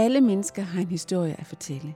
Alle 0.00 0.20
mennesker 0.20 0.62
har 0.62 0.80
en 0.80 0.88
historie 0.88 1.40
at 1.40 1.46
fortælle. 1.46 1.94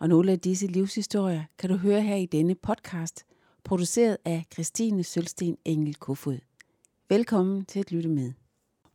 Og 0.00 0.08
nogle 0.08 0.32
af 0.32 0.40
disse 0.40 0.66
livshistorier 0.66 1.44
kan 1.58 1.70
du 1.70 1.76
høre 1.76 2.02
her 2.02 2.16
i 2.16 2.26
denne 2.26 2.54
podcast, 2.54 3.26
produceret 3.64 4.16
af 4.24 4.44
Christine 4.52 5.04
Sølsten 5.04 5.58
Engel 5.64 5.94
Kofod. 5.94 6.38
Velkommen 7.08 7.64
til 7.64 7.80
at 7.80 7.92
lytte 7.92 8.08
med. 8.08 8.32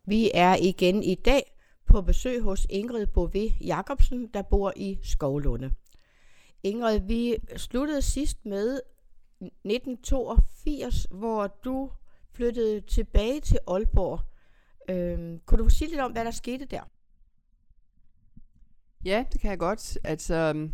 Vi 0.05 0.31
er 0.33 0.55
igen 0.55 1.03
i 1.03 1.15
dag 1.15 1.57
på 1.85 2.01
besøg 2.01 2.41
hos 2.41 2.67
Ingrid 2.69 3.07
Bové 3.17 3.65
Jacobsen, 3.65 4.27
der 4.33 4.41
bor 4.41 4.73
i 4.75 4.99
Skovlunde. 5.03 5.71
Ingrid, 6.63 6.99
vi 6.99 7.35
sluttede 7.55 8.01
sidst 8.01 8.45
med 8.45 8.79
1982, 9.39 11.07
hvor 11.11 11.47
du 11.47 11.91
flyttede 12.33 12.81
tilbage 12.81 13.39
til 13.39 13.59
Aalborg. 13.67 14.19
Øhm, 14.89 15.39
kunne 15.45 15.63
du 15.63 15.69
sige 15.69 15.89
lidt 15.89 16.01
om, 16.01 16.11
hvad 16.11 16.25
der 16.25 16.31
skete 16.31 16.65
der? 16.65 16.81
Ja, 19.07 19.23
det 19.33 19.41
kan 19.41 19.49
jeg 19.49 19.59
godt. 19.59 19.97
Altså, 20.03 20.35
øhm, 20.35 20.71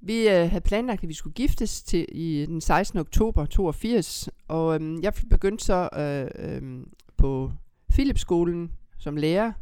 vi 0.00 0.28
øh, 0.28 0.50
havde 0.50 0.60
planlagt, 0.60 1.02
at 1.02 1.08
vi 1.08 1.14
skulle 1.14 1.34
giftes 1.34 1.82
til 1.82 2.06
i 2.12 2.46
den 2.46 2.60
16. 2.60 2.98
oktober 2.98 3.46
82, 3.46 4.28
og 4.48 4.82
øh, 4.82 5.02
jeg 5.02 5.12
begyndte 5.30 5.64
så 5.64 5.88
øh, 5.96 6.28
øh, 6.34 6.86
på 7.16 7.52
Philipsskolen 7.90 8.72
som 8.98 9.16
lærer 9.16 9.52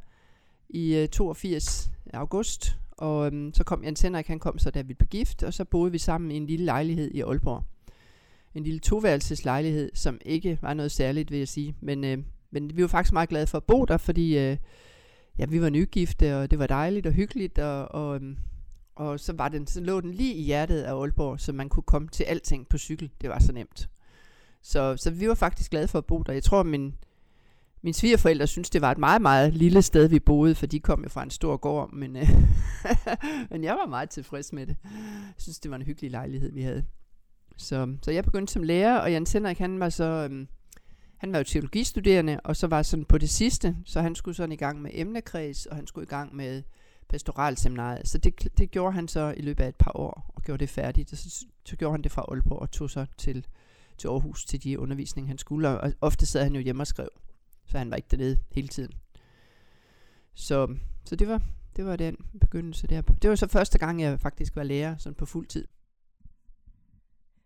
i 0.68 0.94
øh, 0.94 1.08
82 1.08 1.90
august, 2.14 2.76
og 2.90 3.34
øh, 3.34 3.52
så 3.54 3.64
kom 3.64 3.84
Jens 3.84 4.00
Henrik, 4.00 4.26
han 4.26 4.38
kom 4.38 4.58
så, 4.58 4.70
da 4.70 4.82
vi 4.82 4.94
blev 4.94 5.08
gift, 5.08 5.42
og 5.42 5.54
så 5.54 5.64
boede 5.64 5.92
vi 5.92 5.98
sammen 5.98 6.30
i 6.30 6.36
en 6.36 6.46
lille 6.46 6.64
lejlighed 6.64 7.10
i 7.14 7.20
Aalborg. 7.20 7.64
En 8.54 8.64
lille 8.64 8.80
toværelseslejlighed, 8.80 9.90
som 9.94 10.18
ikke 10.24 10.58
var 10.62 10.74
noget 10.74 10.92
særligt, 10.92 11.30
vil 11.30 11.38
jeg 11.38 11.48
sige. 11.48 11.74
Men, 11.80 12.04
øh, 12.04 12.18
men 12.50 12.76
vi 12.76 12.82
var 12.82 12.88
faktisk 12.88 13.12
meget 13.12 13.28
glade 13.28 13.46
for 13.46 13.58
at 13.58 13.64
bo 13.64 13.84
der, 13.84 13.96
fordi 13.96 14.38
øh, 14.38 14.56
ja, 15.38 15.46
vi 15.46 15.60
var 15.60 15.70
nygifte, 15.70 16.36
og 16.36 16.50
det 16.50 16.58
var 16.58 16.66
dejligt 16.66 17.06
og 17.06 17.12
hyggeligt, 17.12 17.58
og, 17.58 17.94
og, 17.94 18.16
øhm, 18.16 18.36
og 18.94 19.20
så, 19.20 19.32
var 19.32 19.48
den, 19.48 19.66
så 19.66 19.80
lå 19.80 20.00
den 20.00 20.10
lige 20.10 20.34
i 20.34 20.42
hjertet 20.42 20.82
af 20.82 20.94
Aalborg, 20.94 21.40
så 21.40 21.52
man 21.52 21.68
kunne 21.68 21.82
komme 21.82 22.08
til 22.08 22.24
alting 22.24 22.68
på 22.68 22.78
cykel. 22.78 23.10
Det 23.20 23.30
var 23.30 23.38
så 23.38 23.52
nemt. 23.52 23.88
Så, 24.62 24.96
så 24.96 25.10
vi 25.10 25.28
var 25.28 25.34
faktisk 25.34 25.70
glade 25.70 25.88
for 25.88 25.98
at 25.98 26.04
bo 26.04 26.22
der. 26.22 26.32
Jeg 26.32 26.42
tror, 26.42 26.62
min, 26.62 26.94
min 27.82 27.94
svigerforældre 27.94 28.46
synes, 28.46 28.70
det 28.70 28.80
var 28.80 28.90
et 28.90 28.98
meget, 28.98 29.22
meget 29.22 29.54
lille 29.54 29.82
sted, 29.82 30.08
vi 30.08 30.18
boede, 30.20 30.54
for 30.54 30.66
de 30.66 30.80
kom 30.80 31.02
jo 31.02 31.08
fra 31.08 31.22
en 31.22 31.30
stor 31.30 31.56
gård, 31.56 31.92
men, 31.92 32.16
øh, 32.16 32.28
men 33.50 33.64
jeg 33.64 33.74
var 33.74 33.86
meget 33.86 34.10
tilfreds 34.10 34.52
med 34.52 34.66
det. 34.66 34.76
Jeg 34.84 35.34
synes, 35.38 35.60
det 35.60 35.70
var 35.70 35.76
en 35.76 35.82
hyggelig 35.82 36.10
lejlighed, 36.10 36.52
vi 36.52 36.62
havde. 36.62 36.84
Så, 37.56 37.96
så 38.02 38.10
jeg 38.10 38.24
begyndte 38.24 38.52
som 38.52 38.62
lærer, 38.62 38.98
og 38.98 39.12
Jens 39.12 39.32
Henrik, 39.32 39.58
han 39.58 39.80
var 39.80 39.88
så... 39.88 40.28
Øh, 40.30 40.46
han 41.18 41.32
var 41.32 41.38
jo 41.38 41.44
teologistuderende, 41.44 42.40
og 42.44 42.56
så 42.56 42.66
var 42.66 42.82
sådan 42.82 43.04
på 43.04 43.18
det 43.18 43.30
sidste, 43.30 43.76
så 43.84 44.00
han 44.00 44.14
skulle 44.14 44.34
sådan 44.34 44.52
i 44.52 44.56
gang 44.56 44.82
med 44.82 44.90
emnekreds, 44.94 45.66
og 45.66 45.76
han 45.76 45.86
skulle 45.86 46.04
i 46.04 46.08
gang 46.08 46.36
med 46.36 46.62
pastoralseminariet. 47.08 48.08
Så 48.08 48.18
det, 48.18 48.58
det 48.58 48.70
gjorde 48.70 48.92
han 48.92 49.08
så 49.08 49.34
i 49.36 49.42
løbet 49.42 49.64
af 49.64 49.68
et 49.68 49.76
par 49.76 49.96
år, 49.96 50.32
og 50.34 50.42
gjorde 50.42 50.60
det 50.60 50.68
færdigt. 50.68 51.12
Og 51.12 51.18
så, 51.18 51.46
så 51.64 51.76
gjorde 51.76 51.92
han 51.92 52.02
det 52.02 52.12
fra 52.12 52.24
Aalborg, 52.28 52.58
og 52.58 52.70
tog 52.70 52.90
så 52.90 53.06
til, 53.18 53.46
til 53.98 54.08
Aarhus 54.08 54.44
til 54.44 54.64
de 54.64 54.78
undervisning, 54.78 55.28
han 55.28 55.38
skulle. 55.38 55.80
Og 55.80 55.92
ofte 56.00 56.26
sad 56.26 56.42
han 56.42 56.54
jo 56.54 56.60
hjemme 56.60 56.82
og 56.82 56.86
skrev, 56.86 57.08
så 57.66 57.78
han 57.78 57.90
var 57.90 57.96
ikke 57.96 58.08
dernede 58.10 58.38
hele 58.50 58.68
tiden. 58.68 58.92
Så, 60.34 60.76
så 61.04 61.16
det 61.16 61.28
var, 61.28 61.42
det 61.76 61.84
var 61.84 61.96
den 61.96 62.16
begyndelse 62.40 62.86
der. 62.86 63.00
Det 63.00 63.30
var 63.30 63.36
så 63.36 63.46
første 63.46 63.78
gang, 63.78 64.02
jeg 64.02 64.20
faktisk 64.20 64.56
var 64.56 64.62
lærer 64.62 64.96
sådan 64.96 65.14
på 65.14 65.26
fuld 65.26 65.46
tid. 65.46 65.66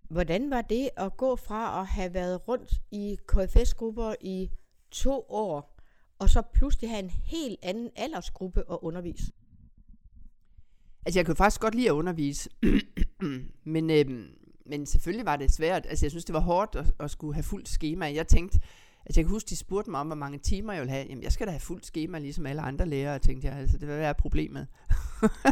Hvordan 0.09 0.51
var 0.51 0.63
det 0.63 0.91
at 0.97 1.17
gå 1.17 1.37
fra 1.37 1.81
at 1.81 1.87
have 1.87 2.15
været 2.15 2.49
rundt 2.49 2.73
i 2.91 3.17
KFS-grupper 3.29 4.15
i 4.21 4.51
to 4.91 5.27
år, 5.29 5.79
og 6.19 6.31
så 6.31 6.43
pludselig 6.43 6.91
have 6.91 7.03
en 7.03 7.11
helt 7.11 7.59
anden 7.63 7.91
aldersgruppe 7.97 8.61
at 8.71 8.79
undervise? 8.83 9.33
Altså, 11.07 11.19
jeg 11.19 11.27
kunne 11.27 11.37
faktisk 11.37 11.61
godt 11.61 11.75
lide 11.75 11.89
at 11.89 11.93
undervise, 11.93 12.51
men, 13.75 13.91
øhm, 13.91 14.27
men 14.67 14.87
selvfølgelig 14.87 15.27
var 15.27 15.37
det 15.37 15.53
svært. 15.53 15.87
Altså, 15.87 16.07
jeg 16.07 16.11
synes, 16.11 16.25
det 16.25 16.33
var 16.33 16.41
hårdt 16.41 16.77
at, 16.77 16.95
at 17.01 17.11
skulle 17.11 17.35
have 17.35 17.43
fuldt 17.43 17.69
schema. 17.69 18.13
Jeg 18.15 18.27
tænkte, 18.29 18.61
altså, 19.07 19.21
jeg 19.21 19.25
kan 19.25 19.31
huske, 19.31 19.49
de 19.49 19.57
spurgte 19.57 19.91
mig 19.91 20.01
om, 20.01 20.07
hvor 20.07 20.17
mange 20.17 20.39
timer 20.39 20.73
jeg 20.73 20.81
ville 20.83 20.93
have. 20.93 21.07
Jamen, 21.09 21.25
jeg 21.25 21.33
skal 21.33 21.47
da 21.47 21.53
have 21.53 21.61
fuldt 21.61 21.87
schema, 21.87 22.19
ligesom 22.19 22.47
alle 22.47 22.63
andre 22.63 22.87
lærere, 22.87 23.19
tænkte 23.19 23.49
jeg. 23.49 23.57
Altså, 23.57 23.79
det 23.79 23.89
var 23.89 23.97
være 23.97 24.15
problemet. 24.15 24.67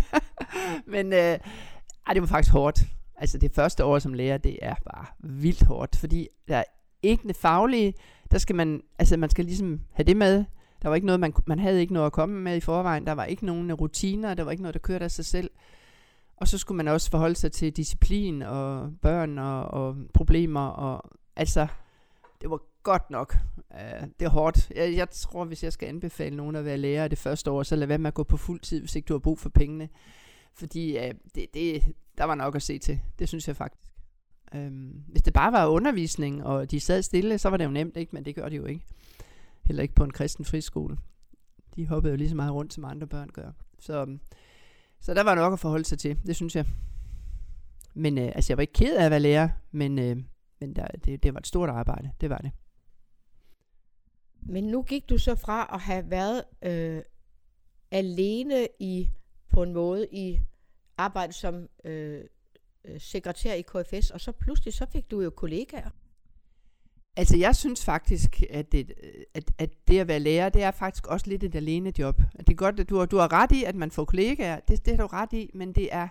men 0.94 1.12
øh, 1.12 1.38
ej, 2.06 2.12
det 2.12 2.21
var 2.21 2.28
faktisk 2.28 2.53
hårdt. 2.53 2.81
Altså 3.19 3.38
det 3.38 3.53
første 3.53 3.84
år 3.84 3.99
som 3.99 4.15
lærer, 4.15 4.38
det 4.38 4.59
er 4.62 4.75
bare 4.94 5.06
vildt 5.21 5.62
hårdt, 5.62 5.97
fordi 5.97 6.28
der 6.49 6.56
er 6.56 6.65
ikke 7.03 7.28
det 7.28 7.37
faglige, 7.37 7.94
der 8.31 8.38
skal 8.38 8.56
man, 8.56 8.82
altså 8.99 9.16
man 9.16 9.31
skal 9.31 9.44
ligesom 9.44 9.81
have 9.93 10.04
det 10.04 10.16
med. 10.16 10.44
Der 10.82 10.88
var 10.88 10.94
ikke 10.94 11.06
noget, 11.06 11.21
man, 11.21 11.32
man 11.47 11.59
havde 11.59 11.81
ikke 11.81 11.93
noget 11.93 12.06
at 12.06 12.12
komme 12.12 12.41
med 12.41 12.56
i 12.56 12.60
forvejen, 12.60 13.06
der 13.06 13.12
var 13.12 13.25
ikke 13.25 13.47
nogen 13.47 13.75
rutiner, 13.75 14.34
der 14.34 14.43
var 14.43 14.50
ikke 14.50 14.62
noget, 14.62 14.75
der 14.75 14.81
kørte 14.81 15.05
af 15.05 15.10
sig 15.10 15.25
selv. 15.25 15.50
Og 16.37 16.49
så 16.49 16.59
skulle 16.59 16.76
man 16.76 16.88
også 16.88 17.10
forholde 17.10 17.34
sig 17.34 17.53
til 17.53 17.72
disciplin 17.72 18.43
og 18.43 18.93
børn 19.03 19.38
og, 19.38 19.65
og 19.65 19.97
problemer, 20.15 20.66
og 20.66 21.10
altså, 21.37 21.66
det 22.41 22.50
var 22.50 22.60
godt 22.82 23.10
nok. 23.10 23.37
Uh, 23.71 24.09
det 24.19 24.26
er 24.26 24.28
hårdt. 24.28 24.71
Jeg, 24.71 24.97
jeg 24.97 25.10
tror, 25.10 25.44
hvis 25.44 25.65
jeg 25.65 25.72
skal 25.72 25.88
anbefale 25.88 26.37
nogen 26.37 26.56
at 26.56 26.65
være 26.65 26.76
lærer 26.76 27.09
det 27.09 27.19
første 27.19 27.50
år, 27.50 27.62
så 27.62 27.76
lad 27.76 27.87
være 27.87 27.99
med 27.99 28.09
at 28.09 28.15
gå 28.15 28.22
på 28.22 28.37
fuld 28.37 28.60
tid, 28.60 28.81
hvis 28.81 28.97
ikke 28.97 29.06
du 29.06 29.15
har 29.15 29.19
brug 29.19 29.38
for 29.38 29.49
pengene. 29.49 29.88
Fordi 30.56 30.99
øh, 30.99 31.15
det, 31.34 31.47
det, 31.55 31.83
der 32.19 32.25
var 32.25 32.34
nok 32.34 32.55
at 32.55 32.62
se 32.62 32.78
til. 32.78 33.00
Det 33.19 33.28
synes 33.28 33.49
jeg 33.49 33.56
faktisk. 33.56 33.93
Øhm, 34.55 35.05
hvis 35.09 35.22
det 35.22 35.33
bare 35.33 35.53
var 35.53 35.67
undervisning, 35.67 36.44
og 36.44 36.71
de 36.71 36.81
sad 36.81 37.03
stille, 37.03 37.39
så 37.39 37.50
var 37.50 37.56
det 37.56 37.65
jo 37.65 37.71
nemt, 37.71 37.97
ikke? 37.97 38.12
men 38.12 38.25
det 38.25 38.34
gør 38.34 38.49
de 38.49 38.56
jo 38.56 38.65
ikke. 38.65 38.84
Heller 39.65 39.83
ikke 39.83 39.94
på 39.94 40.05
en 40.05 40.12
kristen 40.12 40.44
friskole. 40.44 40.99
De 41.77 41.87
hoppede 41.87 42.12
jo 42.12 42.17
lige 42.17 42.28
så 42.28 42.37
meget 42.37 42.53
rundt, 42.53 42.75
som 42.75 42.84
andre 42.84 43.06
børn 43.06 43.28
gør. 43.28 43.53
Så, 43.78 44.00
øhm, 44.00 44.21
så 45.00 45.15
der 45.15 45.22
var 45.22 45.34
nok 45.34 45.53
at 45.53 45.59
forholde 45.59 45.84
sig 45.84 45.99
til, 45.99 46.21
det 46.27 46.37
synes 46.37 46.56
jeg. 46.56 46.67
Men 47.94 48.19
øh, 48.19 48.33
altså, 48.34 48.53
jeg 48.53 48.56
var 48.56 48.61
ikke 48.61 48.73
ked 48.73 48.97
af 48.97 49.05
at 49.05 49.11
være 49.11 49.21
lærer, 49.21 49.49
men, 49.71 49.99
øh, 49.99 50.17
men 50.61 50.77
der, 50.77 50.87
det, 50.87 51.23
det 51.23 51.34
var 51.34 51.41
et 51.41 51.47
stort 51.47 51.69
arbejde, 51.69 52.11
det 52.21 52.31
var 52.31 52.38
det. 52.38 52.50
Men 54.43 54.65
nu 54.65 54.83
gik 54.83 55.09
du 55.09 55.19
så 55.19 55.34
fra 55.34 55.71
at 55.73 55.81
have 55.81 56.11
været 56.11 56.43
øh, 56.62 57.03
alene 57.91 58.69
i 58.81 59.09
på 59.49 59.62
en 59.62 59.73
måde 59.73 60.07
i 60.12 60.41
arbejde 60.99 61.33
som 61.33 61.69
øh, 61.84 62.25
øh 62.84 63.01
sekretær 63.01 63.53
i 63.55 63.62
KFS, 63.62 64.11
og 64.11 64.21
så 64.21 64.33
pludselig 64.33 64.75
så 64.75 64.87
fik 64.93 65.11
du 65.11 65.21
jo 65.21 65.31
kollegaer. 65.31 65.91
Altså 67.17 67.37
jeg 67.37 67.56
synes 67.56 67.85
faktisk, 67.85 68.43
at 68.51 68.73
det, 68.73 68.93
øh, 69.03 69.23
at, 69.35 69.53
at 69.59 69.71
det 69.89 69.99
at 69.99 70.09
være 70.09 70.19
lærer, 70.19 70.49
det 70.49 70.62
er 70.62 70.71
faktisk 70.71 71.06
også 71.06 71.27
lidt 71.27 71.45
et 71.45 71.55
alene 71.55 71.93
job. 71.99 72.21
Det 72.39 72.49
er 72.49 72.55
godt, 72.55 72.81
at 72.81 72.89
du, 72.89 72.99
har, 72.99 73.06
du 73.06 73.17
har 73.17 73.33
ret 73.33 73.53
i, 73.53 73.65
at 73.65 73.75
man 73.75 73.91
får 73.91 74.05
kollegaer, 74.05 74.61
det, 74.61 74.87
det 74.87 74.97
har 74.97 75.03
du 75.03 75.06
ret 75.06 75.33
i, 75.33 75.51
men 75.55 75.73
det 75.73 75.89
er, 75.93 76.09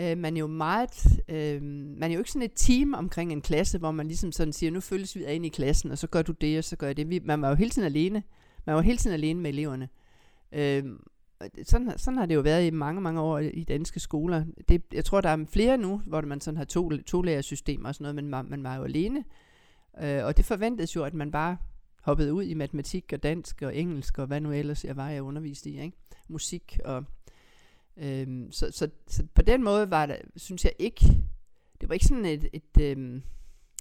øh, 0.00 0.18
man 0.18 0.36
er 0.36 0.40
jo 0.40 0.46
meget, 0.46 1.22
øh, 1.28 1.62
man 1.62 2.10
er 2.10 2.14
jo 2.14 2.18
ikke 2.20 2.30
sådan 2.30 2.42
et 2.42 2.52
team 2.56 2.94
omkring 2.94 3.32
en 3.32 3.42
klasse, 3.42 3.78
hvor 3.78 3.90
man 3.90 4.06
ligesom 4.06 4.32
sådan 4.32 4.52
siger, 4.52 4.70
nu 4.70 4.80
følges 4.80 5.16
vi 5.16 5.24
ind 5.24 5.46
i 5.46 5.48
klassen, 5.48 5.90
og 5.90 5.98
så 5.98 6.06
gør 6.06 6.22
du 6.22 6.32
det, 6.32 6.58
og 6.58 6.64
så 6.64 6.76
gør 6.76 6.86
jeg 6.86 6.96
det. 6.96 7.10
Vi, 7.10 7.18
man 7.24 7.42
var 7.42 7.48
jo 7.48 7.54
hele 7.54 7.70
tiden 7.70 7.86
alene. 7.86 8.22
Man 8.66 8.76
var 8.76 8.82
hele 8.82 8.98
tiden 8.98 9.14
alene 9.14 9.40
med 9.40 9.50
eleverne. 9.50 9.88
Øh, 10.52 10.84
sådan, 11.64 11.98
sådan 11.98 12.18
har 12.18 12.26
det 12.26 12.34
jo 12.34 12.40
været 12.40 12.66
i 12.66 12.70
mange, 12.70 13.00
mange 13.00 13.20
år 13.20 13.38
i 13.38 13.64
danske 13.64 14.00
skoler. 14.00 14.44
Det, 14.68 14.82
jeg 14.92 15.04
tror, 15.04 15.20
der 15.20 15.28
er 15.28 15.44
flere 15.48 15.78
nu, 15.78 16.02
hvor 16.06 16.20
man 16.20 16.40
sådan 16.40 16.58
har 16.58 16.64
to, 16.64 16.90
to 16.96 17.22
lærersystemer 17.22 17.88
og 17.88 17.94
sådan 17.94 18.02
noget, 18.02 18.14
men 18.14 18.28
man, 18.28 18.46
man 18.48 18.62
var 18.64 18.76
jo 18.76 18.84
alene. 18.84 19.24
Øh, 20.02 20.24
og 20.24 20.36
det 20.36 20.44
forventedes 20.44 20.96
jo, 20.96 21.04
at 21.04 21.14
man 21.14 21.30
bare 21.30 21.56
hoppede 22.02 22.34
ud 22.34 22.44
i 22.44 22.54
matematik 22.54 23.12
og 23.12 23.22
dansk 23.22 23.62
og 23.62 23.76
engelsk 23.76 24.18
og 24.18 24.26
hvad 24.26 24.40
nu 24.40 24.52
ellers 24.52 24.84
jeg 24.84 24.96
var, 24.96 25.10
jeg 25.10 25.22
underviste 25.22 25.70
i. 25.70 25.80
Ikke? 25.80 25.96
Musik 26.28 26.78
og... 26.84 27.04
Øhm, 27.96 28.52
så, 28.52 28.70
så, 28.70 28.88
så 29.06 29.26
på 29.34 29.42
den 29.42 29.62
måde 29.62 29.90
var 29.90 30.06
det, 30.06 30.16
synes 30.36 30.64
jeg 30.64 30.72
ikke, 30.78 31.06
det 31.80 31.88
var 31.88 31.92
ikke 31.92 32.06
sådan 32.06 32.24
et, 32.24 32.48
et, 32.52 32.80
øhm, 32.80 33.22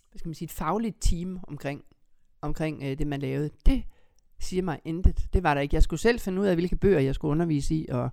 hvad 0.10 0.20
skal 0.20 0.30
man 0.30 0.36
sige, 0.36 0.46
et 0.46 0.52
fagligt 0.52 0.98
team 1.02 1.40
omkring, 1.44 1.84
omkring 2.42 2.84
øh, 2.84 2.98
det, 2.98 3.08
man 3.08 3.20
lavede. 3.20 3.50
Det 3.66 3.84
siger 4.44 4.64
mig 4.64 4.80
intet. 4.86 5.28
Det 5.34 5.44
var 5.44 5.54
der 5.54 5.62
ikke. 5.62 5.76
Jeg 5.76 5.84
skulle 5.84 6.00
selv 6.00 6.20
finde 6.20 6.42
ud 6.42 6.48
af, 6.48 6.56
hvilke 6.56 6.76
bøger 6.76 7.00
jeg 7.00 7.16
skulle 7.16 7.32
undervise 7.32 7.76
i, 7.76 7.88
og 7.90 8.10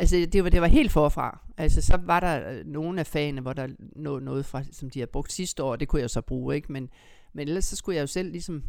Altså, 0.00 0.28
det 0.32 0.44
var, 0.44 0.50
det 0.50 0.60
var 0.60 0.66
helt 0.66 0.92
forfra. 0.92 1.38
Altså, 1.56 1.82
så 1.82 1.96
var 1.96 2.20
der 2.20 2.50
øh, 2.50 2.66
nogle 2.66 3.00
af 3.00 3.06
fagene, 3.06 3.40
hvor 3.40 3.52
der 3.52 3.68
lå 3.96 4.18
noget 4.18 4.46
fra, 4.46 4.62
som 4.72 4.90
de 4.90 4.98
havde 4.98 5.10
brugt 5.10 5.32
sidste 5.32 5.62
år, 5.62 5.76
det 5.76 5.88
kunne 5.88 6.02
jeg 6.02 6.10
så 6.10 6.20
bruge, 6.20 6.54
ikke? 6.54 6.72
Men, 6.72 6.90
men 7.32 7.48
ellers 7.48 7.64
så 7.64 7.76
skulle 7.76 7.96
jeg 7.96 8.02
jo 8.02 8.06
selv 8.06 8.30
ligesom 8.30 8.64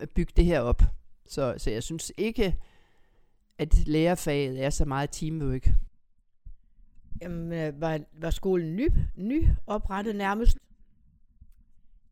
øh, 0.00 0.06
bygge 0.06 0.32
det 0.36 0.44
her 0.44 0.60
op. 0.60 0.82
Så, 1.26 1.54
så 1.58 1.70
jeg 1.70 1.82
synes 1.82 2.12
ikke, 2.16 2.56
at 3.58 3.86
lærerfaget 3.86 4.64
er 4.64 4.70
så 4.70 4.84
meget 4.84 5.10
teamwork. 5.10 5.68
Jamen, 7.22 7.52
øh, 7.52 7.80
var, 7.80 8.00
var 8.12 8.30
skolen 8.30 8.76
ny, 8.76 8.88
ny 9.16 9.48
oprettet 9.66 10.16
nærmest? 10.16 10.58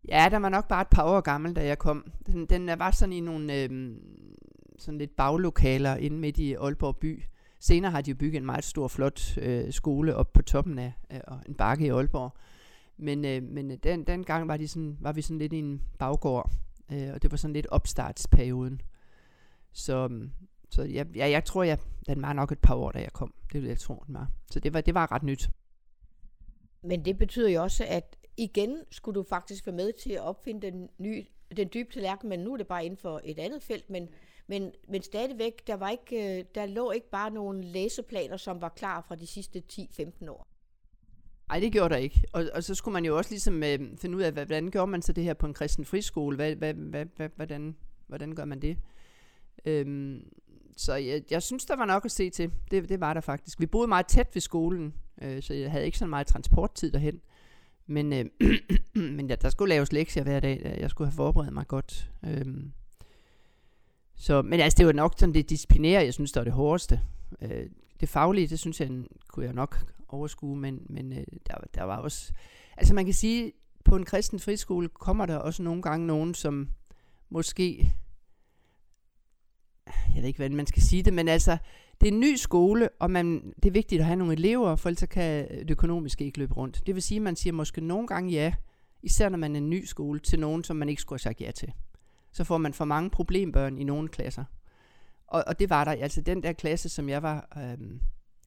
Ja, 0.08 0.28
der 0.30 0.38
var 0.38 0.48
nok 0.48 0.68
bare 0.68 0.82
et 0.82 0.88
par 0.88 1.04
år 1.04 1.20
gammel, 1.20 1.56
da 1.56 1.66
jeg 1.66 1.78
kom. 1.78 2.12
Den, 2.26 2.46
den 2.46 2.78
var 2.78 2.90
sådan 2.90 3.12
i 3.12 3.20
nogle 3.20 3.54
øh, 3.54 3.96
sådan 4.78 4.98
lidt 4.98 5.16
baglokaler 5.16 5.96
inde 5.96 6.16
midt 6.16 6.38
i 6.38 6.54
Aalborg 6.54 6.96
by. 6.96 7.22
Senere 7.60 7.90
har 7.90 8.00
de 8.00 8.10
jo 8.10 8.16
bygget 8.16 8.40
en 8.40 8.46
meget 8.46 8.64
stor, 8.64 8.88
flot 8.88 9.38
øh, 9.38 9.72
skole 9.72 10.16
op 10.16 10.32
på 10.32 10.42
toppen 10.42 10.78
af 10.78 10.92
øh, 11.12 11.20
en 11.48 11.54
bakke 11.54 11.86
i 11.86 11.88
Aalborg. 11.88 12.36
Men, 12.96 13.24
øh, 13.24 13.42
men 13.42 13.70
øh, 13.70 13.78
den, 13.82 14.04
den 14.04 14.24
gang 14.24 14.48
var, 14.48 14.56
de 14.56 14.68
sådan, 14.68 14.96
var 15.00 15.12
vi 15.12 15.22
sådan 15.22 15.38
lidt 15.38 15.52
i 15.52 15.58
en 15.58 15.82
baggård, 15.98 16.50
øh, 16.92 17.08
og 17.14 17.22
det 17.22 17.30
var 17.30 17.36
sådan 17.36 17.54
lidt 17.54 17.66
opstartsperioden. 17.66 18.80
Så, 19.72 20.04
øhm, 20.04 20.30
så 20.70 20.82
jeg, 20.82 21.06
ja, 21.16 21.30
jeg 21.30 21.44
tror, 21.44 21.62
jeg, 21.62 21.78
den 22.06 22.22
var 22.22 22.32
nok 22.32 22.52
et 22.52 22.58
par 22.58 22.74
år, 22.74 22.90
da 22.90 22.98
jeg 22.98 23.12
kom. 23.12 23.34
Det 23.52 23.62
vil 23.62 23.68
jeg 23.68 23.78
tro, 23.78 24.04
den 24.06 24.14
var. 24.14 24.30
Så 24.50 24.60
det 24.60 24.74
var, 24.74 24.80
det 24.80 24.94
var 24.94 25.12
ret 25.12 25.22
nyt. 25.22 25.50
Men 26.82 27.04
det 27.04 27.18
betyder 27.18 27.48
jo 27.48 27.62
også, 27.62 27.84
at 27.88 28.17
igen 28.38 28.76
skulle 28.90 29.14
du 29.14 29.22
faktisk 29.22 29.66
være 29.66 29.76
med 29.76 29.92
til 29.92 30.12
at 30.12 30.20
opfinde 30.20 30.66
den, 30.66 30.88
nye, 30.98 31.24
den 31.56 31.68
dybe 31.74 31.92
tallerken, 31.92 32.28
men 32.28 32.40
nu 32.40 32.52
er 32.52 32.56
det 32.56 32.66
bare 32.66 32.84
inden 32.84 32.96
for 32.96 33.20
et 33.24 33.38
andet 33.38 33.62
felt. 33.62 33.90
Men, 33.90 34.08
men, 34.46 34.72
men 34.88 35.02
stadigvæk, 35.02 35.66
der, 35.66 35.74
var 35.74 35.90
ikke, 35.90 36.38
øh, 36.38 36.44
der 36.54 36.66
lå 36.66 36.90
ikke 36.90 37.10
bare 37.10 37.30
nogle 37.30 37.62
læseplaner, 37.62 38.36
som 38.36 38.60
var 38.60 38.68
klar 38.68 39.04
fra 39.08 39.14
de 39.14 39.26
sidste 39.26 39.62
10-15 39.72 40.30
år. 40.30 40.46
Nej, 41.48 41.60
det 41.60 41.72
gjorde 41.72 41.94
der 41.94 41.96
ikke. 41.96 42.22
Og, 42.32 42.44
og 42.54 42.64
så 42.64 42.74
skulle 42.74 42.92
man 42.92 43.04
jo 43.04 43.16
også 43.16 43.30
ligesom 43.30 43.62
øh, 43.62 43.78
finde 43.96 44.16
ud 44.16 44.22
af, 44.22 44.32
hvordan 44.32 44.70
gjorde 44.70 44.90
man 44.90 45.02
så 45.02 45.12
det 45.12 45.24
her 45.24 45.34
på 45.34 45.46
en 45.46 45.54
kristen 45.54 45.84
friskole? 45.84 46.36
Hvad, 46.36 46.54
hvad, 46.54 46.74
hvad, 46.74 47.06
hvad, 47.16 47.28
hvordan, 47.36 47.76
hvordan 48.06 48.34
gør 48.34 48.44
man 48.44 48.62
det? 48.62 48.78
Øhm, 49.64 50.22
så 50.76 50.94
jeg, 50.94 51.22
jeg 51.30 51.42
synes, 51.42 51.64
der 51.64 51.76
var 51.76 51.84
nok 51.84 52.04
at 52.04 52.10
se 52.10 52.30
til. 52.30 52.50
Det, 52.70 52.88
det 52.88 53.00
var 53.00 53.14
der 53.14 53.20
faktisk. 53.20 53.60
Vi 53.60 53.66
boede 53.66 53.88
meget 53.88 54.06
tæt 54.06 54.28
ved 54.34 54.40
skolen, 54.40 54.94
øh, 55.22 55.42
så 55.42 55.54
jeg 55.54 55.70
havde 55.70 55.84
ikke 55.84 55.98
så 55.98 56.06
meget 56.06 56.26
transporttid 56.26 56.92
derhen. 56.92 57.20
Men, 57.88 58.12
øh, 58.12 58.24
men 59.16 59.28
ja, 59.28 59.34
der 59.34 59.50
skulle 59.50 59.68
laves 59.68 59.92
lektier 59.92 60.22
hver 60.22 60.40
dag. 60.40 60.76
Jeg 60.80 60.90
skulle 60.90 61.08
have 61.08 61.16
forberedt 61.16 61.52
mig 61.52 61.66
godt. 61.66 62.10
Øhm, 62.24 62.72
så, 64.16 64.42
men 64.42 64.60
altså, 64.60 64.76
det 64.78 64.86
var 64.86 64.92
nok 64.92 65.14
sådan 65.18 65.34
det 65.34 65.50
disciplinære, 65.50 66.04
jeg 66.04 66.14
synes, 66.14 66.32
der 66.32 66.40
var 66.40 66.44
det 66.44 66.52
hårdeste. 66.52 67.00
Øh, 67.42 67.66
det 68.00 68.08
faglige, 68.08 68.46
det 68.46 68.58
synes 68.58 68.80
jeg, 68.80 68.90
kunne 69.28 69.44
jeg 69.44 69.54
nok 69.54 69.92
overskue, 70.08 70.56
men, 70.56 70.86
men 70.88 71.12
øh, 71.12 71.24
der, 71.46 71.54
der 71.74 71.82
var 71.82 71.96
også... 71.96 72.32
Altså 72.76 72.94
man 72.94 73.04
kan 73.04 73.14
sige, 73.14 73.52
på 73.84 73.96
en 73.96 74.04
kristen 74.04 74.40
friskole 74.40 74.88
kommer 74.88 75.26
der 75.26 75.36
også 75.36 75.62
nogle 75.62 75.82
gange 75.82 76.06
nogen, 76.06 76.34
som 76.34 76.68
måske... 77.28 77.92
Jeg 79.86 80.22
ved 80.22 80.28
ikke, 80.28 80.38
hvordan 80.38 80.56
man 80.56 80.66
skal 80.66 80.82
sige 80.82 81.02
det, 81.02 81.12
men 81.12 81.28
altså, 81.28 81.58
det 82.00 82.08
er 82.08 82.12
en 82.12 82.20
ny 82.20 82.36
skole, 82.36 82.88
og 82.98 83.10
man, 83.10 83.54
det 83.56 83.66
er 83.66 83.70
vigtigt 83.70 84.00
at 84.00 84.06
have 84.06 84.16
nogle 84.16 84.32
elever, 84.32 84.76
for 84.76 84.88
ellers 84.88 85.08
kan 85.10 85.48
det 85.48 85.70
økonomiske 85.70 86.24
ikke 86.24 86.38
løbe 86.38 86.54
rundt. 86.54 86.86
Det 86.86 86.94
vil 86.94 87.02
sige, 87.02 87.16
at 87.16 87.22
man 87.22 87.36
siger 87.36 87.52
måske 87.52 87.80
nogle 87.80 88.06
gange 88.06 88.32
ja, 88.32 88.54
især 89.02 89.28
når 89.28 89.38
man 89.38 89.56
er 89.56 89.60
en 89.60 89.70
ny 89.70 89.84
skole, 89.84 90.20
til 90.20 90.40
nogen, 90.40 90.64
som 90.64 90.76
man 90.76 90.88
ikke 90.88 91.02
skulle 91.02 91.16
have 91.16 91.22
sagt 91.22 91.40
ja 91.40 91.50
til. 91.50 91.72
Så 92.32 92.44
får 92.44 92.58
man 92.58 92.74
for 92.74 92.84
mange 92.84 93.10
problembørn 93.10 93.78
i 93.78 93.84
nogle 93.84 94.08
klasser. 94.08 94.44
Og, 95.26 95.44
og 95.46 95.58
det 95.58 95.70
var 95.70 95.84
der, 95.84 95.92
altså 95.92 96.20
den 96.20 96.42
der 96.42 96.52
klasse, 96.52 96.88
som 96.88 97.08
jeg 97.08 97.22
var, 97.22 97.48
øhm, 97.56 98.00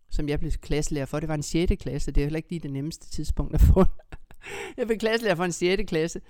som 0.09 0.29
jeg 0.29 0.39
blev 0.39 0.51
klasselærer 0.51 1.05
for, 1.05 1.19
det 1.19 1.29
var 1.29 1.35
en 1.35 1.43
6. 1.43 1.73
klasse. 1.79 2.11
Det 2.11 2.21
er 2.21 2.25
heller 2.25 2.37
ikke 2.37 2.49
lige 2.49 2.59
det 2.59 2.71
nemmeste 2.71 3.09
tidspunkt 3.09 3.55
at 3.55 3.61
få. 3.61 3.85
jeg 4.77 4.87
blev 4.87 4.97
klasselærer 4.97 5.35
for 5.35 5.45
en 5.45 5.51
6. 5.51 5.83
klasse. 5.87 6.21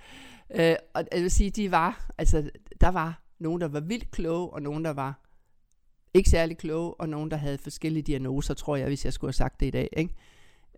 Øh, 0.54 0.76
og 0.94 1.04
jeg 1.12 1.22
vil 1.22 1.30
sige, 1.30 1.50
de 1.50 1.70
var, 1.70 2.10
altså 2.18 2.50
der 2.80 2.88
var 2.88 3.22
nogen, 3.38 3.60
der 3.60 3.68
var 3.68 3.80
vildt 3.80 4.10
kloge, 4.10 4.50
og 4.50 4.62
nogen, 4.62 4.84
der 4.84 4.90
var 4.90 5.20
ikke 6.14 6.30
særlig 6.30 6.58
kloge, 6.58 6.94
og 6.94 7.08
nogen, 7.08 7.30
der 7.30 7.36
havde 7.36 7.58
forskellige 7.58 8.02
diagnoser, 8.02 8.54
tror 8.54 8.76
jeg, 8.76 8.86
hvis 8.86 9.04
jeg 9.04 9.12
skulle 9.12 9.28
have 9.28 9.32
sagt 9.32 9.60
det 9.60 9.66
i 9.66 9.70
dag. 9.70 9.88
Ikke? 9.96 10.14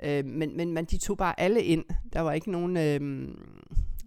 Øh, 0.03 0.25
men, 0.25 0.57
men, 0.57 0.73
men 0.73 0.85
de 0.85 0.99
tog 0.99 1.17
bare 1.17 1.41
alle 1.41 1.65
ind. 1.65 1.85
Der 2.13 2.21
var 2.21 2.33
ikke 2.33 2.51
nogen 2.51 2.77
øh, 2.77 3.29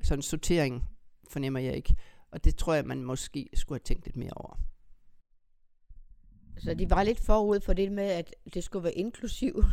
sådan 0.04 0.22
sortering, 0.22 0.84
fornemmer 1.30 1.60
jeg 1.60 1.76
ikke. 1.76 1.96
Og 2.32 2.44
det 2.44 2.56
tror 2.56 2.74
jeg, 2.74 2.86
man 2.86 3.04
måske 3.04 3.50
skulle 3.54 3.80
have 3.80 3.84
tænkt 3.84 4.06
lidt 4.06 4.18
mere 4.18 4.34
over. 4.36 4.60
Så 6.58 6.74
de 6.74 6.90
var 6.90 7.04
lidt 7.04 7.20
forud 7.20 7.60
for 7.60 7.74
det 7.74 7.92
med, 7.92 8.04
at 8.04 8.36
det 8.54 8.64
skulle 8.64 8.84
være 8.84 8.94
inklusiv. 8.94 9.64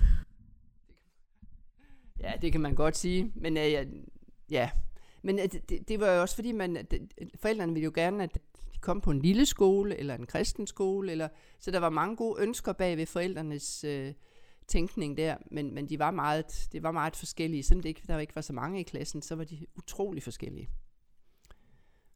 Ja, 2.20 2.32
det 2.42 2.52
kan 2.52 2.60
man 2.60 2.74
godt 2.74 2.96
sige. 2.96 3.32
Men 3.34 3.56
øh, 3.56 3.86
ja. 4.50 4.70
Men 5.24 5.38
øh, 5.38 5.44
det, 5.68 5.88
det 5.88 6.00
var 6.00 6.12
jo 6.12 6.20
også 6.20 6.34
fordi, 6.34 6.52
man, 6.52 6.74
det, 6.74 7.10
forældrene 7.36 7.72
ville 7.72 7.84
jo 7.84 7.92
gerne, 7.94 8.22
at 8.22 8.34
de 8.74 8.78
kom 8.80 9.00
på 9.00 9.10
en 9.10 9.22
lille 9.22 9.46
skole, 9.46 9.96
eller 9.96 10.14
en 10.14 10.26
kristen 10.26 10.66
skole, 10.66 11.12
eller, 11.12 11.28
så 11.58 11.70
der 11.70 11.78
var 11.78 11.90
mange 11.90 12.16
gode 12.16 12.42
ønsker 12.42 12.72
bag 12.72 12.96
ved 12.96 13.06
forældrenes 13.06 13.84
øh, 13.84 14.12
tænkning 14.66 15.16
der, 15.16 15.36
men, 15.50 15.74
men 15.74 15.88
de 15.88 15.98
var 15.98 16.10
meget, 16.10 16.68
det 16.72 16.82
var 16.82 16.92
meget 16.92 17.16
forskellige. 17.16 17.62
Selvom 17.62 17.82
det 17.82 17.88
ikke, 17.88 18.02
der 18.06 18.18
ikke 18.18 18.34
var 18.34 18.42
så 18.42 18.52
mange 18.52 18.80
i 18.80 18.82
klassen, 18.82 19.22
så 19.22 19.34
var 19.34 19.44
de 19.44 19.66
utrolig 19.76 20.22
forskellige. 20.22 20.68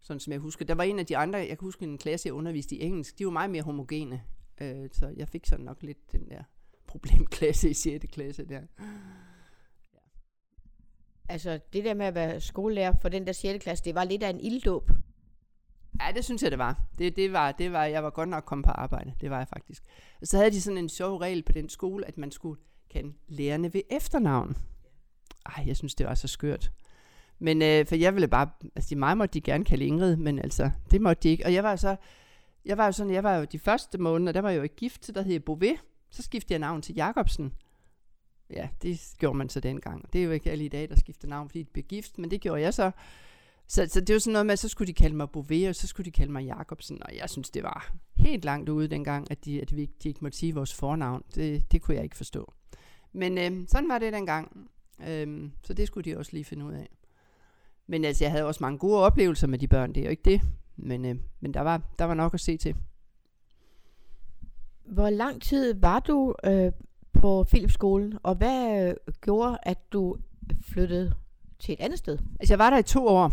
Sådan 0.00 0.20
som 0.20 0.32
jeg 0.32 0.40
husker. 0.40 0.64
Der 0.64 0.74
var 0.74 0.84
en 0.84 0.98
af 0.98 1.06
de 1.06 1.16
andre, 1.16 1.38
jeg 1.38 1.48
kan 1.48 1.58
huske 1.60 1.84
en 1.84 1.98
klasse, 1.98 2.26
jeg 2.26 2.34
underviste 2.34 2.76
i 2.76 2.82
engelsk, 2.82 3.18
de 3.18 3.24
var 3.24 3.30
meget 3.30 3.50
mere 3.50 3.62
homogene. 3.62 4.22
Øh, 4.60 4.88
så 4.92 5.14
jeg 5.16 5.28
fik 5.28 5.46
sådan 5.46 5.64
nok 5.64 5.82
lidt 5.82 6.12
den 6.12 6.28
der 6.28 6.42
problemklasse 6.86 7.70
i 7.70 7.74
6. 7.74 8.06
klasse 8.12 8.44
der. 8.44 8.62
Altså 11.28 11.60
det 11.72 11.84
der 11.84 11.94
med 11.94 12.06
at 12.06 12.14
være 12.14 12.40
skolelærer 12.40 12.92
for 13.02 13.08
den 13.08 13.26
der 13.26 13.32
6. 13.32 13.62
klasse, 13.62 13.84
det 13.84 13.94
var 13.94 14.04
lidt 14.04 14.22
af 14.22 14.30
en 14.30 14.40
ilddåb. 14.40 14.90
Ja, 16.00 16.12
det 16.14 16.24
synes 16.24 16.42
jeg, 16.42 16.50
det 16.50 16.58
var. 16.58 16.80
Det, 16.98 17.16
det 17.16 17.32
var, 17.32 17.52
det 17.52 17.72
var. 17.72 17.84
Jeg 17.84 18.04
var 18.04 18.10
godt 18.10 18.28
nok 18.28 18.44
kommet 18.44 18.64
på 18.64 18.70
arbejde. 18.70 19.12
Det 19.20 19.30
var 19.30 19.38
jeg 19.38 19.48
faktisk. 19.48 19.82
Og 20.20 20.26
så 20.26 20.36
havde 20.36 20.50
de 20.50 20.60
sådan 20.60 20.78
en 20.78 20.88
sjov 20.88 21.16
regel 21.16 21.42
på 21.42 21.52
den 21.52 21.68
skole, 21.68 22.08
at 22.08 22.18
man 22.18 22.30
skulle 22.30 22.60
kende 22.90 23.14
lærerne 23.28 23.74
ved 23.74 23.82
efternavn. 23.90 24.56
Ej, 25.46 25.64
jeg 25.66 25.76
synes, 25.76 25.94
det 25.94 26.06
var 26.06 26.14
så 26.14 26.28
skørt. 26.28 26.72
Men 27.38 27.62
øh, 27.62 27.86
for 27.86 27.94
jeg 27.94 28.14
ville 28.14 28.28
bare, 28.28 28.48
altså 28.76 28.96
mig 28.96 29.18
måtte 29.18 29.34
de 29.34 29.40
gerne 29.40 29.64
kalde 29.64 29.84
Ingrid, 29.84 30.16
men 30.16 30.38
altså, 30.38 30.70
det 30.90 31.00
måtte 31.00 31.22
de 31.22 31.28
ikke. 31.28 31.44
Og 31.44 31.54
jeg 31.54 31.64
var 31.64 31.76
så, 31.76 31.96
jeg 32.64 32.78
var 32.78 32.86
jo 32.86 32.92
sådan, 32.92 33.12
jeg 33.12 33.24
var 33.24 33.36
jo 33.36 33.44
de 33.44 33.58
første 33.58 33.98
måneder, 33.98 34.32
der 34.32 34.40
var 34.40 34.50
jeg 34.50 34.58
jo 34.58 34.62
ikke 34.62 34.76
gift, 34.76 35.10
der 35.14 35.22
hed 35.22 35.40
Bové. 35.50 35.78
Så 36.10 36.22
skiftede 36.22 36.52
jeg 36.52 36.58
navn 36.58 36.82
til 36.82 36.94
Jacobsen. 36.94 37.52
Ja, 38.50 38.68
det 38.82 39.14
gjorde 39.18 39.38
man 39.38 39.48
så 39.48 39.60
dengang. 39.60 40.12
Det 40.12 40.20
er 40.20 40.24
jo 40.24 40.30
ikke 40.30 40.50
alle 40.50 40.64
i 40.64 40.68
dag, 40.68 40.88
der 40.88 40.96
skifter 40.96 41.28
navn, 41.28 41.48
fordi 41.48 41.62
de 41.62 41.70
blev 41.72 41.84
gift, 41.84 42.18
men 42.18 42.30
det 42.30 42.40
gjorde 42.40 42.62
jeg 42.62 42.74
så. 42.74 42.90
Så, 43.66 43.86
så 43.90 44.00
det 44.00 44.12
var 44.12 44.18
sådan 44.18 44.32
noget 44.32 44.46
med, 44.46 44.52
at 44.52 44.58
så 44.58 44.68
skulle 44.68 44.88
de 44.88 44.92
kalde 44.92 45.16
mig 45.16 45.28
Bové, 45.36 45.68
og 45.68 45.74
så 45.74 45.86
skulle 45.86 46.04
de 46.04 46.10
kalde 46.10 46.32
mig 46.32 46.44
Jacobsen, 46.44 47.02
og 47.02 47.16
jeg 47.16 47.30
synes, 47.30 47.50
det 47.50 47.62
var 47.62 47.92
helt 48.16 48.44
langt 48.44 48.68
ude 48.68 48.88
dengang, 48.88 49.30
at 49.30 49.44
de, 49.44 49.60
at 49.60 49.76
vi, 49.76 49.90
de 50.02 50.08
ikke 50.08 50.20
måtte 50.22 50.38
sige 50.38 50.54
vores 50.54 50.74
fornavn. 50.74 51.22
Det, 51.34 51.72
det 51.72 51.82
kunne 51.82 51.94
jeg 51.94 52.04
ikke 52.04 52.16
forstå. 52.16 52.52
Men 53.12 53.38
øh, 53.38 53.68
sådan 53.68 53.88
var 53.88 53.98
det 53.98 54.12
dengang. 54.12 54.70
Øh, 55.08 55.50
så 55.62 55.74
det 55.74 55.86
skulle 55.86 56.10
de 56.10 56.18
også 56.18 56.32
lige 56.32 56.44
finde 56.44 56.64
ud 56.64 56.72
af. 56.72 56.88
Men 57.86 58.04
altså, 58.04 58.24
jeg 58.24 58.30
havde 58.30 58.46
også 58.46 58.64
mange 58.64 58.78
gode 58.78 58.98
oplevelser 58.98 59.46
med 59.46 59.58
de 59.58 59.68
børn, 59.68 59.94
det 59.94 60.00
er 60.00 60.04
jo 60.04 60.10
ikke 60.10 60.30
det. 60.30 60.40
Men, 60.76 61.04
øh, 61.04 61.16
men 61.40 61.54
der, 61.54 61.60
var, 61.60 61.82
der 61.98 62.04
var 62.04 62.14
nok 62.14 62.34
at 62.34 62.40
se 62.40 62.56
til. 62.56 62.76
Hvor 64.84 65.10
lang 65.10 65.42
tid 65.42 65.74
var 65.74 66.00
du 66.00 66.34
øh, 66.44 66.72
på 67.12 67.44
Philipsskolen, 67.48 68.18
og 68.22 68.34
hvad 68.34 68.88
øh, 68.88 68.94
gjorde, 69.20 69.58
at 69.62 69.92
du 69.92 70.16
flyttede 70.62 71.12
til 71.58 71.72
et 71.72 71.80
andet 71.80 71.98
sted? 71.98 72.18
Altså, 72.40 72.52
jeg 72.52 72.58
var 72.58 72.70
der 72.70 72.78
i 72.78 72.82
to 72.82 73.06
år. 73.06 73.32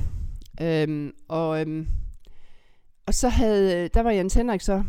Øhm, 0.61 1.11
og, 1.27 1.61
øhm, 1.61 1.87
og 3.05 3.13
så 3.13 3.29
havde, 3.29 3.83
øh, 3.83 3.89
der 3.93 4.01
var 4.01 4.11
Jens 4.11 4.33
Henrik 4.33 4.61
så, 4.61 4.83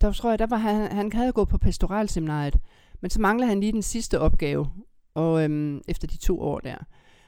der 0.00 0.12
tror 0.12 0.30
jeg, 0.30 0.38
der 0.38 0.46
var 0.46 0.56
han, 0.56 0.92
han 0.92 1.12
havde 1.12 1.32
gået 1.32 1.48
på 1.48 1.58
pastoralseminariet, 1.58 2.58
men 3.00 3.10
så 3.10 3.20
manglede 3.20 3.48
han 3.48 3.60
lige 3.60 3.72
den 3.72 3.82
sidste 3.82 4.20
opgave, 4.20 4.66
og 5.14 5.44
øhm, 5.44 5.80
efter 5.88 6.08
de 6.08 6.16
to 6.16 6.40
år 6.40 6.58
der. 6.58 6.76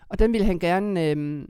Og 0.09 0.19
den 0.19 0.33
ville 0.33 0.47
han 0.47 0.59
gerne, 0.59 1.11
øhm, 1.11 1.49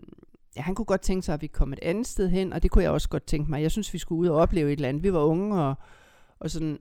ja, 0.57 0.63
han 0.63 0.75
kunne 0.75 0.87
godt 0.87 1.01
tænke 1.01 1.23
sig, 1.23 1.35
at 1.35 1.43
vi 1.43 1.47
kom 1.47 1.73
et 1.73 1.79
andet 1.83 2.07
sted 2.07 2.29
hen, 2.29 2.53
og 2.53 2.63
det 2.63 2.71
kunne 2.71 2.85
jeg 2.85 2.91
også 2.91 3.09
godt 3.09 3.27
tænke 3.27 3.51
mig. 3.51 3.63
Jeg 3.63 3.71
synes, 3.71 3.93
vi 3.93 3.99
skulle 3.99 4.21
ud 4.21 4.27
og 4.27 4.37
opleve 4.37 4.73
et 4.73 4.77
eller 4.77 4.89
andet. 4.89 5.03
Vi 5.03 5.13
var 5.13 5.21
unge, 5.21 5.63
og, 5.63 5.75
og 6.41 6.51
sådan. 6.51 6.79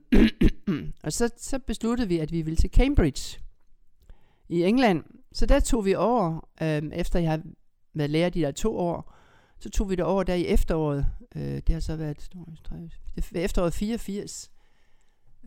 og 1.04 1.12
så, 1.12 1.30
så 1.36 1.58
besluttede 1.58 2.08
vi, 2.08 2.18
at 2.18 2.32
vi 2.32 2.42
ville 2.42 2.56
til 2.56 2.70
Cambridge 2.70 3.40
i 4.48 4.62
England. 4.62 5.04
Så 5.32 5.46
der 5.46 5.60
tog 5.60 5.84
vi 5.84 5.94
over, 5.94 6.48
øh, 6.62 6.82
efter 6.92 7.18
jeg 7.18 7.30
har 7.30 7.42
været 7.94 8.10
lærer 8.10 8.30
de 8.30 8.40
der 8.40 8.50
to 8.50 8.78
år, 8.78 9.14
så 9.58 9.70
tog 9.70 9.90
vi 9.90 9.94
det 9.94 10.04
over 10.04 10.22
der 10.22 10.34
i 10.34 10.46
efteråret. 10.46 11.06
Øh, 11.36 11.42
det 11.42 11.68
har 11.68 11.80
så 11.80 11.96
været 11.96 12.28
det 13.32 13.44
efteråret 13.44 13.74
84. 13.74 14.50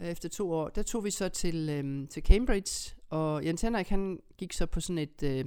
Øh, 0.01 0.07
efter 0.07 0.29
to 0.29 0.51
år, 0.51 0.69
der 0.69 0.83
tog 0.83 1.03
vi 1.03 1.11
så 1.11 1.29
til, 1.29 1.69
øh, 1.69 2.07
til 2.07 2.23
Cambridge, 2.23 2.95
og 3.09 3.45
Jens 3.45 3.61
Henrik 3.61 3.89
han 3.89 4.19
gik 4.37 4.53
så 4.53 4.65
på 4.65 4.79
sådan 4.79 4.97
et... 4.97 5.23
Øh, 5.23 5.45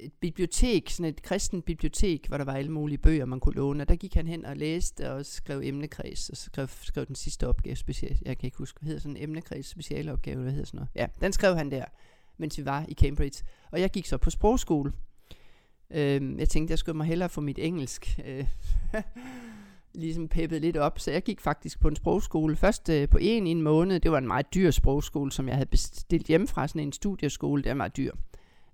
et 0.00 0.12
bibliotek, 0.12 0.90
sådan 0.90 1.10
et 1.10 1.22
kristen 1.22 1.62
bibliotek, 1.62 2.26
hvor 2.28 2.36
der 2.36 2.44
var 2.44 2.54
alle 2.54 2.72
mulige 2.72 2.98
bøger, 2.98 3.24
man 3.24 3.40
kunne 3.40 3.54
låne. 3.54 3.82
Og 3.82 3.88
der 3.88 3.96
gik 3.96 4.14
han 4.14 4.26
hen 4.26 4.44
og 4.44 4.56
læste 4.56 5.12
og 5.12 5.26
skrev 5.26 5.60
emnekreds, 5.64 6.30
og 6.30 6.36
skrev, 6.36 6.68
skrev 6.68 7.06
den 7.06 7.14
sidste 7.14 7.48
opgave 7.48 7.76
special. 7.76 8.18
Jeg 8.22 8.38
kan 8.38 8.46
ikke 8.46 8.58
huske, 8.58 8.80
hvad 8.80 8.86
hedder 8.86 9.00
sådan 9.00 9.16
en 9.16 9.22
emnekreds 9.22 9.66
specialopgave, 9.66 10.42
hvad 10.42 10.52
hedder 10.52 10.66
sådan 10.66 10.78
noget. 10.78 10.88
Ja, 10.94 11.06
den 11.20 11.32
skrev 11.32 11.56
han 11.56 11.70
der, 11.70 11.84
mens 12.38 12.58
vi 12.58 12.64
var 12.64 12.84
i 12.88 12.94
Cambridge. 12.94 13.44
Og 13.70 13.80
jeg 13.80 13.90
gik 13.90 14.06
så 14.06 14.18
på 14.18 14.30
sprogskole. 14.30 14.92
Øhm, 15.90 16.38
jeg 16.38 16.48
tænkte, 16.48 16.72
jeg 16.72 16.78
skulle 16.78 16.96
mig 16.96 17.06
hellere 17.06 17.28
få 17.28 17.40
mit 17.40 17.58
engelsk 17.58 18.20
øh, 18.24 18.46
ligesom 19.94 20.28
peppet 20.28 20.60
lidt 20.60 20.76
op, 20.76 20.98
så 20.98 21.10
jeg 21.10 21.22
gik 21.22 21.40
faktisk 21.40 21.80
på 21.80 21.88
en 21.88 21.96
sprogskole. 21.96 22.56
Først 22.56 22.88
øh, 22.88 23.08
på 23.08 23.18
en 23.20 23.46
i 23.46 23.50
en 23.50 23.62
måned, 23.62 24.00
det 24.00 24.10
var 24.10 24.18
en 24.18 24.26
meget 24.26 24.54
dyr 24.54 24.70
sprogskole, 24.70 25.32
som 25.32 25.48
jeg 25.48 25.56
havde 25.56 25.68
bestilt 25.68 26.26
hjemmefra, 26.26 26.68
sådan 26.68 26.82
en 26.82 26.92
studieskole, 26.92 27.62
det 27.62 27.68
var 27.68 27.74
meget 27.74 27.96
dyr. 27.96 28.12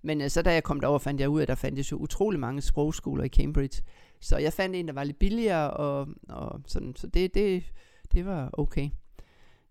Men 0.02 0.20
øh, 0.20 0.30
så 0.30 0.42
da 0.42 0.52
jeg 0.52 0.62
kom 0.62 0.80
derover, 0.80 0.98
fandt 0.98 1.20
jeg 1.20 1.28
ud 1.28 1.38
af, 1.40 1.42
at 1.42 1.48
der 1.48 1.54
fandtes 1.54 1.92
jo 1.92 1.96
utrolig 1.96 2.40
mange 2.40 2.62
sprogskoler 2.62 3.24
i 3.24 3.28
Cambridge. 3.28 3.82
Så 4.20 4.38
jeg 4.38 4.52
fandt 4.52 4.76
en, 4.76 4.86
der 4.86 4.92
var 4.92 5.04
lidt 5.04 5.18
billigere, 5.18 5.70
og, 5.70 6.08
og 6.28 6.60
sådan, 6.66 6.96
så 6.96 7.06
det, 7.06 7.34
det, 7.34 7.64
det 8.12 8.26
var 8.26 8.50
okay. 8.52 8.90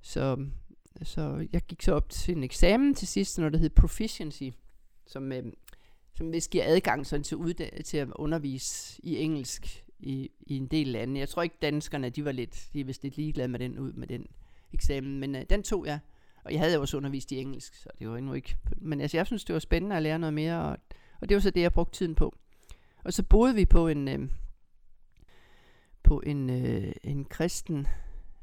Så, 0.02 0.46
så 1.04 1.48
jeg 1.54 1.62
gik 1.62 1.82
så 1.82 1.94
op 1.94 2.10
til 2.10 2.38
en 2.38 2.44
eksamen 2.44 2.96
til 2.96 3.08
sidst, 3.08 3.40
når 3.40 3.50
det 3.50 3.60
hed 3.60 3.70
Proficiency, 3.70 4.50
som, 5.08 5.32
øh, 5.32 5.44
som 6.14 6.30
hvis 6.30 6.48
giver 6.48 6.64
adgang 6.68 7.06
sådan 7.06 7.24
til, 7.24 7.36
udda- 7.36 7.82
til 7.82 7.98
at 7.98 8.08
undervise 8.16 9.02
i 9.04 9.18
engelsk 9.18 9.86
i, 10.00 10.30
i 10.42 10.58
en 10.58 10.68
del 10.68 10.88
lande. 10.88 11.20
Jeg 11.20 11.30
tror 11.30 11.44
ikke 11.44 11.58
danskerne, 11.62 12.10
de 12.10 12.26
var 12.26 12.32
lidt, 12.32 12.70
de 12.74 12.80
er 12.80 12.86
vist 12.86 13.04
lidt 13.04 13.18
ligeglade 13.18 13.48
med 13.48 13.60
den 13.60 13.80
ud 13.80 13.94
med 13.94 14.08
den 14.08 14.28
eksamen, 14.74 15.20
men 15.20 15.36
øh, 15.36 15.46
den 15.50 15.64
tog 15.64 15.86
jeg. 15.86 16.00
Og 16.44 16.52
jeg 16.52 16.60
havde 16.60 16.74
jo 16.74 16.82
også 16.82 16.98
undervist 16.98 17.32
i 17.32 17.38
engelsk, 17.38 17.76
så 17.76 17.90
det 18.00 18.10
var 18.10 18.18
endnu 18.18 18.34
ikke. 18.34 18.58
Men 18.78 19.02
altså, 19.02 19.18
jeg 19.18 19.26
synes, 19.26 19.46
det 19.46 19.54
var 19.54 19.60
spændende 19.60 19.96
at 19.96 20.04
lære 20.04 20.20
noget 20.20 20.34
mere, 20.34 20.62
og, 20.62 20.78
og 21.22 21.30
det 21.30 21.36
var 21.36 21.42
så 21.42 21.50
det, 21.50 21.62
jeg 21.62 21.74
brugte 21.74 21.98
tiden 21.98 22.16
på. 22.16 22.36
Og 23.04 23.14
så 23.14 23.24
boede 23.24 23.56
vi 23.56 23.66
på 23.66 23.88
en, 23.88 24.08
øh, 24.08 24.30
på 26.04 26.22
en, 26.26 26.50
øh, 26.50 26.92
en 27.04 27.26
kristen 27.26 27.88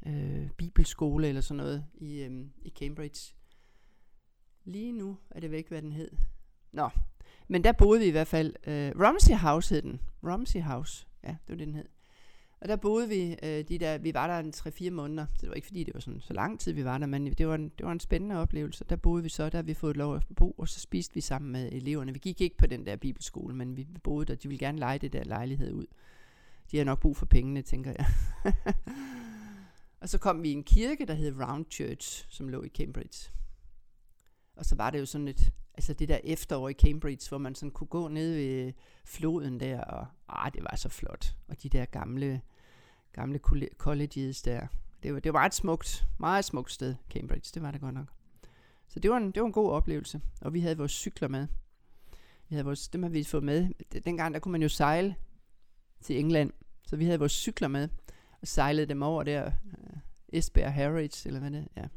øh, 0.07 0.49
bibelskole 0.57 1.27
eller 1.27 1.41
sådan 1.41 1.57
noget 1.57 1.85
i, 1.93 2.23
øh, 2.23 2.45
i 2.61 2.69
Cambridge. 2.69 3.33
Lige 4.63 4.91
nu 4.91 5.17
er 5.31 5.39
det 5.39 5.51
væk, 5.51 5.67
hvad 5.67 5.81
den 5.81 5.91
hed. 5.91 6.11
Nå, 6.71 6.89
men 7.47 7.63
der 7.63 7.71
boede 7.71 7.99
vi 7.99 8.05
i 8.05 8.11
hvert 8.11 8.27
fald. 8.27 8.55
Øh, 8.67 8.91
Romsey 9.07 9.35
House 9.35 9.75
hed 9.75 9.81
den. 9.81 10.01
Romsey 10.23 10.61
House, 10.61 11.07
ja, 11.23 11.29
det 11.29 11.49
var 11.49 11.55
det, 11.55 11.67
den 11.67 11.75
hed. 11.75 11.85
Og 12.61 12.67
der 12.67 12.75
boede 12.75 13.09
vi, 13.09 13.35
øh, 13.43 13.63
de 13.69 13.77
der, 13.77 13.97
vi 13.97 14.13
var 14.13 14.27
der 14.27 14.39
en 14.39 14.53
3-4 14.55 14.89
måneder. 14.89 15.25
Så 15.33 15.41
det 15.41 15.49
var 15.49 15.55
ikke 15.55 15.67
fordi, 15.67 15.83
det 15.83 15.93
var 15.93 15.99
sådan 15.99 16.21
så 16.21 16.33
lang 16.33 16.59
tid, 16.59 16.73
vi 16.73 16.85
var 16.85 16.97
der, 16.97 17.05
men 17.05 17.33
det 17.33 17.47
var 17.47 17.55
en, 17.55 17.69
det 17.77 17.85
var 17.85 17.91
en 17.91 17.99
spændende 17.99 18.35
oplevelse. 18.35 18.85
Der 18.89 18.95
boede 18.95 19.23
vi 19.23 19.29
så, 19.29 19.49
der 19.49 19.61
vi 19.61 19.73
fået 19.73 19.97
lov 19.97 20.15
at 20.15 20.23
bo, 20.35 20.51
og 20.51 20.69
så 20.69 20.79
spiste 20.79 21.13
vi 21.13 21.21
sammen 21.21 21.51
med 21.51 21.71
eleverne. 21.71 22.13
Vi 22.13 22.19
gik 22.19 22.41
ikke 22.41 22.57
på 22.57 22.65
den 22.65 22.85
der 22.85 22.95
bibelskole, 22.95 23.55
men 23.55 23.77
vi 23.77 23.87
boede 24.03 24.25
der. 24.25 24.35
De 24.35 24.47
ville 24.47 24.65
gerne 24.65 24.79
lege 24.79 24.99
det 24.99 25.13
der 25.13 25.23
lejlighed 25.23 25.73
ud. 25.73 25.85
De 26.71 26.77
har 26.77 26.85
nok 26.85 26.99
brug 26.99 27.17
for 27.17 27.25
pengene, 27.25 27.61
tænker 27.61 27.93
jeg. 27.97 28.05
og 30.01 30.09
så 30.09 30.17
kom 30.17 30.43
vi 30.43 30.49
i 30.49 30.53
en 30.53 30.63
kirke, 30.63 31.05
der 31.05 31.13
hed 31.13 31.33
Round 31.39 31.65
Church, 31.71 32.25
som 32.29 32.49
lå 32.49 32.63
i 32.63 32.69
Cambridge. 32.69 33.31
Og 34.55 34.65
så 34.65 34.75
var 34.75 34.89
det 34.89 34.99
jo 34.99 35.05
sådan 35.05 35.27
et, 35.27 35.51
altså 35.77 35.93
det 35.93 36.09
der 36.09 36.19
efterår 36.23 36.69
i 36.69 36.73
Cambridge, 36.73 37.29
hvor 37.29 37.37
man 37.37 37.55
sådan 37.55 37.71
kunne 37.71 37.87
gå 37.87 38.07
ned 38.07 38.35
ved 38.35 38.73
floden 39.05 39.59
der, 39.59 39.81
og 39.81 40.07
ah, 40.29 40.53
det 40.53 40.63
var 40.63 40.75
så 40.75 40.89
flot. 40.89 41.35
Og 41.47 41.63
de 41.63 41.69
der 41.69 41.85
gamle, 41.85 42.41
gamle 43.13 43.39
colleges 43.77 44.41
der. 44.41 44.67
Det 45.03 45.13
var, 45.13 45.19
det 45.19 45.33
var 45.33 45.45
et 45.45 45.53
smukt, 45.53 46.07
meget 46.19 46.45
smukt 46.45 46.71
sted, 46.71 46.95
Cambridge. 47.09 47.51
Det 47.53 47.61
var 47.61 47.71
det 47.71 47.81
godt 47.81 47.93
nok. 47.93 48.07
Så 48.87 48.99
det 48.99 49.11
var, 49.11 49.17
en, 49.17 49.31
det 49.31 49.41
var 49.41 49.47
en 49.47 49.53
god 49.53 49.71
oplevelse. 49.71 50.21
Og 50.41 50.53
vi 50.53 50.59
havde 50.59 50.77
vores 50.77 50.91
cykler 50.91 51.27
med. 51.27 51.47
Vi 52.49 52.55
havde 52.55 52.65
vores, 52.65 52.87
dem 52.87 53.03
har 53.03 53.09
vi 53.09 53.23
fået 53.23 53.43
med. 53.43 53.69
Dengang 54.05 54.33
der 54.33 54.39
kunne 54.39 54.51
man 54.51 54.61
jo 54.61 54.69
sejle 54.69 55.15
til 56.01 56.19
England. 56.19 56.51
Så 56.87 56.95
vi 56.95 57.05
havde 57.05 57.19
vores 57.19 57.31
cykler 57.31 57.67
med. 57.67 57.89
Og 58.41 58.47
sejlede 58.47 58.87
dem 58.87 59.03
over 59.03 59.23
der. 59.23 59.45
Øh, 59.45 59.97
Esbjerg 60.29 60.73
Harrods, 60.73 61.25
eller 61.25 61.39
hvad 61.39 61.51
det 61.51 61.67
er. 61.75 61.81
Ja. 61.81 61.87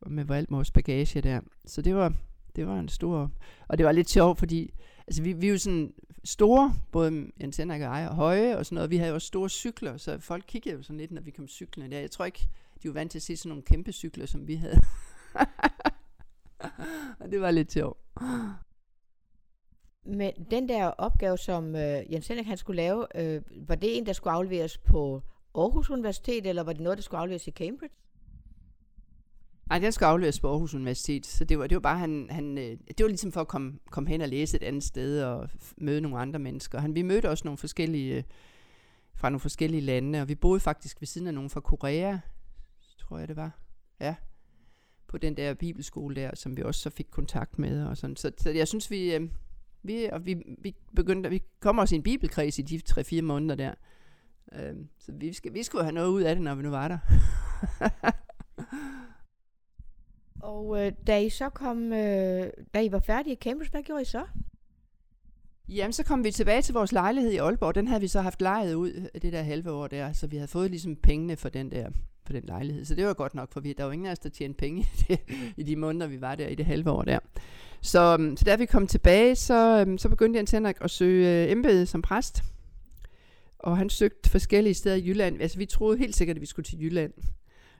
Og 0.00 0.12
med 0.12 0.30
alt 0.30 0.50
vores 0.50 0.70
bagage 0.70 1.20
der. 1.20 1.40
Så 1.64 1.82
det 1.82 1.94
var, 1.94 2.14
det 2.56 2.66
var 2.66 2.78
en 2.78 2.88
stor... 2.88 3.30
Og 3.68 3.78
det 3.78 3.86
var 3.86 3.92
lidt 3.92 4.10
sjovt, 4.10 4.38
fordi 4.38 4.74
altså, 5.06 5.22
vi, 5.22 5.32
vi 5.32 5.46
er 5.46 5.50
jo 5.50 5.58
sådan 5.58 5.92
store, 6.24 6.74
både 6.92 7.30
Jens 7.40 7.56
Henrik 7.56 7.82
og 7.82 7.98
jeg, 7.98 8.08
og 8.08 8.14
høje 8.14 8.56
og 8.56 8.66
sådan 8.66 8.74
noget. 8.74 8.90
Vi 8.90 8.96
havde 8.96 9.08
jo 9.08 9.14
også 9.14 9.26
store 9.26 9.48
cykler, 9.48 9.96
så 9.96 10.18
folk 10.18 10.44
kiggede 10.46 10.76
jo 10.76 10.82
sådan 10.82 10.98
lidt, 10.98 11.10
når 11.10 11.22
vi 11.22 11.30
kom 11.30 11.48
cyklerne 11.48 11.90
der. 11.90 12.00
Jeg 12.00 12.10
tror 12.10 12.24
ikke, 12.24 12.48
de 12.82 12.88
var 12.88 12.94
vant 12.94 13.10
til 13.10 13.18
at 13.18 13.22
se 13.22 13.36
sådan 13.36 13.48
nogle 13.48 13.62
kæmpe 13.62 13.92
cykler, 13.92 14.26
som 14.26 14.48
vi 14.48 14.54
havde. 14.54 14.80
og 17.20 17.32
det 17.32 17.40
var 17.40 17.50
lidt 17.50 17.72
sjovt. 17.72 17.98
Men 20.04 20.32
den 20.50 20.68
der 20.68 20.86
opgave, 20.86 21.38
som 21.38 21.76
øh, 21.76 22.12
Jens 22.12 22.28
Henrik 22.28 22.46
han 22.46 22.56
skulle 22.56 22.76
lave, 22.76 23.06
øh, 23.14 23.42
var 23.68 23.74
det 23.74 23.98
en, 23.98 24.06
der 24.06 24.12
skulle 24.12 24.32
afleveres 24.32 24.78
på 24.78 25.22
Aarhus 25.54 25.90
Universitet, 25.90 26.46
eller 26.46 26.62
var 26.62 26.72
det 26.72 26.82
noget, 26.82 26.98
der 26.98 27.02
skulle 27.02 27.20
afleveres 27.20 27.48
i 27.48 27.50
Cambridge? 27.50 27.94
Nej, 29.72 29.78
den 29.78 29.92
skulle 29.92 30.08
afleveres 30.08 30.40
på 30.40 30.48
Aarhus 30.48 30.74
Universitet, 30.74 31.26
så 31.26 31.44
det 31.44 31.58
var, 31.58 31.66
det 31.66 31.74
var 31.74 31.80
bare, 31.80 31.98
han, 31.98 32.26
han, 32.30 32.58
øh, 32.58 32.64
det 32.64 33.00
var 33.00 33.06
ligesom 33.06 33.32
for 33.32 33.40
at 33.40 33.48
komme, 33.48 33.78
komme 33.90 34.08
hen 34.08 34.20
og 34.20 34.28
læse 34.28 34.56
et 34.56 34.62
andet 34.62 34.84
sted 34.84 35.22
og 35.22 35.48
møde 35.76 36.00
nogle 36.00 36.18
andre 36.18 36.38
mennesker. 36.38 36.80
Han, 36.80 36.94
vi 36.94 37.02
mødte 37.02 37.30
også 37.30 37.44
nogle 37.44 37.58
forskellige, 37.58 38.16
øh, 38.16 38.22
fra 39.14 39.28
nogle 39.28 39.40
forskellige 39.40 39.80
lande, 39.80 40.20
og 40.20 40.28
vi 40.28 40.34
boede 40.34 40.60
faktisk 40.60 41.00
ved 41.00 41.06
siden 41.06 41.26
af 41.26 41.34
nogen 41.34 41.50
fra 41.50 41.60
Korea, 41.60 42.18
tror 42.98 43.18
jeg 43.18 43.28
det 43.28 43.36
var. 43.36 43.58
Ja, 44.00 44.14
på 45.08 45.18
den 45.18 45.36
der 45.36 45.54
bibelskole 45.54 46.16
der, 46.16 46.30
som 46.34 46.56
vi 46.56 46.62
også 46.62 46.80
så 46.80 46.90
fik 46.90 47.06
kontakt 47.10 47.58
med. 47.58 47.84
Og 47.86 47.96
sådan. 47.96 48.16
Så, 48.16 48.32
så 48.38 48.50
jeg 48.50 48.68
synes, 48.68 48.90
vi, 48.90 49.14
øh, 49.14 49.28
vi, 49.82 50.08
og 50.12 50.26
vi, 50.26 50.42
vi 50.58 50.74
begyndte, 50.96 51.30
vi 51.30 51.42
kom 51.60 51.78
også 51.78 51.94
i 51.94 51.96
en 51.98 52.02
bibelkreds 52.02 52.58
i 52.58 52.62
de 52.62 52.80
3-4 52.90 53.20
måneder 53.20 53.54
der. 53.54 53.74
Øh, 54.52 54.74
så 54.98 55.12
vi, 55.12 55.32
skal, 55.32 55.54
vi 55.54 55.62
skulle 55.62 55.84
have 55.84 55.94
noget 55.94 56.08
ud 56.08 56.22
af 56.22 56.34
det, 56.34 56.44
når 56.44 56.54
vi 56.54 56.62
nu 56.62 56.70
var 56.70 56.88
der. 56.88 56.98
Og 60.42 60.86
øh, 60.86 60.92
da 61.06 61.20
I 61.20 61.30
så 61.30 61.48
kom, 61.48 61.92
øh, 61.92 62.46
da 62.74 62.82
I 62.82 62.92
var 62.92 62.98
færdige 62.98 63.32
i 63.32 63.36
Cambridge, 63.36 63.70
hvad 63.70 63.82
gjorde 63.82 64.02
I 64.02 64.04
så? 64.04 64.22
Jamen, 65.68 65.92
så 65.92 66.04
kom 66.04 66.24
vi 66.24 66.30
tilbage 66.30 66.62
til 66.62 66.74
vores 66.74 66.92
lejlighed 66.92 67.32
i 67.32 67.36
Aalborg. 67.36 67.74
Den 67.74 67.88
havde 67.88 68.00
vi 68.00 68.08
så 68.08 68.20
haft 68.20 68.42
lejet 68.42 68.74
ud 68.74 68.92
øh, 68.92 69.22
det 69.22 69.32
der 69.32 69.42
halve 69.42 69.70
år 69.70 69.86
der, 69.86 70.12
så 70.12 70.26
vi 70.26 70.36
havde 70.36 70.48
fået 70.48 70.70
ligesom 70.70 70.96
pengene 70.96 71.36
for 71.36 71.48
den 71.48 71.70
der 71.70 71.90
for 72.26 72.32
den 72.32 72.42
lejlighed. 72.44 72.84
Så 72.84 72.94
det 72.94 73.06
var 73.06 73.14
godt 73.14 73.34
nok, 73.34 73.52
for 73.52 73.60
vi, 73.60 73.72
der 73.72 73.84
var 73.84 73.92
ingen 73.92 74.06
af 74.06 74.12
os, 74.12 74.18
der 74.18 74.28
tjente 74.28 74.58
penge 74.58 74.80
i, 74.80 75.04
det, 75.08 75.20
i 75.56 75.62
de 75.62 75.76
måneder, 75.76 76.06
vi 76.06 76.20
var 76.20 76.34
der 76.34 76.46
i 76.46 76.54
det 76.54 76.66
halve 76.66 76.90
år 76.90 77.02
der. 77.02 77.18
Så, 77.80 78.16
øhm, 78.20 78.36
så 78.36 78.44
da 78.44 78.56
vi 78.56 78.66
kom 78.66 78.86
tilbage, 78.86 79.36
så, 79.36 79.80
øhm, 79.80 79.98
så 79.98 80.08
begyndte 80.08 80.36
Jens 80.36 80.50
Henrik 80.50 80.76
at 80.80 80.90
søge 80.90 81.44
øh, 81.44 81.52
embede 81.52 81.86
som 81.86 82.02
præst. 82.02 82.42
Og 83.58 83.76
han 83.76 83.90
søgte 83.90 84.30
forskellige 84.30 84.74
steder 84.74 84.96
i 84.96 85.08
Jylland. 85.08 85.42
Altså, 85.42 85.58
vi 85.58 85.66
troede 85.66 85.98
helt 85.98 86.16
sikkert, 86.16 86.36
at 86.36 86.40
vi 86.40 86.46
skulle 86.46 86.64
til 86.64 86.82
Jylland. 86.82 87.12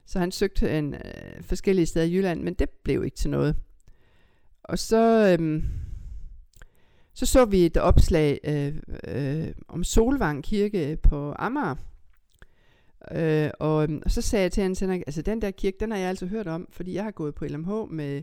Så 0.07 0.19
han 0.19 0.33
søgte 0.33 0.79
en, 0.79 0.95
øh, 0.95 1.43
forskellige 1.43 1.87
steder 1.87 2.07
i 2.07 2.15
Jylland, 2.15 2.43
men 2.43 2.55
det 2.55 2.71
blev 2.71 3.05
ikke 3.05 3.17
til 3.17 3.31
noget. 3.31 3.57
Og 4.65 4.79
så, 4.79 5.37
øh, 5.41 5.65
så 7.15 7.27
så 7.27 7.45
vi 7.45 7.67
et 7.67 7.77
opslag 7.77 8.41
øh, 8.45 8.75
øh, 9.09 9.53
om 9.69 9.85
Solvang 9.85 10.45
Kirke 10.45 10.99
på 11.03 11.35
Amager. 11.39 11.75
Øh, 13.11 13.51
og, 13.59 13.83
øhm, 13.83 14.03
og 14.05 14.11
så 14.11 14.23
sagde 14.23 14.43
jeg 14.43 14.53
til 14.53 14.63
hans 14.63 14.83
altså 14.83 15.23
den 15.23 15.43
der 15.43 15.51
kirke, 15.51 15.77
den 15.81 15.91
har 15.91 15.99
jeg 15.99 16.09
altså 16.09 16.27
hørt 16.27 16.47
om, 16.47 16.69
fordi 16.71 16.95
jeg 16.95 17.05
har 17.05 17.11
gået 17.11 17.35
på 17.35 17.45
LMH 17.45 17.71
med, 17.91 18.23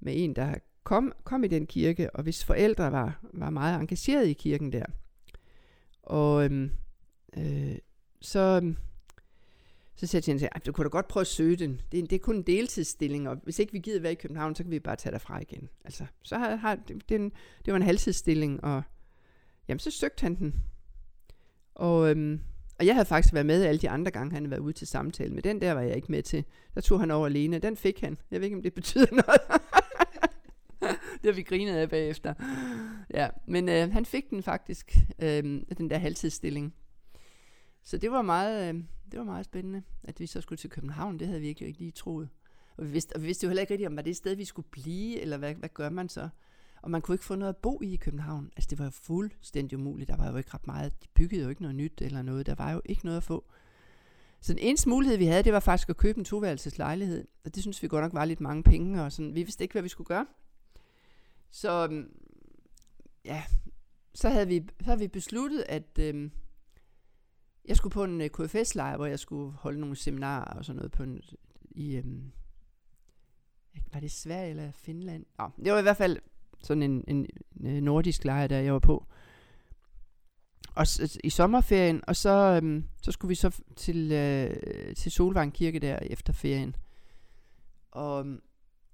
med 0.00 0.12
en, 0.16 0.36
der 0.36 0.54
kom, 0.84 1.12
kom 1.24 1.44
i 1.44 1.48
den 1.48 1.66
kirke, 1.66 2.16
og 2.16 2.22
hvis 2.22 2.44
forældre 2.44 2.92
var, 2.92 3.20
var 3.32 3.50
meget 3.50 3.80
engageret 3.80 4.26
i 4.26 4.32
kirken 4.32 4.72
der. 4.72 4.84
Og 6.02 6.44
øh, 6.44 6.70
øh, 7.36 7.76
så 8.20 8.60
øhm, 8.62 8.76
så 9.96 10.06
siger 10.06 10.18
jeg 10.18 10.24
til 10.24 10.32
hende, 10.32 10.60
du 10.66 10.72
kunne 10.72 10.84
da 10.84 10.88
godt 10.88 11.08
prøve 11.08 11.20
at 11.20 11.26
søge 11.26 11.56
den. 11.56 11.80
Det, 11.92 12.00
er, 12.00 12.06
det 12.06 12.16
er 12.16 12.18
kun 12.18 12.36
en 12.36 12.42
deltidsstilling, 12.42 13.28
og 13.28 13.40
hvis 13.42 13.58
ikke 13.58 13.72
vi 13.72 13.78
gider 13.78 14.00
være 14.00 14.12
i 14.12 14.14
København, 14.14 14.54
så 14.54 14.62
kan 14.62 14.70
vi 14.70 14.78
bare 14.78 14.96
tage 14.96 15.12
derfra 15.12 15.40
igen. 15.40 15.68
Altså, 15.84 16.06
så 16.22 16.38
har, 16.38 16.56
har 16.56 16.74
det, 16.74 17.08
det, 17.08 17.14
en, 17.14 17.32
det 17.64 17.72
var 17.72 17.76
en 17.76 17.82
halvtidsstilling, 17.82 18.64
og 18.64 18.82
jamen, 19.68 19.78
så 19.78 19.90
søgte 19.90 20.22
han 20.22 20.34
den. 20.34 20.54
Og, 21.74 22.10
øhm, 22.10 22.40
og 22.78 22.86
jeg 22.86 22.94
havde 22.94 23.06
faktisk 23.06 23.34
været 23.34 23.46
med 23.46 23.64
alle 23.64 23.80
de 23.80 23.90
andre 23.90 24.10
gange, 24.10 24.32
han 24.32 24.42
havde 24.42 24.50
været 24.50 24.60
ude 24.60 24.72
til 24.72 24.86
samtale, 24.86 25.34
men 25.34 25.44
den 25.44 25.60
der 25.60 25.72
var 25.72 25.80
jeg 25.80 25.96
ikke 25.96 26.12
med 26.12 26.22
til. 26.22 26.44
Der 26.74 26.80
tog 26.80 27.00
han 27.00 27.10
over 27.10 27.26
alene. 27.26 27.58
Den 27.58 27.76
fik 27.76 28.00
han. 28.00 28.18
Jeg 28.30 28.40
ved 28.40 28.44
ikke, 28.44 28.56
om 28.56 28.62
det 28.62 28.74
betyder 28.74 29.06
noget. 29.26 29.40
det 31.22 31.24
har 31.24 31.32
vi 31.32 31.42
grinet 31.42 31.76
af 31.76 31.90
bagefter. 31.90 32.34
Ja, 33.14 33.28
men 33.46 33.68
øh, 33.68 33.92
han 33.92 34.04
fik 34.04 34.30
den 34.30 34.42
faktisk, 34.42 34.96
øh, 35.18 35.42
den 35.78 35.90
der 35.90 35.98
halvtidsstilling. 35.98 36.74
Så 37.82 37.98
det 37.98 38.10
var 38.10 38.22
meget, 38.22 38.74
øh, 38.74 38.82
det 39.12 39.18
var 39.18 39.24
meget 39.24 39.44
spændende, 39.44 39.82
at 40.04 40.20
vi 40.20 40.26
så 40.26 40.40
skulle 40.40 40.56
til 40.56 40.70
København. 40.70 41.18
Det 41.18 41.26
havde 41.26 41.40
vi 41.40 41.48
ikke 41.48 41.70
lige 41.70 41.90
troet. 41.90 42.28
Og 42.76 42.84
vi 42.84 42.90
vidste, 42.90 43.12
og 43.16 43.22
vi 43.22 43.26
vidste 43.26 43.44
jo 43.44 43.48
heller 43.48 43.60
ikke 43.60 43.72
rigtigt, 43.74 43.88
om 43.88 43.96
var 43.96 44.02
det 44.02 44.16
sted, 44.16 44.34
vi 44.34 44.44
skulle 44.44 44.68
blive, 44.70 45.20
eller 45.20 45.36
hvad, 45.36 45.54
hvad 45.54 45.68
gør 45.68 45.88
man 45.88 46.08
så? 46.08 46.28
Og 46.82 46.90
man 46.90 47.02
kunne 47.02 47.14
ikke 47.14 47.24
få 47.24 47.34
noget 47.34 47.48
at 47.48 47.56
bo 47.56 47.80
i 47.82 47.92
i 47.92 47.96
København. 47.96 48.50
Altså 48.56 48.70
det 48.70 48.78
var 48.78 48.84
jo 48.84 48.90
fuldstændig 48.90 49.78
umuligt. 49.78 50.08
Der 50.08 50.16
var 50.16 50.30
jo 50.30 50.36
ikke 50.36 50.50
ret 50.54 50.66
meget. 50.66 51.02
De 51.02 51.08
byggede 51.14 51.42
jo 51.42 51.48
ikke 51.48 51.62
noget 51.62 51.76
nyt 51.76 52.00
eller 52.00 52.22
noget. 52.22 52.46
Der 52.46 52.54
var 52.54 52.72
jo 52.72 52.80
ikke 52.84 53.04
noget 53.04 53.16
at 53.16 53.22
få. 53.22 53.44
Så 54.40 54.52
den 54.52 54.62
eneste 54.62 54.88
mulighed, 54.88 55.18
vi 55.18 55.26
havde, 55.26 55.42
det 55.42 55.52
var 55.52 55.60
faktisk 55.60 55.88
at 55.88 55.96
købe 55.96 56.18
en 56.18 56.24
toværelseslejlighed. 56.24 57.26
Og 57.44 57.54
det 57.54 57.62
synes 57.62 57.82
vi 57.82 57.88
godt 57.88 58.02
nok 58.02 58.14
var 58.14 58.24
lidt 58.24 58.40
mange 58.40 58.62
penge. 58.62 59.02
Og 59.02 59.12
sådan. 59.12 59.34
Vi 59.34 59.42
vidste 59.42 59.64
ikke, 59.64 59.72
hvad 59.72 59.82
vi 59.82 59.88
skulle 59.88 60.06
gøre. 60.06 60.26
Så 61.50 61.88
øhm, 61.90 62.10
ja, 63.24 63.44
så 64.14 64.28
havde 64.28 64.48
vi, 64.48 64.66
så 64.80 64.84
havde 64.84 64.98
vi 64.98 65.08
besluttet, 65.08 65.64
at 65.68 65.98
øh, 65.98 66.30
jeg 67.68 67.76
skulle 67.76 67.92
på 67.92 68.04
en 68.04 68.20
øh, 68.20 68.30
KFS-lejr, 68.30 68.96
hvor 68.96 69.06
jeg 69.06 69.18
skulle 69.18 69.52
holde 69.52 69.80
nogle 69.80 69.96
seminarer 69.96 70.44
og 70.58 70.64
sådan 70.64 70.76
noget 70.76 70.92
på 70.92 71.02
en, 71.02 71.20
i, 71.70 71.98
um, 71.98 72.32
var 73.92 74.00
det 74.00 74.10
Sverige 74.10 74.50
eller 74.50 74.70
Finland? 74.72 75.24
Nå, 75.38 75.50
det 75.64 75.72
var 75.72 75.78
i 75.78 75.82
hvert 75.82 75.96
fald 75.96 76.18
sådan 76.62 76.82
en, 76.82 77.04
en, 77.08 77.26
en 77.60 77.82
nordisk 77.82 78.24
lejr, 78.24 78.46
der 78.46 78.58
jeg 78.58 78.72
var 78.72 78.78
på. 78.78 79.06
Og 80.74 80.86
s- 80.86 81.18
i 81.24 81.30
sommerferien, 81.30 82.02
og 82.06 82.16
så, 82.16 82.30
øhm, 82.62 82.84
så 83.02 83.12
skulle 83.12 83.28
vi 83.28 83.34
så 83.34 83.60
til, 83.76 84.12
øh, 84.12 84.94
til 84.96 85.12
Solvang 85.12 85.52
Kirke 85.54 85.78
der 85.78 85.98
efter 86.02 86.32
ferien. 86.32 86.76
Og 87.90 88.26
øh, 88.26 88.38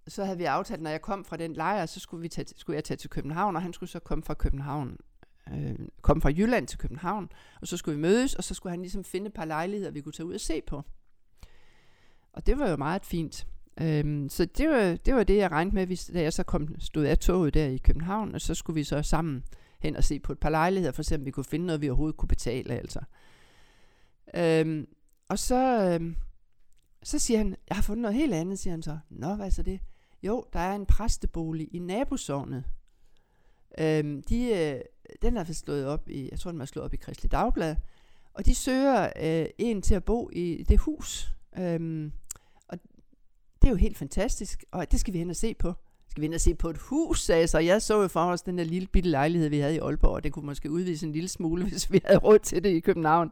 så 0.08 0.24
havde 0.24 0.38
vi 0.38 0.44
aftalt, 0.44 0.82
når 0.82 0.90
jeg 0.90 1.02
kom 1.02 1.24
fra 1.24 1.36
den 1.36 1.52
lejr, 1.54 1.86
så 1.86 2.00
skulle, 2.00 2.20
vi 2.22 2.28
tage, 2.28 2.46
skulle 2.56 2.74
jeg 2.76 2.84
tage 2.84 2.96
til 2.98 3.10
København, 3.10 3.56
og 3.56 3.62
han 3.62 3.72
skulle 3.72 3.90
så 3.90 3.98
komme 3.98 4.24
fra 4.24 4.34
København 4.34 4.98
øh, 5.52 5.78
kom 6.02 6.20
fra 6.20 6.30
Jylland 6.30 6.66
til 6.66 6.78
København, 6.78 7.28
og 7.61 7.66
så 7.66 7.76
skulle 7.76 7.97
vi 7.97 8.02
mødes, 8.02 8.35
og 8.35 8.44
så 8.44 8.54
skulle 8.54 8.70
han 8.70 8.80
ligesom 8.80 9.04
finde 9.04 9.26
et 9.26 9.35
par 9.35 9.44
lejligheder, 9.44 9.90
vi 9.90 10.00
kunne 10.00 10.12
tage 10.12 10.26
ud 10.26 10.35
og 10.35 10.40
se 10.40 10.61
på. 10.66 10.82
Og 12.32 12.47
det 12.47 12.59
var 12.59 12.70
jo 12.70 12.76
meget 12.76 13.06
fint. 13.06 13.47
Øhm, 13.80 14.28
så 14.28 14.44
det 14.44 14.68
var, 14.68 14.97
det 14.97 15.14
var 15.14 15.25
det, 15.25 15.37
jeg 15.37 15.50
regnede 15.50 15.75
med, 15.75 15.87
hvis, 15.87 16.11
da 16.14 16.23
jeg 16.23 16.32
så 16.32 16.42
kom, 16.42 16.80
stod 16.80 17.04
af 17.04 17.18
toget 17.18 17.54
der 17.54 17.66
i 17.66 17.76
København, 17.76 18.35
og 18.35 18.40
så 18.40 18.54
skulle 18.54 18.75
vi 18.75 18.85
så 18.85 19.02
sammen 19.02 19.44
hen 19.78 19.97
og 19.97 20.04
se 20.04 20.18
på 20.18 20.32
et 20.32 20.38
par 20.38 20.50
lejligheder, 20.50 20.92
for 20.92 21.00
at 21.00 21.06
se, 21.06 21.14
om 21.14 21.25
vi 21.25 21.30
kunne 21.30 21.44
finde 21.44 21.66
noget, 21.66 21.80
vi 21.80 21.88
overhovedet 21.88 22.16
kunne 22.16 22.28
betale. 22.28 22.75
Altså. 22.75 23.00
Øhm, 24.35 24.87
og 25.28 25.38
så, 25.38 25.90
øhm, 25.92 26.16
så 27.02 27.18
siger 27.18 27.38
han, 27.38 27.56
jeg 27.68 27.76
har 27.76 27.82
fundet 27.82 28.02
noget 28.02 28.16
helt 28.16 28.35
andet, 28.35 28.59
siger 28.59 28.73
han 28.73 28.82
så. 28.82 28.99
Nå, 29.11 29.35
hvad 29.35 29.47
er 29.47 29.50
så 29.50 29.62
det? 29.62 29.80
Jo, 30.23 30.44
der 30.52 30.61
er 30.61 30.75
en 30.75 30.87
præstebolig 30.87 31.68
i 31.75 31.78
nabosovnet. 31.78 32.64
Øhm, 33.78 34.23
de, 34.23 34.44
øh, 34.47 34.80
den 35.23 35.37
er 35.37 35.45
slået 35.45 35.87
op 35.87 36.09
i, 36.09 36.29
jeg 36.31 36.38
tror, 36.38 36.50
den 36.50 36.61
er 36.61 36.64
slået 36.64 36.85
op 36.85 36.95
i 36.95 36.97
Kristelig 36.97 37.33
Dagblad. 37.33 37.76
Og 38.35 38.47
de 38.47 38.55
søger 38.55 39.12
øh, 39.23 39.47
en 39.59 39.83
til 39.83 39.95
at 39.95 40.05
bo 40.05 40.31
i 40.33 40.64
det 40.69 40.79
hus. 40.79 41.33
Øhm, 41.59 42.12
og 42.69 42.79
det 43.62 43.69
er 43.69 43.71
jo 43.71 43.76
helt 43.76 43.99
fantastisk, 43.99 44.64
og 44.71 44.93
det 44.93 45.00
skal 45.00 45.14
vi 45.14 45.19
hen 45.19 45.31
og 45.31 45.37
se 45.37 45.55
på. 45.55 45.75
Skal 46.09 46.21
vi 46.21 46.26
hen 46.26 46.35
og 46.35 46.40
se 46.40 46.55
på 46.55 46.71
et 46.71 46.79
hus, 46.79 47.23
sagde 47.23 47.40
jeg 47.40 47.49
så. 47.49 47.59
Jeg 47.59 47.83
så 47.83 48.02
jo 48.02 48.09
for 48.09 48.21
os 48.21 48.43
den 48.43 48.59
der 48.59 48.64
lille 48.64 48.88
bitte 48.88 49.11
lejlighed, 49.11 49.49
vi 49.49 49.59
havde 49.59 49.75
i 49.75 49.79
Aalborg, 49.79 50.11
og 50.11 50.25
det 50.25 50.33
kunne 50.33 50.47
måske 50.47 50.71
udvise 50.71 51.07
en 51.07 51.12
lille 51.12 51.29
smule, 51.29 51.64
hvis 51.69 51.93
vi 51.93 52.00
havde 52.05 52.19
råd 52.19 52.38
til 52.38 52.64
det 52.64 52.71
i 52.71 52.81
København. 52.81 53.31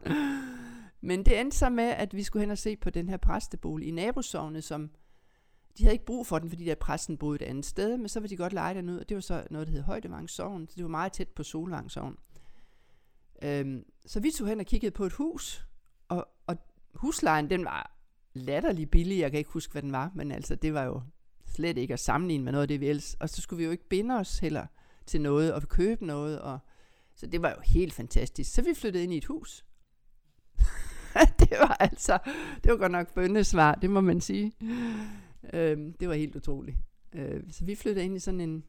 Men 1.01 1.25
det 1.25 1.39
endte 1.39 1.57
så 1.57 1.69
med, 1.69 1.83
at 1.83 2.15
vi 2.15 2.23
skulle 2.23 2.41
hen 2.41 2.51
og 2.51 2.57
se 2.57 2.75
på 2.75 2.89
den 2.89 3.09
her 3.09 3.17
præstebolig 3.17 3.87
i 3.87 3.91
nabosovnet, 3.91 4.63
som 4.63 4.89
de 5.77 5.83
havde 5.83 5.93
ikke 5.93 6.05
brug 6.05 6.27
for 6.27 6.39
den, 6.39 6.49
fordi 6.49 6.65
der 6.65 6.75
præsten 6.75 7.17
boede 7.17 7.35
et 7.35 7.49
andet 7.49 7.65
sted, 7.65 7.97
men 7.97 8.09
så 8.09 8.19
ville 8.19 8.29
de 8.29 8.37
godt 8.37 8.53
lege 8.53 8.73
den 8.73 8.89
ud, 8.89 8.99
og 8.99 9.09
det 9.09 9.15
var 9.15 9.21
så 9.21 9.47
noget, 9.49 9.67
der 9.67 9.73
hed 9.73 9.81
Højdevang 9.81 10.29
så 10.29 10.65
det 10.75 10.83
var 10.83 10.89
meget 10.89 11.11
tæt 11.11 11.27
på 11.27 11.43
Solvang 11.43 11.91
Sovn. 11.91 12.17
Øhm, 13.41 13.83
så 14.05 14.19
vi 14.19 14.31
tog 14.31 14.47
hen 14.47 14.59
og 14.59 14.65
kiggede 14.65 14.91
på 14.91 15.05
et 15.05 15.13
hus, 15.13 15.65
og, 16.07 16.27
og 16.47 16.57
huslejen, 16.93 17.49
den 17.49 17.65
var 17.65 17.95
latterlig 18.33 18.89
billig, 18.89 19.19
jeg 19.19 19.31
kan 19.31 19.37
ikke 19.37 19.51
huske, 19.51 19.71
hvad 19.71 19.81
den 19.81 19.91
var, 19.91 20.11
men 20.15 20.31
altså, 20.31 20.55
det 20.55 20.73
var 20.73 20.83
jo 20.83 21.01
slet 21.45 21.77
ikke 21.77 21.93
at 21.93 21.99
sammenligne 21.99 22.43
med 22.43 22.51
noget 22.51 22.61
af 22.61 22.67
det, 22.67 22.79
vi 22.79 22.87
ellers, 22.87 23.13
og 23.13 23.29
så 23.29 23.41
skulle 23.41 23.57
vi 23.57 23.63
jo 23.63 23.71
ikke 23.71 23.89
binde 23.89 24.15
os 24.15 24.39
heller 24.39 24.65
til 25.05 25.21
noget, 25.21 25.53
og 25.53 25.61
købe 25.61 26.05
noget, 26.05 26.41
og 26.41 26.59
så 27.15 27.27
det 27.27 27.41
var 27.41 27.49
jo 27.49 27.61
helt 27.63 27.93
fantastisk. 27.93 28.53
Så 28.53 28.61
vi 28.61 28.73
flyttede 28.75 29.03
ind 29.03 29.13
i 29.13 29.17
et 29.17 29.25
hus. 29.25 29.65
det 31.39 31.57
var 31.59 31.77
altså, 31.79 32.17
det 32.63 32.71
var 32.71 32.77
godt 32.77 32.91
nok 32.91 33.13
bøndesvar, 33.13 33.75
det 33.75 33.89
må 33.89 34.01
man 34.01 34.21
sige. 34.21 34.53
Øhm, 35.53 35.93
det 35.93 36.07
var 36.07 36.13
helt 36.13 36.35
utroligt. 36.35 36.77
Øh, 37.13 37.43
så 37.51 37.65
vi 37.65 37.75
flyttede 37.75 38.05
ind 38.05 38.15
i 38.15 38.19
sådan 38.19 38.41
en, 38.41 38.63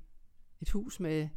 et 0.61 0.71
hus 0.71 1.01
med 1.01 1.29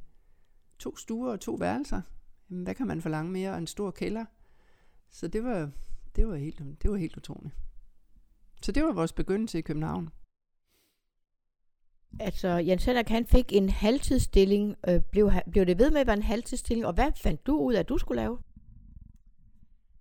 to 0.80 0.98
stuer 0.98 1.32
og 1.32 1.40
to 1.40 1.54
værelser. 1.54 2.02
Jamen, 2.50 2.64
hvad 2.64 2.76
kan 2.76 2.88
man 2.88 3.02
forlange 3.02 3.32
mere? 3.32 3.52
Og 3.52 3.58
en 3.58 3.68
stor 3.68 3.92
kælder. 3.92 4.26
Så 5.10 5.28
det 5.28 5.44
var, 5.44 5.72
det 6.16 6.28
var, 6.28 6.36
helt, 6.36 6.60
det 6.82 6.92
var 6.92 6.98
helt 6.98 7.18
utroligt. 7.18 7.56
Så 8.62 8.72
det 8.72 8.84
var 8.84 8.92
vores 8.92 9.14
begyndelse 9.14 9.60
i 9.60 9.62
København. 9.62 10.10
Altså, 12.20 12.48
Jens 12.48 12.86
Henrik, 12.86 13.10
han 13.10 13.26
fik 13.26 13.54
en 13.54 13.70
halvtidsstilling. 13.70 14.76
Øh, 14.88 15.02
blev, 15.12 15.32
blev 15.52 15.66
det 15.66 15.80
ved 15.80 15.92
med 15.92 16.02
at 16.02 16.08
være 16.08 16.18
en 16.18 16.24
halvtidsstilling? 16.24 16.86
Og 16.86 16.94
hvad 16.94 17.12
fandt 17.24 17.46
du 17.46 17.58
ud 17.58 17.74
af, 17.74 17.80
at 17.80 17.90
du 17.90 17.98
skulle 17.98 18.22
lave? 18.22 18.38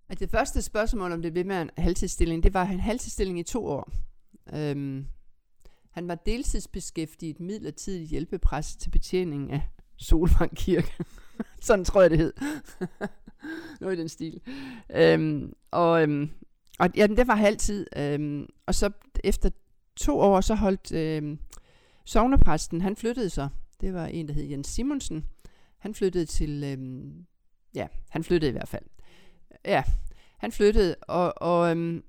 At 0.09 0.19
det 0.19 0.29
første 0.29 0.61
spørgsmål, 0.61 1.11
om 1.11 1.21
det 1.21 1.33
blev 1.33 1.45
med 1.45 1.61
en 1.61 1.69
halvtidsstilling, 1.77 2.43
det 2.43 2.53
var 2.53 2.65
en 2.65 2.79
halvtidsstilling 2.79 3.39
i 3.39 3.43
to 3.43 3.65
år. 3.65 3.91
Øhm, 4.53 5.07
han 5.93 6.07
var 6.07 6.15
deltidsbeskæftiget 6.15 7.39
midlertidig 7.39 8.07
hjælpepræst 8.07 8.79
til 8.79 8.89
betjening 8.89 9.51
af 9.51 9.61
Solvang 9.97 10.57
Kirke. 10.57 11.03
Sådan 11.61 11.85
tror 11.85 12.01
jeg, 12.01 12.09
det 12.09 12.17
hed. 12.17 12.33
Noget 13.81 13.97
i 13.97 13.99
den 13.99 14.09
stil. 14.09 14.41
Øhm, 14.95 15.53
og, 15.71 16.03
øhm, 16.03 16.29
og 16.79 16.89
ja, 16.95 17.07
det 17.07 17.27
var 17.27 17.35
halvtid. 17.35 17.87
Øhm, 17.97 18.47
og 18.65 18.75
så 18.75 18.91
efter 19.23 19.49
to 19.95 20.19
år, 20.19 20.41
så 20.41 20.55
holdt 20.55 20.91
øhm, 20.91 21.39
sovnepræsten, 22.05 22.81
han 22.81 22.95
flyttede 22.95 23.29
sig. 23.29 23.49
Det 23.81 23.93
var 23.93 24.05
en, 24.05 24.27
der 24.27 24.33
hed 24.33 24.43
Jens 24.43 24.67
Simonsen. 24.67 25.25
Han 25.77 25.93
flyttede 25.95 26.25
til, 26.25 26.63
øhm, 26.63 27.25
ja, 27.75 27.87
han 28.09 28.23
flyttede 28.23 28.49
i 28.49 28.51
hvert 28.51 28.69
fald. 28.69 28.85
Ja, 29.65 29.83
han 30.37 30.51
flyttede, 30.51 30.95
og, 31.01 31.33
og, 31.41 31.71
øhm, 31.71 32.03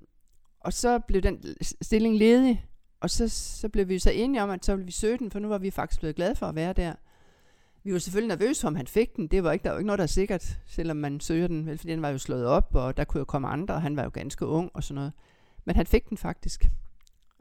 og 0.59 0.73
så 0.73 0.99
blev 0.99 1.21
den 1.21 1.43
stilling 1.81 2.17
ledig, 2.17 2.65
og 3.05 3.09
så, 3.09 3.29
så 3.29 3.69
blev 3.69 3.89
vi 3.89 3.99
så 3.99 4.11
enige 4.11 4.43
om, 4.43 4.49
at 4.49 4.65
så 4.65 4.75
ville 4.75 4.85
vi 4.85 4.91
søge 4.91 5.17
den, 5.17 5.31
for 5.31 5.39
nu 5.39 5.47
var 5.47 5.57
vi 5.57 5.71
faktisk 5.71 5.99
blevet 5.99 6.15
glade 6.15 6.35
for 6.35 6.45
at 6.45 6.55
være 6.55 6.73
der. 6.73 6.93
Vi 7.83 7.93
var 7.93 7.99
selvfølgelig 7.99 8.37
nervøse 8.37 8.61
for, 8.61 8.67
om 8.67 8.75
han 8.75 8.87
fik 8.87 9.15
den. 9.15 9.27
Det 9.27 9.43
var 9.43 9.51
ikke, 9.51 9.63
der 9.63 9.69
var 9.69 9.77
ikke 9.77 9.87
noget, 9.87 9.97
der 9.97 10.03
er 10.03 10.07
sikkert, 10.07 10.59
selvom 10.65 10.97
man 10.97 11.19
søger 11.19 11.47
den, 11.47 11.65
vel, 11.65 11.77
fordi 11.77 11.91
den 11.91 12.01
var 12.01 12.09
jo 12.09 12.17
slået 12.17 12.45
op, 12.45 12.75
og 12.75 12.97
der 12.97 13.03
kunne 13.03 13.19
jo 13.19 13.25
komme 13.25 13.47
andre, 13.47 13.73
og 13.73 13.81
han 13.81 13.95
var 13.95 14.03
jo 14.03 14.09
ganske 14.13 14.45
ung 14.45 14.71
og 14.73 14.83
sådan 14.83 14.95
noget. 14.95 15.11
Men 15.65 15.75
han 15.75 15.85
fik 15.85 16.09
den 16.09 16.17
faktisk. 16.17 16.65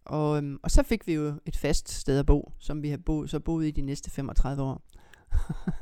Og, 0.04 0.36
øhm, 0.36 0.58
og 0.62 0.70
så 0.70 0.82
fik 0.82 1.06
vi 1.06 1.14
jo 1.14 1.32
et 1.46 1.56
fast 1.56 1.88
sted 1.88 2.18
at 2.18 2.26
bo, 2.26 2.52
som 2.58 2.82
vi 2.82 2.90
har 2.90 2.96
bo, 2.96 3.26
så 3.26 3.40
boet 3.40 3.66
i 3.66 3.70
de 3.70 3.82
næste 3.82 4.10
35 4.10 4.62
år. 4.62 4.82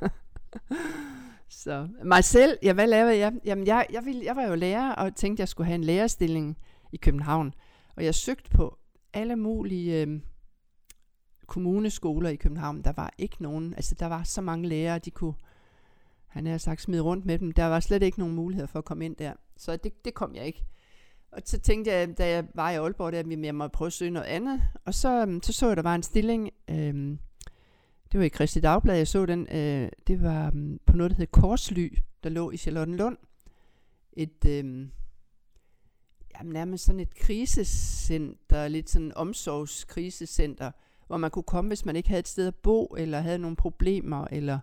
så 1.63 1.89
mig 2.05 2.25
selv, 2.25 2.59
ja, 2.63 2.73
hvad 2.73 2.87
lavede 2.87 3.19
jeg? 3.19 3.33
Jamen, 3.45 3.67
jeg, 3.67 3.87
jeg, 3.93 4.05
ville, 4.05 4.25
jeg 4.25 4.37
var 4.37 4.43
jo 4.43 4.55
lærer, 4.55 4.93
og 4.93 5.15
tænkte, 5.15 5.41
jeg 5.41 5.49
skulle 5.49 5.67
have 5.67 5.75
en 5.75 5.85
lærerstilling 5.85 6.59
i 6.93 6.97
København. 6.97 7.55
Og 7.97 8.05
jeg 8.05 8.15
søgte 8.15 8.51
på 8.51 8.79
alle 9.15 9.37
mulige 9.37 10.03
øh, 10.03 10.21
kommuneskoler 11.47 12.29
i 12.29 12.37
København. 12.37 12.83
Der 12.83 12.93
var 12.93 13.15
ikke 13.19 13.43
nogen, 13.43 13.75
altså 13.75 13.95
der 13.95 14.07
var 14.07 14.23
så 14.23 14.41
mange 14.41 14.69
lærere, 14.69 14.99
de 14.99 15.11
kunne, 15.11 15.35
han 16.27 16.47
har 16.47 16.59
sagt, 16.59 16.81
smide 16.81 17.03
rundt 17.03 17.25
med 17.25 17.39
dem. 17.39 17.53
Der 17.53 17.65
var 17.65 17.81
slet 17.81 18.03
ikke 18.03 18.19
nogen 18.19 18.35
mulighed 18.35 18.67
for 18.67 18.79
at 18.79 18.85
komme 18.85 19.05
ind 19.05 19.17
der. 19.17 19.33
Så 19.57 19.77
det, 19.77 20.05
det 20.05 20.15
kom 20.15 20.35
jeg 20.35 20.47
ikke. 20.47 20.65
Og 21.33 21.43
så 21.45 21.59
tænkte 21.59 21.91
jeg, 21.91 22.19
da 22.19 22.29
jeg 22.29 22.45
var 22.55 22.71
i 22.71 22.77
Aalborg, 22.77 23.13
der, 23.13 23.19
at 23.19 23.45
jeg 23.45 23.55
måtte 23.55 23.73
prøve 23.73 23.87
at 23.87 23.93
søge 23.93 24.11
noget 24.11 24.27
andet. 24.27 24.63
Og 24.85 24.95
så 24.95 25.27
øh, 25.27 25.41
så, 25.43 25.53
så 25.53 25.67
jeg, 25.67 25.77
der 25.77 25.83
var 25.83 25.95
en 25.95 26.03
stilling, 26.03 26.51
øh, 26.71 27.17
det 28.13 28.21
var 28.21 28.23
i 28.23 28.29
Kristi 28.29 28.61
Dagblad, 28.61 28.97
jeg 28.97 29.09
så 29.09 29.27
den, 29.27 29.49
øh, 29.53 29.89
det 30.07 30.23
var 30.23 30.47
øh, 30.47 30.79
på 30.87 30.97
noget, 30.97 31.11
der 31.11 31.17
hed 31.17 31.27
Korsly, 31.27 31.99
der 32.25 32.31
lå 32.31 32.51
i 32.51 32.57
Charlottenlund. 32.57 33.17
Et, 34.13 34.45
øh, 34.49 34.89
jamen 36.39 36.53
nærmest 36.53 36.85
sådan 36.85 37.01
et 37.01 37.15
krisecenter, 37.15 38.69
lidt 38.69 38.91
sådan 38.91 39.13
omsorgskrisecenter, 39.17 40.71
hvor 41.07 41.17
man 41.17 41.31
kunne 41.31 41.43
komme, 41.43 41.69
hvis 41.69 41.85
man 41.85 41.97
ikke 41.97 42.09
havde 42.09 42.21
et 42.21 42.29
sted 42.29 42.47
at 42.47 42.55
bo, 42.55 42.87
eller 42.99 43.21
havde 43.21 43.39
nogle 43.39 43.57
problemer, 43.57 44.27
eller... 44.31 44.59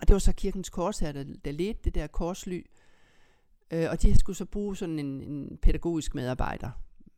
Og 0.00 0.08
det 0.08 0.12
var 0.12 0.18
så 0.18 0.32
Kirkens 0.32 0.70
Kors 0.70 0.98
her, 0.98 1.12
der, 1.12 1.24
der 1.44 1.52
ledte 1.52 1.80
det 1.84 1.94
der 1.94 2.06
korsly. 2.06 2.66
Øh, 3.70 3.86
og 3.90 4.02
de 4.02 4.18
skulle 4.18 4.36
så 4.36 4.44
bruge 4.44 4.76
sådan 4.76 4.98
en, 4.98 5.20
en 5.20 5.58
pædagogisk 5.62 6.14
medarbejder, 6.14 6.70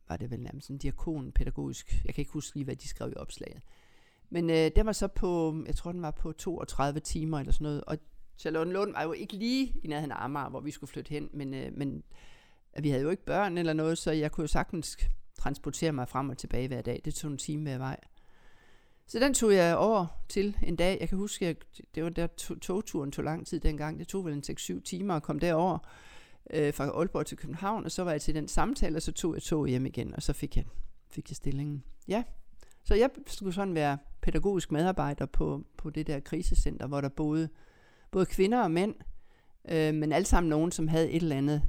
var 0.09 0.17
det 0.17 0.31
vel 0.31 0.39
nærmest 0.39 0.69
en 0.69 0.77
diakon 0.77 1.31
pædagogisk. 1.31 2.01
Jeg 2.05 2.13
kan 2.13 2.21
ikke 2.21 2.31
huske 2.31 2.55
lige, 2.55 2.65
hvad 2.65 2.75
de 2.75 2.87
skrev 2.87 3.09
i 3.09 3.15
opslaget. 3.15 3.61
Men 4.29 4.49
øh, 4.49 4.71
det 4.75 4.85
var 4.85 4.91
så 4.91 5.07
på, 5.07 5.63
jeg 5.65 5.75
tror 5.75 5.91
den 5.91 6.01
var 6.01 6.11
på 6.11 6.31
32 6.31 6.99
timer 6.99 7.39
eller 7.39 7.53
sådan 7.53 7.65
noget. 7.65 7.83
Og 7.83 7.97
Charlotte 8.37 8.71
Lund 8.71 8.91
var 8.91 9.03
jo 9.03 9.11
ikke 9.11 9.33
lige 9.33 9.75
i 9.83 9.87
nærheden 9.87 10.11
af 10.11 10.23
Amager, 10.23 10.49
hvor 10.49 10.59
vi 10.59 10.71
skulle 10.71 10.91
flytte 10.91 11.09
hen, 11.09 11.29
men, 11.33 11.53
øh, 11.53 11.71
men 11.77 12.03
vi 12.83 12.89
havde 12.89 13.03
jo 13.03 13.09
ikke 13.09 13.25
børn 13.25 13.57
eller 13.57 13.73
noget, 13.73 13.97
så 13.97 14.11
jeg 14.11 14.31
kunne 14.31 14.43
jo 14.43 14.47
sagtens 14.47 14.97
transportere 15.37 15.91
mig 15.91 16.09
frem 16.09 16.29
og 16.29 16.37
tilbage 16.37 16.67
hver 16.67 16.81
dag. 16.81 17.01
Det 17.05 17.15
tog 17.15 17.31
en 17.31 17.37
time 17.37 17.63
hver 17.63 17.77
vej. 17.77 17.99
Så 19.07 19.19
den 19.19 19.33
tog 19.33 19.53
jeg 19.53 19.77
over 19.77 20.05
til 20.29 20.57
en 20.63 20.75
dag. 20.75 20.97
Jeg 20.99 21.09
kan 21.09 21.17
huske, 21.17 21.47
at 21.47 21.57
det 21.95 22.03
var 22.03 22.09
der 22.09 22.27
togturen 22.61 23.11
tog 23.11 23.25
lang 23.25 23.47
tid 23.47 23.59
dengang. 23.59 23.99
Det 23.99 24.07
tog 24.07 24.25
vel 24.25 24.33
en 24.33 24.43
6-7 24.49 24.81
timer 24.81 25.13
at 25.13 25.23
komme 25.23 25.39
derover 25.39 25.77
øh, 26.49 26.73
fra 26.73 26.85
Aalborg 26.85 27.25
til 27.25 27.37
København, 27.37 27.85
og 27.85 27.91
så 27.91 28.03
var 28.03 28.11
jeg 28.11 28.21
til 28.21 28.35
den 28.35 28.47
samtale, 28.47 28.95
og 28.95 29.01
så 29.01 29.11
tog 29.11 29.33
jeg 29.33 29.43
tog 29.43 29.67
hjem 29.67 29.85
igen, 29.85 30.15
og 30.15 30.23
så 30.23 30.33
fik 30.33 30.57
jeg, 30.57 30.65
fik 31.09 31.29
jeg 31.29 31.35
stillingen. 31.35 31.83
Ja, 32.07 32.23
så 32.83 32.95
jeg 32.95 33.09
skulle 33.27 33.53
sådan 33.53 33.75
være 33.75 33.97
pædagogisk 34.21 34.71
medarbejder 34.71 35.25
på, 35.25 35.63
på 35.77 35.89
det 35.89 36.07
der 36.07 36.19
krisecenter, 36.19 36.87
hvor 36.87 37.01
der 37.01 37.09
boede 37.09 37.49
både 38.11 38.25
kvinder 38.25 38.63
og 38.63 38.71
mænd, 38.71 38.95
øh, 39.69 39.93
men 39.93 40.11
alle 40.11 40.25
sammen 40.25 40.49
nogen, 40.49 40.71
som 40.71 40.87
havde 40.87 41.11
et 41.11 41.21
eller 41.21 41.35
andet 41.35 41.61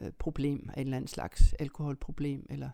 øh, 0.00 0.10
problem 0.18 0.70
af 0.74 0.80
en 0.80 0.86
eller 0.86 0.96
anden 0.96 1.08
slags 1.08 1.52
alkoholproblem, 1.52 2.46
eller 2.50 2.70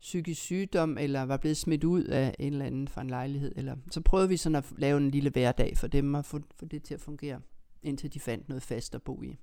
psykisk 0.00 0.40
sygdom, 0.40 0.98
eller 0.98 1.22
var 1.22 1.36
blevet 1.36 1.56
smidt 1.56 1.84
ud 1.84 2.04
af 2.04 2.34
en 2.38 2.52
eller 2.52 2.64
anden 2.64 2.88
fra 2.88 3.00
en 3.00 3.10
lejlighed. 3.10 3.52
Eller, 3.56 3.76
så 3.90 4.00
prøvede 4.00 4.28
vi 4.28 4.36
sådan 4.36 4.56
at 4.56 4.72
lave 4.78 4.96
en 4.96 5.10
lille 5.10 5.30
hverdag 5.30 5.76
for 5.76 5.86
dem, 5.86 6.14
og 6.14 6.24
få, 6.24 6.40
få 6.54 6.64
det 6.64 6.82
til 6.82 6.94
at 6.94 7.00
fungere, 7.00 7.40
indtil 7.82 8.14
de 8.14 8.20
fandt 8.20 8.48
noget 8.48 8.62
fast 8.62 8.94
at 8.94 9.02
bo 9.02 9.22
i. 9.22 9.38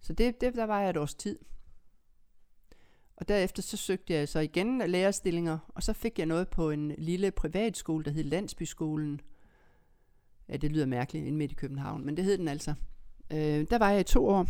Så 0.00 0.12
det, 0.12 0.40
det 0.40 0.54
der 0.54 0.64
var 0.64 0.80
jeg 0.80 0.90
et 0.90 0.96
års 0.96 1.14
tid. 1.14 1.38
Og 3.16 3.28
derefter 3.28 3.62
så 3.62 3.76
søgte 3.76 4.12
jeg 4.12 4.28
så 4.28 4.38
igen 4.38 4.82
lærerstillinger, 4.86 5.58
og 5.68 5.82
så 5.82 5.92
fik 5.92 6.18
jeg 6.18 6.26
noget 6.26 6.48
på 6.48 6.70
en 6.70 6.94
lille 6.98 7.30
privatskole, 7.30 8.04
der 8.04 8.10
hed 8.10 8.24
Landsbyskolen. 8.24 9.20
Ja, 10.48 10.56
det 10.56 10.72
lyder 10.72 10.86
mærkeligt, 10.86 11.26
inde 11.26 11.38
midt 11.38 11.52
i 11.52 11.54
København, 11.54 12.06
men 12.06 12.16
det 12.16 12.24
hed 12.24 12.38
den 12.38 12.48
altså. 12.48 12.74
Øh, 13.32 13.66
der 13.70 13.78
var 13.78 13.90
jeg 13.90 14.00
i 14.00 14.04
to 14.04 14.28
år. 14.28 14.46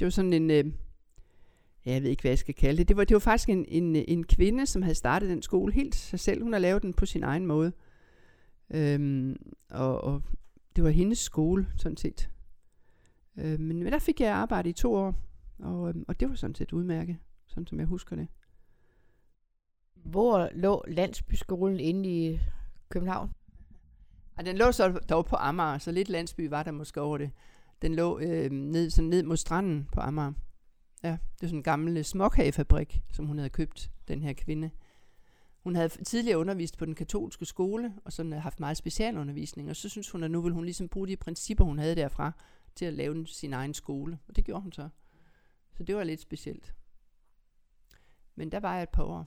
Det 0.00 0.06
var 0.06 0.10
sådan 0.10 0.32
en, 0.32 0.50
øh, 0.50 0.64
jeg 1.84 2.02
ved 2.02 2.10
ikke, 2.10 2.22
hvad 2.22 2.30
jeg 2.30 2.38
skal 2.38 2.54
kalde 2.54 2.78
det. 2.78 2.88
Det 2.88 2.96
var, 2.96 3.04
det 3.04 3.14
var 3.14 3.20
faktisk 3.20 3.48
en, 3.48 3.64
en, 3.68 3.96
en 3.96 4.24
kvinde, 4.24 4.66
som 4.66 4.82
havde 4.82 4.94
startet 4.94 5.28
den 5.28 5.42
skole 5.42 5.72
helt 5.72 5.94
sig 5.94 6.20
selv. 6.20 6.42
Hun 6.42 6.52
har 6.52 6.60
lavet 6.60 6.82
den 6.82 6.92
på 6.92 7.06
sin 7.06 7.22
egen 7.22 7.46
måde. 7.46 7.72
Øhm, 8.70 9.36
og, 9.70 10.00
og 10.00 10.22
det 10.76 10.84
var 10.84 10.90
hendes 10.90 11.18
skole, 11.18 11.66
sådan 11.76 11.96
set. 11.96 12.30
Øh, 13.36 13.60
men, 13.60 13.82
men 13.82 13.92
der 13.92 13.98
fik 13.98 14.20
jeg 14.20 14.32
arbejde 14.32 14.68
i 14.68 14.72
to 14.72 14.94
år, 14.94 15.14
og, 15.58 15.88
øhm, 15.88 16.04
og 16.08 16.20
det 16.20 16.28
var 16.28 16.34
sådan 16.34 16.54
set 16.54 16.72
udmærket, 16.72 17.16
sådan 17.46 17.66
som 17.66 17.78
jeg 17.78 17.86
husker 17.86 18.16
det. 18.16 18.28
Hvor 19.94 20.50
lå 20.54 20.84
landsbyskolen 20.88 21.80
inde 21.80 22.08
i 22.08 22.40
København? 22.88 23.30
Og 24.36 24.46
den 24.46 24.56
lå 24.56 24.72
så 24.72 24.88
dog 24.88 25.26
på 25.26 25.36
Amager, 25.36 25.78
så 25.78 25.92
lidt 25.92 26.08
landsby 26.08 26.48
var 26.48 26.62
der 26.62 26.70
måske 26.70 27.00
over 27.00 27.18
det. 27.18 27.30
Den 27.82 27.94
lå 27.94 28.18
øh, 28.18 28.50
ned, 28.50 28.90
sådan 28.90 29.10
ned 29.10 29.22
mod 29.22 29.36
stranden 29.36 29.88
på 29.92 30.00
Amager. 30.00 30.32
Ja, 31.02 31.10
det 31.10 31.42
er 31.42 31.46
sådan 31.46 31.58
en 31.58 31.62
gammel 31.62 31.96
øh, 31.96 32.04
småkagefabrik, 32.04 33.02
som 33.12 33.26
hun 33.26 33.38
havde 33.38 33.50
købt, 33.50 33.90
den 34.08 34.22
her 34.22 34.32
kvinde. 34.32 34.70
Hun 35.64 35.74
havde 35.74 35.88
tidligere 35.88 36.38
undervist 36.38 36.78
på 36.78 36.84
den 36.84 36.94
katolske 36.94 37.44
skole, 37.44 37.94
og 38.04 38.12
sådan 38.12 38.32
øh, 38.32 38.42
haft 38.42 38.60
meget 38.60 38.76
specialundervisning, 38.76 39.70
og 39.70 39.76
så 39.76 39.88
synes 39.88 40.10
hun, 40.10 40.24
at 40.24 40.30
nu 40.30 40.40
vil 40.40 40.52
hun 40.52 40.64
ligesom 40.64 40.88
bruge 40.88 41.08
de 41.08 41.16
principper, 41.16 41.64
hun 41.64 41.78
havde 41.78 41.96
derfra, 41.96 42.32
til 42.74 42.84
at 42.84 42.94
lave 42.94 43.26
sin 43.26 43.52
egen 43.52 43.74
skole. 43.74 44.18
Og 44.28 44.36
det 44.36 44.44
gjorde 44.44 44.62
hun 44.62 44.72
så. 44.72 44.88
Så 45.72 45.82
det 45.82 45.96
var 45.96 46.04
lidt 46.04 46.20
specielt. 46.20 46.74
Men 48.34 48.52
der 48.52 48.60
var 48.60 48.74
jeg 48.74 48.82
et 48.82 48.88
par 48.88 49.02
år. 49.02 49.26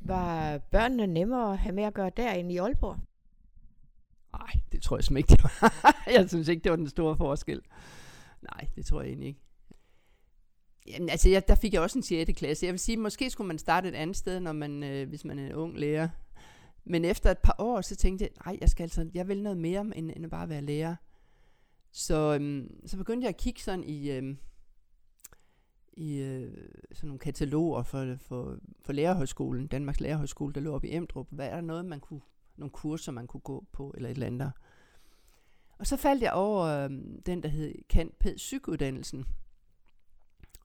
Var 0.00 0.58
børnene 0.58 1.06
nemmere 1.06 1.52
at 1.52 1.58
have 1.58 1.74
med 1.74 1.84
at 1.84 1.94
gøre 1.94 2.10
der 2.16 2.32
end 2.32 2.52
i 2.52 2.56
Aalborg? 2.56 2.98
Nej, 4.38 4.60
det 4.72 4.82
tror 4.82 4.96
jeg 4.96 5.04
simpelthen 5.04 5.34
ikke, 5.36 5.42
det 5.42 5.62
var. 5.62 5.94
jeg 6.16 6.28
synes 6.28 6.48
ikke, 6.48 6.64
det 6.64 6.70
var 6.70 6.76
den 6.76 6.88
store 6.88 7.16
forskel. 7.16 7.62
Nej, 8.42 8.68
det 8.76 8.86
tror 8.86 9.00
jeg 9.00 9.08
egentlig 9.08 9.28
ikke. 9.28 9.40
Jamen, 10.86 11.08
altså, 11.08 11.28
jeg, 11.28 11.48
der 11.48 11.54
fik 11.54 11.74
jeg 11.74 11.82
også 11.82 11.98
en 11.98 12.02
6. 12.02 12.38
klasse. 12.38 12.66
Jeg 12.66 12.72
vil 12.72 12.80
sige, 12.80 12.96
måske 12.96 13.30
skulle 13.30 13.48
man 13.48 13.58
starte 13.58 13.88
et 13.88 13.94
andet 13.94 14.16
sted, 14.16 14.40
når 14.40 14.52
man, 14.52 14.82
øh, 14.82 15.08
hvis 15.08 15.24
man 15.24 15.38
er 15.38 15.46
en 15.46 15.54
ung 15.54 15.78
lærer. 15.78 16.08
Men 16.84 17.04
efter 17.04 17.30
et 17.30 17.38
par 17.38 17.54
år, 17.58 17.80
så 17.80 17.96
tænkte 17.96 18.22
jeg, 18.22 18.30
nej, 18.46 18.58
jeg 18.60 18.68
skal 18.68 18.82
altså, 18.82 19.10
jeg 19.14 19.28
vil 19.28 19.42
noget 19.42 19.58
mere, 19.58 19.80
end, 19.80 20.10
end 20.16 20.30
bare 20.30 20.42
at 20.42 20.48
være 20.48 20.62
lærer. 20.62 20.96
Så, 21.92 22.34
øhm, 22.40 22.86
så 22.86 22.96
begyndte 22.96 23.24
jeg 23.24 23.28
at 23.28 23.36
kigge 23.36 23.60
sådan 23.60 23.84
i, 23.84 24.10
øhm, 24.10 24.38
i 25.92 26.16
øh, 26.16 26.52
sådan 26.92 27.08
nogle 27.08 27.18
kataloger 27.18 27.82
for, 27.82 28.16
for, 28.20 28.58
for 28.82 28.92
lærerhøjskolen, 28.92 29.66
Danmarks 29.66 30.00
Lærerhøjskole, 30.00 30.52
der 30.52 30.60
lå 30.60 30.74
oppe 30.74 30.88
i 30.88 30.94
Emdrup. 30.94 31.26
Hvad 31.30 31.46
er 31.46 31.54
der 31.54 31.60
noget, 31.60 31.84
man 31.84 32.00
kunne, 32.00 32.20
nogle 32.58 32.70
kurser, 32.70 33.12
man 33.12 33.26
kunne 33.26 33.40
gå 33.40 33.64
på, 33.72 33.94
eller 33.96 34.08
et 34.08 34.14
eller 34.14 34.26
andet. 34.26 34.52
Og 35.78 35.86
så 35.86 35.96
faldt 35.96 36.22
jeg 36.22 36.32
over 36.32 36.64
øh, 36.64 36.90
den, 37.26 37.42
der 37.42 37.48
hed 37.48 37.74
Kant 37.88 38.18
Ped 38.18 38.36
Psykuddannelsen. 38.36 39.24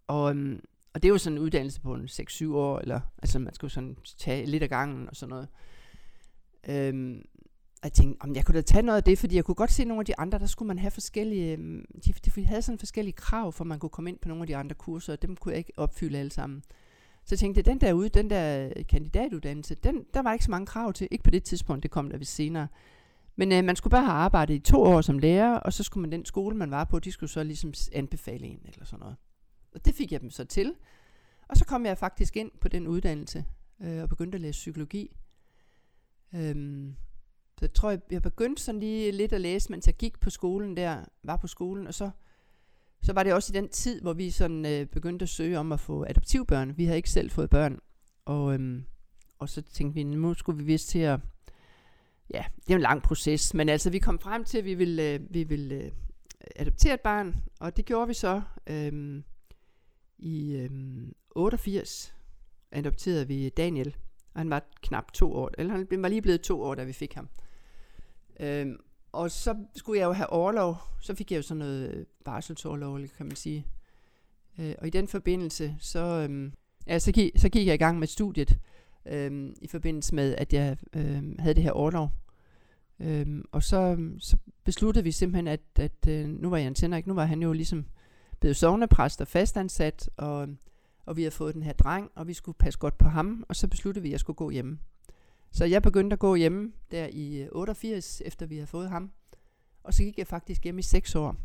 Og, 0.07 0.35
øh, 0.35 0.59
og 0.93 1.03
det 1.03 1.09
er 1.09 1.13
jo 1.13 1.17
sådan 1.17 1.37
en 1.37 1.43
uddannelse 1.43 1.81
på 1.81 1.93
en 1.93 2.05
6-7 2.05 2.53
år, 2.53 2.79
eller 2.79 3.01
altså 3.21 3.39
man 3.39 3.53
skulle 3.53 3.71
sådan 3.71 3.97
tage 4.17 4.45
lidt 4.45 4.63
af 4.63 4.69
gangen 4.69 5.09
og 5.09 5.15
sådan 5.15 5.29
noget. 5.29 5.47
Øhm, 6.69 7.21
og 7.81 7.83
jeg 7.83 7.93
tænkte, 7.93 8.23
om 8.23 8.35
jeg 8.35 8.45
kunne 8.45 8.55
da 8.55 8.61
tage 8.61 8.81
noget 8.83 8.97
af 8.97 9.03
det, 9.03 9.19
fordi 9.19 9.35
jeg 9.35 9.45
kunne 9.45 9.55
godt 9.55 9.71
se 9.71 9.85
nogle 9.85 10.01
af 10.01 10.05
de 10.05 10.19
andre, 10.19 10.39
der 10.39 10.45
skulle 10.45 10.67
man 10.67 10.79
have 10.79 10.91
forskellige, 10.91 11.53
øhm, 11.53 11.85
de, 12.05 12.13
de 12.13 12.45
havde 12.45 12.61
sådan 12.61 12.79
forskellige 12.79 13.13
krav, 13.13 13.51
for 13.51 13.63
man 13.63 13.79
kunne 13.79 13.89
komme 13.89 14.09
ind 14.09 14.19
på 14.19 14.27
nogle 14.27 14.43
af 14.43 14.47
de 14.47 14.55
andre 14.55 14.75
kurser, 14.75 15.13
og 15.13 15.21
dem 15.21 15.35
kunne 15.35 15.51
jeg 15.51 15.57
ikke 15.57 15.73
opfylde 15.77 16.17
alle 16.17 16.31
sammen. 16.31 16.63
Så 17.25 17.35
jeg 17.35 17.39
tænkte, 17.39 17.61
den 17.61 17.81
der 17.81 17.93
ude, 17.93 18.09
den 18.09 18.29
der 18.29 18.71
øh, 18.75 18.85
kandidatuddannelse, 18.85 19.75
den, 19.75 20.05
der 20.13 20.21
var 20.21 20.33
ikke 20.33 20.45
så 20.45 20.51
mange 20.51 20.65
krav 20.65 20.93
til. 20.93 21.07
Ikke 21.11 21.23
på 21.23 21.29
det 21.29 21.43
tidspunkt, 21.43 21.83
det 21.83 21.91
kom 21.91 22.09
der 22.09 22.17
vist 22.17 22.35
senere. 22.35 22.67
Men 23.35 23.51
øh, 23.51 23.63
man 23.63 23.75
skulle 23.75 23.91
bare 23.91 24.05
have 24.05 24.13
arbejdet 24.13 24.53
i 24.55 24.59
to 24.59 24.81
år 24.81 25.01
som 25.01 25.19
lærer, 25.19 25.55
og 25.55 25.73
så 25.73 25.83
skulle 25.83 26.01
man 26.01 26.11
den 26.11 26.25
skole, 26.25 26.57
man 26.57 26.71
var 26.71 26.83
på, 26.83 26.99
de 26.99 27.11
skulle 27.11 27.29
så 27.29 27.43
ligesom 27.43 27.73
anbefale 27.93 28.45
en 28.45 28.59
eller 28.65 28.85
sådan 28.85 28.99
noget. 28.99 29.15
Og 29.73 29.85
det 29.85 29.95
fik 29.95 30.11
jeg 30.11 30.21
dem 30.21 30.29
så 30.29 30.45
til. 30.45 30.73
Og 31.47 31.57
så 31.57 31.65
kom 31.65 31.85
jeg 31.85 31.97
faktisk 31.97 32.37
ind 32.37 32.51
på 32.61 32.67
den 32.67 32.87
uddannelse, 32.87 33.45
øh, 33.81 34.01
og 34.01 34.09
begyndte 34.09 34.35
at 34.35 34.41
læse 34.41 34.57
psykologi. 34.57 35.15
Øhm, 36.35 36.95
så 37.59 37.65
jeg 37.65 37.73
tror, 37.73 37.89
jeg, 37.89 37.99
jeg 38.11 38.21
begyndte 38.21 38.63
sådan 38.63 38.79
lige 38.79 39.11
lidt 39.11 39.33
at 39.33 39.41
læse, 39.41 39.71
mens 39.71 39.87
jeg 39.87 39.95
gik 39.95 40.19
på 40.19 40.29
skolen 40.29 40.77
der, 40.77 41.05
var 41.23 41.37
på 41.37 41.47
skolen, 41.47 41.87
og 41.87 41.93
så, 41.93 42.09
så 43.03 43.13
var 43.13 43.23
det 43.23 43.33
også 43.33 43.53
i 43.53 43.57
den 43.57 43.69
tid, 43.69 44.01
hvor 44.01 44.13
vi 44.13 44.31
sådan 44.31 44.65
øh, 44.65 44.85
begyndte 44.85 45.23
at 45.23 45.29
søge 45.29 45.59
om 45.59 45.71
at 45.71 45.79
få 45.79 46.05
adoptivbørn. 46.09 46.77
Vi 46.77 46.85
havde 46.85 46.97
ikke 46.97 47.09
selv 47.09 47.29
fået 47.29 47.49
børn, 47.49 47.79
og, 48.25 48.53
øhm, 48.53 48.83
og 49.39 49.49
så 49.49 49.61
tænkte 49.61 49.95
vi, 49.95 50.03
nu 50.03 50.33
skulle 50.33 50.57
vi 50.57 50.63
vist 50.63 50.89
til 50.89 50.99
at, 50.99 51.19
ja, 52.33 52.43
det 52.55 52.71
er 52.71 52.75
en 52.75 52.81
lang 52.81 53.03
proces, 53.03 53.53
men 53.53 53.69
altså 53.69 53.89
vi 53.89 53.99
kom 53.99 54.19
frem 54.19 54.43
til, 54.43 54.57
at 54.57 54.65
vi 54.65 54.73
ville, 54.73 55.13
øh, 55.13 55.19
vi 55.29 55.43
ville 55.43 55.75
øh, 55.75 55.91
adoptere 56.55 56.93
et 56.93 57.01
barn, 57.01 57.35
og 57.59 57.77
det 57.77 57.85
gjorde 57.85 58.07
vi 58.07 58.13
så 58.13 58.41
øhm, 58.67 59.23
i 60.17 60.55
øhm, 60.55 61.13
88, 61.35 62.13
adopterede 62.71 63.27
vi 63.27 63.49
Daniel, 63.49 63.95
og 64.33 64.39
han 64.39 64.49
var 64.49 64.65
knap 64.81 65.11
to 65.11 65.33
år, 65.33 65.51
eller 65.57 65.73
han 65.73 65.87
var 66.01 66.09
lige 66.09 66.21
blevet 66.21 66.41
to 66.41 66.61
år, 66.61 66.75
da 66.75 66.83
vi 66.83 66.93
fik 66.93 67.13
ham. 67.13 67.29
Øhm, 68.39 68.77
og 69.13 69.31
så 69.31 69.55
skulle 69.75 69.99
jeg 69.99 70.05
jo 70.05 70.11
have 70.11 70.29
overlov, 70.29 70.77
så 70.99 71.15
fik 71.15 71.31
jeg 71.31 71.37
jo 71.37 71.41
sådan 71.41 71.59
noget 71.59 71.89
øh, 71.89 72.05
barselsoverlov, 72.25 72.99
kan 73.17 73.25
man 73.25 73.35
sige. 73.35 73.67
Øh, 74.59 74.75
og 74.77 74.87
i 74.87 74.89
den 74.89 75.07
forbindelse, 75.07 75.75
så, 75.79 75.99
øhm, 75.99 76.53
ja, 76.87 76.99
så, 76.99 77.11
gik, 77.11 77.31
så 77.35 77.49
gik 77.49 77.67
jeg 77.67 77.75
i 77.75 77.77
gang 77.77 77.99
med 77.99 78.07
studiet, 78.07 78.59
øhm, 79.05 79.55
i 79.61 79.67
forbindelse 79.67 80.15
med, 80.15 80.35
at 80.35 80.53
jeg 80.53 80.77
øhm, 80.93 81.35
havde 81.39 81.55
det 81.55 81.63
her 81.63 81.71
overlov. 81.71 82.09
Øhm, 82.99 83.45
og 83.51 83.63
så, 83.63 83.77
øhm, 83.77 84.19
så 84.19 84.37
besluttede 84.63 85.03
vi 85.03 85.11
simpelthen, 85.11 85.47
at, 85.47 85.61
at 85.75 86.07
øh, 86.07 86.29
nu 86.29 86.49
var 86.49 86.57
Jens 86.57 86.79
Henrik, 86.79 87.07
nu 87.07 87.13
var 87.13 87.25
han 87.25 87.41
jo 87.41 87.53
ligesom 87.53 87.85
blevet 88.39 88.57
sovnepræst 88.57 89.21
og 89.21 89.27
fastansat, 89.27 90.09
og, 90.17 90.43
øhm, 90.43 90.57
og 91.05 91.17
vi 91.17 91.21
havde 91.21 91.35
fået 91.35 91.55
den 91.55 91.63
her 91.63 91.73
dreng, 91.73 92.11
og 92.15 92.27
vi 92.27 92.33
skulle 92.33 92.57
passe 92.57 92.79
godt 92.79 92.97
på 92.97 93.07
ham, 93.07 93.43
og 93.49 93.55
så 93.55 93.67
besluttede 93.67 94.03
vi, 94.03 94.09
at 94.09 94.11
jeg 94.11 94.19
skulle 94.19 94.37
gå 94.37 94.49
hjemme. 94.49 94.79
Så 95.53 95.65
jeg 95.65 95.81
begyndte 95.81 96.13
at 96.13 96.19
gå 96.19 96.35
hjemme 96.35 96.71
der 96.91 97.07
i 97.11 97.41
øh, 97.41 97.47
88, 97.51 98.21
efter 98.25 98.45
vi 98.45 98.55
havde 98.55 98.67
fået 98.67 98.89
ham. 98.89 99.11
Og 99.83 99.93
så 99.93 100.03
gik 100.03 100.17
jeg 100.17 100.27
faktisk 100.27 100.63
hjem 100.63 100.79
i 100.79 100.81
6 100.81 101.15
år. 101.15 101.35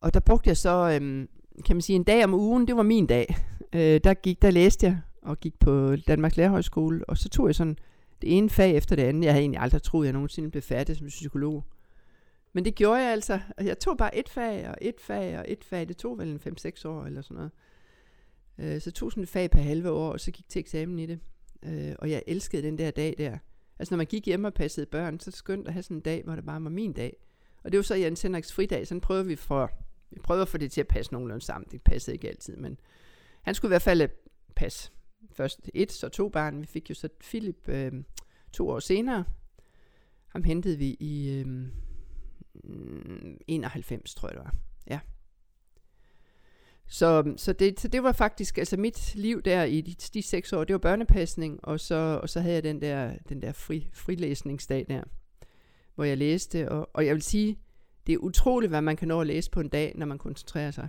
Og 0.00 0.14
der 0.14 0.20
brugte 0.20 0.48
jeg 0.48 0.56
så, 0.56 0.98
øhm, 1.00 1.28
kan 1.64 1.76
man 1.76 1.82
sige, 1.82 1.96
en 1.96 2.04
dag 2.04 2.24
om 2.24 2.34
ugen, 2.34 2.66
det 2.66 2.76
var 2.76 2.82
min 2.82 3.06
dag. 3.06 3.36
Øh, 3.72 4.00
der, 4.04 4.14
gik, 4.14 4.42
der 4.42 4.50
læste 4.50 4.86
jeg 4.86 5.00
og 5.22 5.40
gik 5.40 5.58
på 5.58 5.96
Danmarks 5.96 6.36
Lærerhøjskole, 6.36 7.04
og 7.08 7.18
så 7.18 7.28
tog 7.28 7.46
jeg 7.46 7.54
sådan 7.54 7.76
det 8.22 8.36
ene 8.36 8.50
fag 8.50 8.76
efter 8.76 8.96
det 8.96 9.02
andet. 9.02 9.24
Jeg 9.24 9.32
havde 9.32 9.42
egentlig 9.42 9.60
aldrig 9.60 9.82
troet, 9.82 10.04
at 10.04 10.06
jeg 10.06 10.12
nogensinde 10.12 10.50
blev 10.50 10.62
færdig 10.62 10.96
som 10.96 11.06
psykolog. 11.06 11.64
Men 12.52 12.64
det 12.64 12.74
gjorde 12.74 13.00
jeg 13.00 13.12
altså. 13.12 13.40
Jeg 13.60 13.78
tog 13.78 13.96
bare 13.96 14.16
et 14.18 14.28
fag, 14.28 14.68
og 14.68 14.74
et 14.80 15.00
fag, 15.00 15.38
og 15.38 15.44
et 15.48 15.64
fag. 15.64 15.88
Det 15.88 15.96
tog 15.96 16.18
vel 16.18 16.28
en 16.28 16.40
5-6 16.58 16.88
år 16.88 17.04
eller 17.04 17.22
sådan 17.22 17.34
noget. 17.34 17.50
Øh, 18.58 18.80
så 18.80 18.90
tog 18.90 19.12
sådan 19.12 19.22
et 19.22 19.28
fag 19.28 19.50
per 19.50 19.62
halve 19.62 19.90
år, 19.90 20.12
og 20.12 20.20
så 20.20 20.30
gik 20.30 20.48
til 20.48 20.60
eksamen 20.60 20.98
i 20.98 21.06
det. 21.06 21.18
Øh, 21.62 21.94
og 21.98 22.10
jeg 22.10 22.22
elskede 22.26 22.62
den 22.62 22.78
der 22.78 22.90
dag 22.90 23.14
der. 23.18 23.38
Altså 23.78 23.94
når 23.94 23.96
man 23.96 24.06
gik 24.06 24.26
hjem 24.26 24.44
og 24.44 24.54
passede 24.54 24.86
børn, 24.86 25.20
så 25.20 25.28
er 25.28 25.30
det 25.30 25.38
skønt 25.38 25.66
at 25.66 25.72
have 25.72 25.82
sådan 25.82 25.96
en 25.96 26.00
dag, 26.00 26.22
hvor 26.24 26.34
det 26.34 26.46
bare 26.46 26.62
var 26.62 26.70
min 26.70 26.92
dag. 26.92 27.16
Og 27.64 27.72
det 27.72 27.78
var 27.78 27.82
så 27.82 27.94
Jens 27.94 28.22
Henriks 28.22 28.52
fridag, 28.52 28.86
så 28.86 29.00
prøvede 29.00 29.26
vi 29.26 29.36
for, 29.36 29.70
vi 30.10 30.20
prøvede 30.20 30.42
at 30.42 30.48
få 30.48 30.58
det 30.58 30.72
til 30.72 30.80
at 30.80 30.88
passe 30.88 31.12
nogenlunde 31.12 31.44
sammen. 31.44 31.68
Det 31.70 31.82
passede 31.82 32.14
ikke 32.14 32.28
altid, 32.28 32.56
men 32.56 32.78
han 33.42 33.54
skulle 33.54 33.68
i 33.68 33.72
hvert 33.72 33.82
fald 33.82 34.02
øh, 34.02 34.08
passe 34.56 34.92
først 35.32 35.70
et, 35.74 35.92
så 35.92 36.08
to 36.08 36.28
barn. 36.28 36.60
Vi 36.60 36.66
fik 36.66 36.90
jo 36.90 36.94
så 36.94 37.08
Philip 37.20 37.68
øh, 37.68 37.92
to 38.52 38.68
år 38.68 38.78
senere. 38.78 39.24
Ham 40.28 40.42
hentede 40.42 40.78
vi 40.78 40.96
i 41.00 41.40
øh, 41.40 41.46
mm, 42.64 43.38
91, 43.48 44.14
tror 44.14 44.28
jeg 44.28 44.36
det 44.36 44.44
var. 44.44 44.54
Ja. 44.86 45.00
Så, 46.92 47.34
så, 47.36 47.52
det, 47.52 47.80
så 47.80 47.88
det 47.88 48.02
var 48.02 48.12
faktisk, 48.12 48.58
altså 48.58 48.76
mit 48.76 49.14
liv 49.14 49.42
der 49.42 49.64
i 49.64 49.80
de, 49.80 49.94
de 50.14 50.22
seks 50.22 50.52
år, 50.52 50.64
det 50.64 50.74
var 50.74 50.78
børnepasning, 50.78 51.60
og 51.62 51.80
så, 51.80 52.18
og 52.22 52.28
så 52.28 52.40
havde 52.40 52.54
jeg 52.54 52.62
den 52.62 52.82
der, 52.82 53.12
den 53.28 53.42
der 53.42 53.52
fri, 53.52 53.88
frilæsningsdag 53.92 54.86
der, 54.88 55.02
hvor 55.94 56.04
jeg 56.04 56.18
læste, 56.18 56.68
og, 56.68 56.90
og 56.94 57.06
jeg 57.06 57.14
vil 57.14 57.22
sige, 57.22 57.58
det 58.06 58.12
er 58.12 58.18
utroligt, 58.18 58.70
hvad 58.70 58.82
man 58.82 58.96
kan 58.96 59.08
nå 59.08 59.20
at 59.20 59.26
læse 59.26 59.50
på 59.50 59.60
en 59.60 59.68
dag, 59.68 59.92
når 59.96 60.06
man 60.06 60.18
koncentrerer 60.18 60.70
sig. 60.70 60.88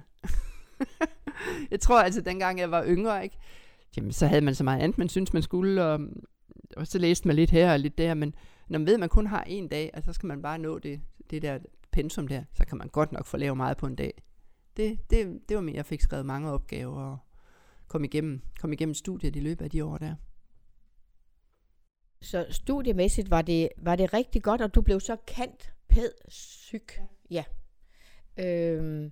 jeg 1.71 1.79
tror 1.79 2.01
altså, 2.01 2.21
dengang 2.21 2.59
jeg 2.59 2.71
var 2.71 2.85
yngre, 2.87 3.23
ikke? 3.23 3.37
Jamen, 3.97 4.11
så 4.11 4.27
havde 4.27 4.41
man 4.41 4.55
så 4.55 4.63
meget 4.63 4.81
andet, 4.81 4.97
man 4.97 5.09
synes, 5.09 5.33
man 5.33 5.43
skulle, 5.43 5.83
og, 5.83 5.99
og 6.77 6.87
så 6.87 6.99
læste 6.99 7.27
man 7.27 7.35
lidt 7.35 7.49
her 7.49 7.73
og 7.73 7.79
lidt 7.79 7.97
der, 7.97 8.13
men 8.13 8.35
når 8.69 8.79
man 8.79 8.85
ved, 8.85 8.93
at 8.93 8.99
man 8.99 9.09
kun 9.09 9.27
har 9.27 9.43
en 9.43 9.67
dag, 9.67 9.91
og 9.93 10.03
så 10.03 10.13
skal 10.13 10.27
man 10.27 10.41
bare 10.41 10.59
nå 10.59 10.79
det, 10.79 11.01
det 11.29 11.41
der 11.41 11.59
pensum 11.91 12.27
der, 12.27 12.43
så 12.53 12.65
kan 12.65 12.77
man 12.77 12.87
godt 12.87 13.11
nok 13.11 13.25
få 13.25 13.37
lavet 13.37 13.57
meget 13.57 13.77
på 13.77 13.85
en 13.85 13.95
dag 13.95 14.13
det, 14.77 15.09
det, 15.09 15.41
det 15.49 15.55
var 15.55 15.61
mere, 15.61 15.75
jeg 15.75 15.85
fik 15.85 16.01
skrevet 16.01 16.25
mange 16.25 16.51
opgaver 16.51 17.01
og 17.01 17.17
kom 17.87 18.03
igennem, 18.03 18.41
kom 18.59 18.73
igennem 18.73 18.93
studiet 18.93 19.35
i 19.35 19.39
løbet 19.39 19.65
af 19.65 19.71
de 19.71 19.85
år 19.85 19.97
der. 19.97 20.15
Så 22.21 22.45
studiemæssigt 22.49 23.29
var 23.29 23.41
det, 23.41 23.69
var 23.77 23.95
det 23.95 24.13
rigtig 24.13 24.43
godt, 24.43 24.61
og 24.61 24.75
du 24.75 24.81
blev 24.81 24.99
så 24.99 25.17
kant 25.27 25.73
pæd 25.89 26.11
syg. 26.27 26.87
Ja. 27.31 27.43
ja. 28.37 28.45
Øhm, 28.45 29.11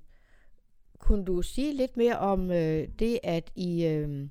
kunne 0.99 1.25
du 1.25 1.41
sige 1.41 1.73
lidt 1.73 1.97
mere 1.97 2.19
om 2.19 2.51
øh, 2.51 2.87
det, 2.99 3.19
at 3.23 3.51
i 3.55 3.85
øh, 3.85 4.29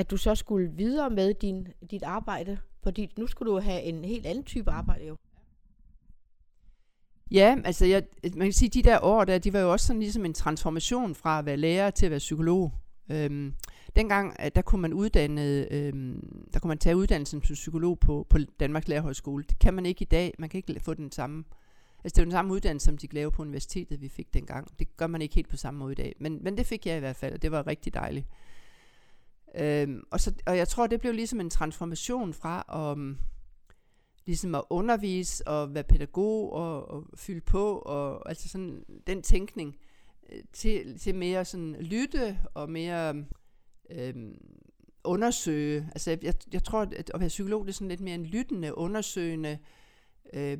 at 0.00 0.10
du 0.10 0.16
så 0.16 0.34
skulle 0.34 0.70
videre 0.70 1.10
med 1.10 1.34
din, 1.34 1.68
dit 1.90 2.02
arbejde? 2.02 2.58
Fordi 2.82 3.12
nu 3.18 3.26
skulle 3.26 3.52
du 3.52 3.60
have 3.60 3.82
en 3.82 4.04
helt 4.04 4.26
anden 4.26 4.44
type 4.44 4.70
arbejde 4.70 5.06
jo. 5.06 5.16
Ja, 7.30 7.56
altså 7.64 7.86
jeg, 7.86 8.02
øh, 8.24 8.30
man 8.36 8.46
kan 8.46 8.52
sige, 8.52 8.68
de 8.68 8.82
der 8.82 8.98
år 9.02 9.24
der, 9.24 9.38
de 9.38 9.52
var 9.52 9.60
jo 9.60 9.72
også 9.72 9.86
sådan 9.86 10.00
ligesom 10.00 10.24
en 10.24 10.34
transformation 10.34 11.14
fra 11.14 11.38
at 11.38 11.46
være 11.46 11.56
lærer 11.56 11.90
til 11.90 12.06
at 12.06 12.10
være 12.10 12.18
psykolog. 12.18 12.72
Øhm, 13.10 13.54
dengang, 13.96 14.36
øh, 14.44 14.50
der 14.54 14.62
kunne 14.62 14.82
man 14.82 14.92
uddanne, 14.92 15.72
øhm, 15.72 16.48
der 16.52 16.60
kunne 16.60 16.68
man 16.68 16.78
tage 16.78 16.96
uddannelsen 16.96 17.42
som 17.42 17.54
psykolog 17.54 17.98
på, 17.98 18.26
på 18.30 18.38
Danmarks 18.60 18.88
Lærerhøjskole. 18.88 19.44
Det 19.48 19.58
kan 19.58 19.74
man 19.74 19.86
ikke 19.86 20.02
i 20.02 20.08
dag. 20.10 20.34
Man 20.38 20.48
kan 20.48 20.58
ikke 20.58 20.80
få 20.80 20.94
den 20.94 21.12
samme, 21.12 21.44
altså 22.04 22.14
det 22.14 22.18
er 22.18 22.24
den 22.24 22.32
samme 22.32 22.52
uddannelse, 22.52 22.84
som 22.84 22.98
de 22.98 23.08
lavede 23.12 23.30
på 23.30 23.42
universitetet, 23.42 24.00
vi 24.00 24.08
fik 24.08 24.34
dengang. 24.34 24.78
Det 24.78 24.96
gør 24.96 25.06
man 25.06 25.22
ikke 25.22 25.34
helt 25.34 25.48
på 25.48 25.56
samme 25.56 25.78
måde 25.78 25.92
i 25.92 25.94
dag. 25.94 26.14
Men, 26.20 26.38
men 26.44 26.56
det 26.56 26.66
fik 26.66 26.86
jeg 26.86 26.96
i 26.96 27.00
hvert 27.00 27.16
fald, 27.16 27.34
og 27.34 27.42
det 27.42 27.50
var 27.50 27.66
rigtig 27.66 27.94
dejligt. 27.94 28.26
Øhm, 29.54 30.02
og, 30.10 30.20
så, 30.20 30.34
og 30.46 30.56
jeg 30.56 30.68
tror, 30.68 30.86
det 30.86 31.00
blev 31.00 31.12
ligesom 31.12 31.40
en 31.40 31.50
transformation 31.50 32.34
fra 32.34 32.64
at, 32.68 33.16
ligesom 34.30 34.54
at 34.54 34.62
undervise 34.70 35.48
og 35.48 35.74
være 35.74 35.84
pædagog 35.84 36.52
og, 36.52 36.90
og 36.90 37.06
fylde 37.14 37.40
på, 37.40 37.78
og 37.78 38.28
altså 38.28 38.48
sådan 38.48 38.84
den 39.06 39.22
tænkning 39.22 39.76
øh, 40.32 40.42
til, 40.52 40.98
til 40.98 41.14
mere 41.14 41.44
sådan 41.44 41.76
lytte 41.80 42.38
og 42.54 42.70
mere 42.70 43.24
øh, 43.90 44.14
undersøge. 45.04 45.88
Altså 45.92 46.10
jeg, 46.22 46.34
jeg 46.52 46.64
tror, 46.64 46.80
at 46.80 47.10
at 47.14 47.20
være 47.20 47.28
psykolog, 47.28 47.64
det 47.64 47.68
er 47.68 47.74
sådan 47.74 47.88
lidt 47.88 48.00
mere 48.00 48.14
en 48.14 48.26
lyttende, 48.26 48.78
undersøgende, 48.78 49.58
øh, 50.32 50.58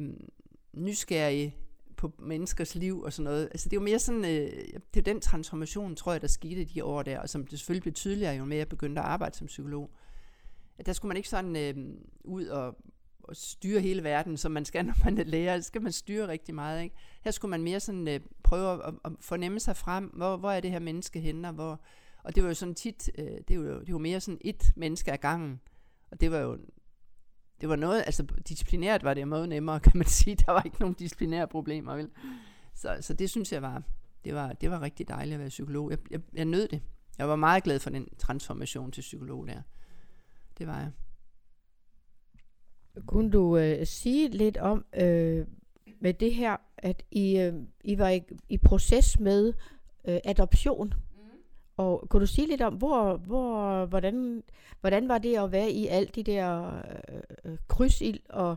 nysgerrig 0.73 1.57
på 1.97 2.13
menneskers 2.19 2.75
liv 2.75 3.01
og 3.01 3.13
sådan 3.13 3.25
noget. 3.25 3.49
Altså 3.51 3.69
det 3.69 3.77
er 3.77 3.81
jo 3.81 3.85
mere 3.85 3.99
sådan, 3.99 4.25
øh, 4.25 4.53
det 4.95 5.01
er 5.01 5.13
den 5.13 5.21
transformation, 5.21 5.97
tror 5.97 6.13
jeg, 6.13 6.21
der 6.21 6.29
skete 6.29 6.61
i 6.61 6.65
de 6.65 6.85
år 6.85 7.03
der, 7.03 7.21
og 7.21 7.29
som 7.29 7.47
det 7.47 7.59
selvfølgelig 7.59 7.83
blev 7.83 7.95
tydeligere, 7.95 8.35
jo 8.35 8.45
mere 8.45 8.59
jeg 8.59 8.69
begyndte 8.69 9.01
at 9.01 9.07
arbejde 9.07 9.37
som 9.37 9.47
psykolog. 9.47 9.91
At 10.79 10.87
der 10.87 10.93
skulle 10.93 11.09
man 11.09 11.17
ikke 11.17 11.29
sådan 11.29 11.57
øh, 11.57 11.97
ud 12.25 12.47
og, 12.47 12.77
at 13.31 13.37
styre 13.37 13.81
hele 13.81 14.03
verden, 14.03 14.37
som 14.37 14.53
man 14.53 14.65
skal, 14.65 14.85
når 14.87 15.05
man 15.05 15.19
er 15.19 15.25
lærer. 15.25 15.61
Så 15.61 15.67
skal 15.67 15.83
man 15.83 15.93
styre 15.93 16.29
rigtig 16.29 16.55
meget. 16.55 16.83
Ikke? 16.83 16.97
Her 17.23 17.31
skulle 17.31 17.51
man 17.51 17.63
mere 17.63 17.81
sådan 17.81 18.09
øh, 18.09 18.21
prøve 18.43 18.87
at, 18.87 18.95
at 19.05 19.13
fornemme 19.21 19.61
sig 19.61 19.77
frem, 19.77 20.05
hvor, 20.05 20.37
hvor 20.37 20.51
er 20.51 20.61
det 20.61 20.71
her 20.71 20.79
menneske 20.79 21.21
henne, 21.21 21.49
og 21.49 21.55
hvor, 21.55 21.81
og 22.23 22.35
det 22.35 22.43
var 22.43 22.49
jo 22.49 22.55
sådan 22.55 22.75
tit, 22.75 23.11
øh, 23.19 23.39
det, 23.49 23.59
var 23.59 23.67
jo, 23.67 23.81
det 23.81 23.93
var 23.93 23.99
mere 23.99 24.21
sådan 24.21 24.41
et 24.41 24.73
menneske 24.77 25.13
ad 25.13 25.19
gangen. 25.19 25.61
Og 26.11 26.21
det 26.21 26.31
var 26.31 26.39
jo 26.39 26.59
det 27.61 27.69
var 27.69 27.77
noget, 27.77 28.03
altså 28.07 28.27
disciplinært 28.49 29.03
var 29.03 29.15
det 29.15 29.29
meget 29.29 29.49
nemmere, 29.49 29.81
kan 29.81 29.93
man 29.95 30.07
sige. 30.21 30.37
Der 30.37 30.53
var 30.53 30.63
ikke 30.63 30.81
nogen 30.81 30.95
disciplinære 30.95 31.49
problemer, 31.49 31.95
vel? 31.95 32.11
Så, 32.75 32.99
så 33.01 33.15
det 33.15 33.31
synes 33.31 33.53
jeg 33.53 33.63
var, 33.63 33.83
det 34.25 34.35
var, 34.35 34.53
det 34.53 34.71
var 34.71 34.83
rigtig 34.83 35.09
dejligt 35.09 35.35
at 35.35 35.41
være 35.41 35.49
psykolog. 35.49 35.91
Jeg, 35.91 35.99
jeg, 36.11 36.21
jeg 36.33 36.45
nød 36.45 36.69
det. 36.69 36.83
Jeg 37.19 37.29
var 37.29 37.37
meget 37.37 37.63
glad 37.63 37.79
for 37.79 37.91
den 37.91 38.09
transformation 38.19 38.93
til 38.93 39.01
psykolog 39.01 39.47
der. 39.47 39.63
Det 40.59 40.67
var 40.67 40.79
jeg. 40.79 40.91
Kunne 43.07 43.31
du 43.31 43.57
øh, 43.57 43.87
sige 43.87 44.29
lidt 44.29 44.57
om 44.57 44.85
øh, 44.95 45.47
med 46.01 46.15
det 46.15 46.35
her, 46.35 46.57
at 46.79 47.03
I, 47.11 47.39
øh, 47.39 47.55
I 47.85 47.99
var 47.99 48.09
i, 48.09 48.23
i 48.49 48.59
proces 48.59 49.21
med 49.21 49.53
øh, 50.05 50.19
adoption? 50.25 50.95
Og 51.77 52.07
kunne 52.09 52.21
du 52.21 52.27
sige 52.27 52.49
lidt 52.49 52.63
om, 52.63 52.75
hvor, 52.75 53.17
hvor, 53.17 53.87
hvordan, 53.87 54.43
hvordan 54.81 55.09
var 55.09 55.19
det 55.19 55.37
at 55.39 55.53
være 55.53 55.71
i 55.71 55.87
alt 55.87 56.15
de 56.15 56.23
der 56.23 56.73
øh, 57.45 57.57
krydsild 57.69 58.21
og 58.29 58.57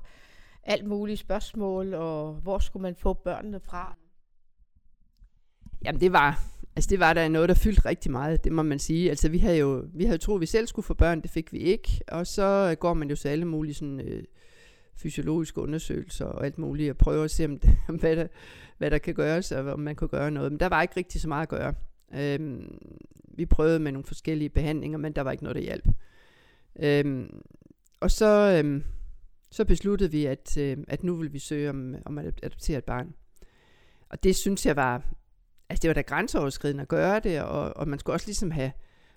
alt 0.64 0.86
mulige 0.86 1.18
spørgsmål, 1.18 1.94
og 1.94 2.34
hvor 2.34 2.60
skulle 2.60 2.82
man 2.82 2.96
få 2.96 3.14
børnene 3.14 3.60
fra? 3.60 3.96
Jamen 5.86 6.02
det 6.02 6.14
var, 6.14 6.44
altså 6.76 6.90
det 6.90 7.00
var 7.00 7.14
der 7.14 7.28
noget, 7.28 7.50
der 7.50 7.56
fyldte 7.56 7.86
rigtig 7.86 8.12
meget, 8.12 8.44
det 8.44 8.52
må 8.52 8.64
man 8.64 8.80
sige. 8.80 9.10
Altså 9.10 9.30
vi 9.30 9.38
havde 9.38 9.58
jo, 9.58 9.86
vi 9.94 10.06
havde 10.06 10.18
troet, 10.18 10.38
at 10.38 10.42
vi 10.42 10.46
selv 10.46 10.68
skulle 10.68 10.86
få 10.86 10.94
børn, 10.94 11.22
det 11.22 11.32
fik 11.32 11.54
vi 11.54 11.58
ikke. 11.58 12.00
Og 12.08 12.28
så 12.28 12.70
øh, 12.72 12.78
går 12.78 12.94
man 12.94 13.10
jo 13.10 13.16
til 13.16 13.28
alle 13.28 13.46
mulige 13.46 13.74
sådan, 13.74 14.00
øh, 14.00 14.24
fysiologiske 14.96 15.62
undersøgelser 15.62 16.26
og 16.26 16.46
alt 16.46 16.58
muligt, 16.58 16.90
og 16.90 16.98
prøver 16.98 17.24
at 17.24 17.32
se, 17.32 17.46
om 17.46 17.60
det, 17.60 17.78
hvad, 18.00 18.16
der, 18.16 18.28
hvad 18.78 18.92
der 18.92 18.98
kan 18.98 19.14
gøres, 19.14 19.52
og 19.52 19.66
om 19.66 19.80
man 19.80 19.96
kunne 19.96 20.08
gøre 20.08 20.32
noget. 20.32 20.52
Men 20.52 20.60
der 20.60 20.70
var 20.70 20.82
ikke 20.82 20.98
rigtig 20.98 21.22
så 21.22 21.28
meget 21.28 21.42
at 21.42 21.50
gøre. 21.50 21.74
Øhm, 22.16 22.78
vi 23.36 23.46
prøvede 23.46 23.80
med 23.80 23.92
nogle 23.92 24.06
forskellige 24.06 24.50
behandlinger, 24.50 24.98
men 24.98 25.14
der 25.14 25.22
var 25.22 25.32
ikke 25.32 25.44
noget, 25.44 25.56
der 25.56 25.62
hjalp. 25.62 25.88
Øhm, 26.80 27.42
og 28.00 28.12
så, 28.12 28.60
øhm, 28.60 28.84
så 29.52 29.66
besluttede 29.66 30.12
vi, 30.12 30.26
at, 30.26 30.58
øh, 30.58 30.78
at 30.88 31.04
nu 31.04 31.16
ville 31.16 31.32
vi 31.32 31.40
søge 31.40 31.70
om, 31.70 31.96
om 32.06 32.18
at 32.18 32.26
adoptere 32.44 32.78
et 32.78 32.84
barn. 32.84 33.14
Og 34.10 34.24
det 34.24 34.36
synes 34.36 34.66
jeg 34.66 34.76
var, 34.76 35.14
altså 35.74 35.82
det 35.82 35.88
var 35.88 35.94
da 35.94 36.02
grænseoverskridende 36.02 36.82
at 36.82 36.88
gøre 36.88 37.20
det, 37.20 37.42
og, 37.42 37.78
og 37.78 37.88
man 37.88 38.00
skulle 38.00 38.16
også 38.16 38.28
ligesom 38.28 38.52
have 38.52 38.72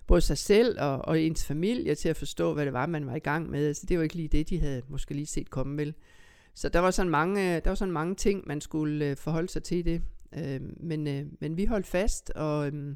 både 0.07 0.21
sig 0.21 0.37
selv 0.37 0.81
og, 0.81 1.05
og 1.05 1.21
ens 1.21 1.45
familie 1.45 1.95
til 1.95 2.09
at 2.09 2.17
forstå, 2.17 2.53
hvad 2.53 2.65
det 2.65 2.73
var, 2.73 2.85
man 2.85 3.07
var 3.07 3.15
i 3.15 3.19
gang 3.19 3.49
med. 3.49 3.67
Altså 3.67 3.85
det 3.85 3.97
var 3.97 4.03
ikke 4.03 4.15
lige 4.15 4.27
det, 4.27 4.49
de 4.49 4.59
havde 4.59 4.81
måske 4.87 5.13
lige 5.13 5.25
set 5.25 5.49
komme 5.49 5.77
vel. 5.77 5.93
Så 6.53 6.69
der 6.69 6.79
var 6.79 6.91
sådan 6.91 7.09
mange, 7.09 7.59
der 7.59 7.69
var 7.69 7.75
sådan 7.75 7.91
mange 7.91 8.15
ting, 8.15 8.43
man 8.47 8.61
skulle 8.61 9.05
øh, 9.05 9.17
forholde 9.17 9.49
sig 9.49 9.63
til 9.63 9.85
det. 9.85 10.01
Øh, 10.33 10.61
men, 10.77 11.07
øh, 11.07 11.25
men 11.39 11.57
vi 11.57 11.65
holdt 11.65 11.87
fast, 11.87 12.29
og 12.29 12.67
øh, 12.67 12.95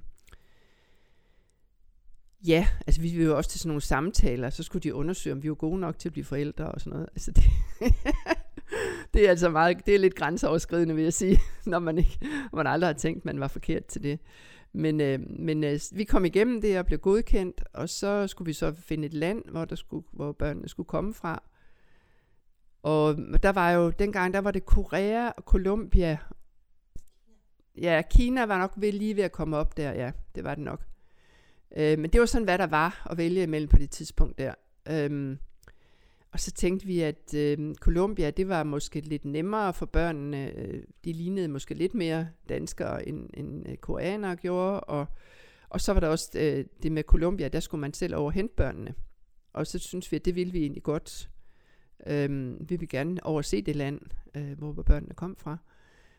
ja, 2.48 2.68
altså 2.88 3.02
vi 3.02 3.10
ville 3.10 3.26
jo 3.26 3.38
også 3.38 3.50
til 3.50 3.60
sådan 3.60 3.70
nogle 3.70 3.82
samtaler, 3.82 4.50
så 4.50 4.64
skulle 4.64 4.84
de 4.84 4.94
undersøge, 4.94 5.34
om 5.34 5.44
vi 5.44 5.50
var 5.50 5.56
gode 5.56 5.80
nok 5.80 6.00
til 6.00 6.10
at 6.10 6.14
blive 6.14 6.26
forældre 6.26 6.72
og 6.72 6.82
sådan 6.82 6.94
noget. 6.94 7.10
Altså 7.16 7.32
det, 7.32 7.44
det 9.14 9.26
er 9.26 9.30
altså 9.30 9.50
meget, 9.50 9.86
det 9.86 9.96
er 9.96 10.00
lidt 10.00 10.16
grænseoverskridende, 10.16 10.96
vil 10.96 11.04
jeg 11.04 11.14
sige, 11.14 11.40
når 11.66 11.80
man, 11.80 11.98
ikke, 11.98 12.18
når 12.22 12.58
man 12.58 12.68
aldrig 12.68 12.88
har 12.88 12.94
tænkt, 12.94 13.18
at 13.18 13.26
man 13.26 13.40
var 13.40 13.48
forkert 13.48 13.86
til 13.86 14.04
det. 14.04 14.20
Men, 14.74 15.02
øh, 15.02 15.20
men 15.40 15.64
øh, 15.64 15.80
vi 15.92 16.04
kom 16.04 16.26
igennem 16.26 16.62
det 16.62 16.80
og 16.80 16.86
blev 16.86 17.00
godkendt, 17.00 17.64
og 17.74 17.90
så 17.90 18.28
skulle 18.28 18.46
vi 18.46 18.54
så 18.54 18.74
finde 18.74 19.06
et 19.06 19.14
land, 19.14 19.44
hvor, 19.50 19.66
der 19.66 19.76
skulle, 19.76 20.06
hvor 20.12 20.32
børnene 20.32 20.70
skulle 20.70 20.88
komme 20.88 21.14
fra. 21.14 21.44
Og 22.84 23.18
der 23.44 23.52
var 23.52 23.72
jo, 23.72 23.90
dengang 23.90 24.34
der 24.34 24.40
var 24.42 24.52
det 24.52 24.66
Korea 24.66 25.30
og 25.38 25.44
Colombia 25.44 26.18
Ja, 27.78 28.02
Kina 28.10 28.46
var 28.46 28.58
nok 28.58 28.74
ved, 28.78 28.92
lige 28.92 29.16
ved 29.16 29.24
at 29.24 29.32
komme 29.32 29.58
op 29.58 29.78
der, 29.78 29.92
ja, 29.92 30.12
det 30.36 30.44
var 30.44 30.56
det 30.56 30.64
nok. 30.64 30.86
Øh, 31.78 32.00
men 32.00 32.10
det 32.10 32.20
var 32.20 32.26
sådan, 32.26 32.46
hvad 32.46 32.58
der 32.58 32.68
var 32.68 33.08
at 33.10 33.18
vælge 33.18 33.44
imellem 33.44 33.70
på 33.70 33.78
det 33.78 33.90
tidspunkt 33.90 34.38
der. 34.38 34.54
Øh, 34.90 35.38
og 36.32 36.40
så 36.40 36.52
tænkte 36.52 36.86
vi, 36.86 37.02
at 37.02 37.34
øh, 37.36 37.76
Colombia, 37.76 38.30
det 38.30 38.48
var 38.48 38.64
måske 38.64 39.00
lidt 39.00 39.26
nemmere 39.26 39.74
for 39.74 39.86
børnene. 39.86 40.58
Øh, 40.58 40.84
de 41.06 41.14
lignede 41.14 41.48
måske 41.48 41.74
lidt 41.74 41.94
mere 41.94 42.28
danskere, 42.50 43.08
end, 43.08 43.30
end 43.34 43.70
øh, 43.70 43.78
koreanere 43.78 44.36
gjorde. 44.36 44.80
Og, 44.80 45.06
og 45.70 45.82
så 45.82 45.94
var 45.94 46.00
der 46.00 46.08
også 46.08 46.32
øh, 46.36 46.66
det 46.84 46.92
med 46.92 47.04
Colombia, 47.04 47.48
der 47.48 47.60
skulle 47.60 47.82
man 47.82 47.94
selv 47.94 48.16
overhente 48.16 48.54
børnene. 48.56 48.94
Og 49.54 49.68
så 49.68 49.80
synes 49.80 50.12
vi, 50.12 50.16
at 50.16 50.26
det 50.26 50.36
ville 50.36 50.54
vi 50.54 50.60
egentlig 50.60 50.84
godt. 50.84 51.30
Øh, 52.08 52.56
vi 52.70 52.76
vil 52.76 52.90
gerne 52.90 53.26
overse 53.26 53.62
det 53.62 53.76
land, 53.76 54.02
øh, 54.36 54.58
hvor 54.58 54.84
børnene 54.84 55.14
kom 55.14 55.36
fra. 55.36 55.58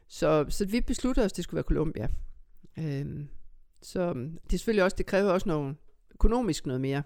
Så, 0.08 0.46
så 0.48 0.66
vi 0.66 0.80
besluttede 0.80 1.24
os, 1.24 1.32
at 1.32 1.36
det 1.36 1.44
skulle 1.44 1.56
være 1.56 1.64
Colombia. 1.64 2.08
Øh, 2.78 3.24
så 3.82 4.14
det 4.14 4.52
er 4.52 4.58
selvfølgelig 4.58 4.84
også, 4.84 4.96
det 4.96 5.06
kræver 5.06 5.30
også 5.30 5.48
noget 5.48 5.76
økonomisk 6.14 6.66
noget 6.66 6.80
mere. 6.80 7.02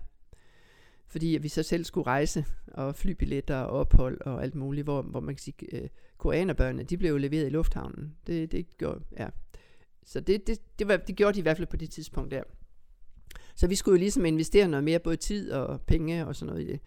Fordi 1.08 1.38
vi 1.42 1.48
så 1.48 1.62
selv 1.62 1.84
skulle 1.84 2.06
rejse, 2.06 2.44
og 2.66 2.94
flybilletter 2.94 3.56
og 3.56 3.78
ophold 3.78 4.20
og 4.20 4.42
alt 4.42 4.54
muligt, 4.54 4.84
hvor, 4.84 5.02
hvor 5.02 5.20
man 5.20 5.34
kan 5.34 5.42
sige, 5.42 5.82
øh, 5.82 5.88
koreanerbørnene, 6.18 6.82
de 6.82 6.96
blev 6.96 7.10
jo 7.10 7.16
leveret 7.16 7.46
i 7.46 7.50
lufthavnen. 7.50 8.16
Det, 8.26 8.52
det 8.52 8.78
gjorde, 8.78 9.00
ja. 9.18 9.28
Så 10.04 10.20
det, 10.20 10.46
det, 10.46 10.58
det, 10.78 10.88
var, 10.88 10.96
det 10.96 11.16
gjorde 11.16 11.34
de 11.34 11.38
i 11.38 11.42
hvert 11.42 11.56
fald 11.56 11.66
på 11.66 11.76
det 11.76 11.90
tidspunkt 11.90 12.30
der. 12.30 12.42
Så 13.54 13.66
vi 13.66 13.74
skulle 13.74 13.92
jo 13.92 14.00
ligesom 14.00 14.24
investere 14.24 14.68
noget 14.68 14.84
mere, 14.84 14.98
både 14.98 15.16
tid 15.16 15.52
og 15.52 15.80
penge 15.80 16.26
og 16.26 16.36
sådan 16.36 16.54
noget 16.54 16.68
i 16.68 16.72
det. 16.72 16.80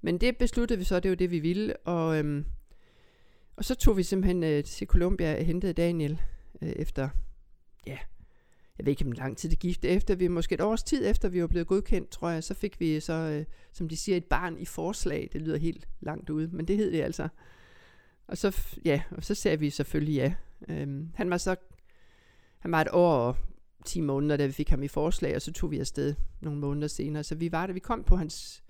Men 0.00 0.18
det 0.18 0.36
besluttede 0.36 0.78
vi 0.78 0.84
så, 0.84 1.00
det 1.00 1.08
var 1.08 1.16
det, 1.16 1.30
vi 1.30 1.38
ville. 1.38 1.76
Og 1.76 2.18
øhm, 2.18 2.44
og 3.58 3.64
så 3.64 3.74
tog 3.74 3.96
vi 3.96 4.02
simpelthen 4.02 4.44
øh, 4.44 4.64
til 4.64 4.86
Colombia 4.86 5.38
og 5.38 5.44
hentede 5.44 5.72
Daniel 5.72 6.20
øh, 6.62 6.68
efter, 6.68 7.08
ja, 7.86 7.98
jeg 8.78 8.86
ved 8.86 8.90
ikke, 8.90 9.04
hvor 9.04 9.14
lang 9.14 9.36
tid 9.36 9.50
det 9.50 9.58
gik. 9.58 9.84
Efter 9.84 10.14
vi, 10.14 10.28
måske 10.28 10.54
et 10.54 10.60
års 10.60 10.82
tid 10.82 11.06
efter 11.06 11.28
vi 11.28 11.40
var 11.40 11.46
blevet 11.46 11.66
godkendt, 11.66 12.10
tror 12.10 12.28
jeg, 12.28 12.44
så 12.44 12.54
fik 12.54 12.80
vi 12.80 13.00
så, 13.00 13.12
øh, 13.12 13.44
som 13.72 13.88
de 13.88 13.96
siger, 13.96 14.16
et 14.16 14.24
barn 14.24 14.58
i 14.58 14.64
forslag. 14.64 15.28
Det 15.32 15.40
lyder 15.40 15.56
helt 15.56 15.88
langt 16.00 16.30
ude, 16.30 16.48
men 16.48 16.68
det 16.68 16.76
hed 16.76 16.92
det 16.92 17.02
altså. 17.02 17.28
Og 18.26 18.38
så, 18.38 18.62
ja, 18.84 19.02
og 19.10 19.24
så 19.24 19.34
sagde 19.34 19.58
vi 19.58 19.70
selvfølgelig 19.70 20.14
ja. 20.14 20.34
Øhm, 20.68 21.10
han 21.14 21.30
var 21.30 21.36
så, 21.36 21.56
han 22.58 22.72
var 22.72 22.80
et 22.80 22.88
år 22.92 23.12
og 23.12 23.36
10 23.84 24.00
måneder, 24.00 24.36
da 24.36 24.46
vi 24.46 24.52
fik 24.52 24.68
ham 24.68 24.82
i 24.82 24.88
forslag, 24.88 25.36
og 25.36 25.42
så 25.42 25.52
tog 25.52 25.70
vi 25.70 25.78
afsted 25.78 26.14
nogle 26.40 26.58
måneder 26.58 26.88
senere. 26.88 27.24
Så 27.24 27.34
vi 27.34 27.52
var 27.52 27.66
der, 27.66 27.74
vi 27.74 27.80
kom 27.80 28.04
på 28.04 28.16
hans, 28.16 28.64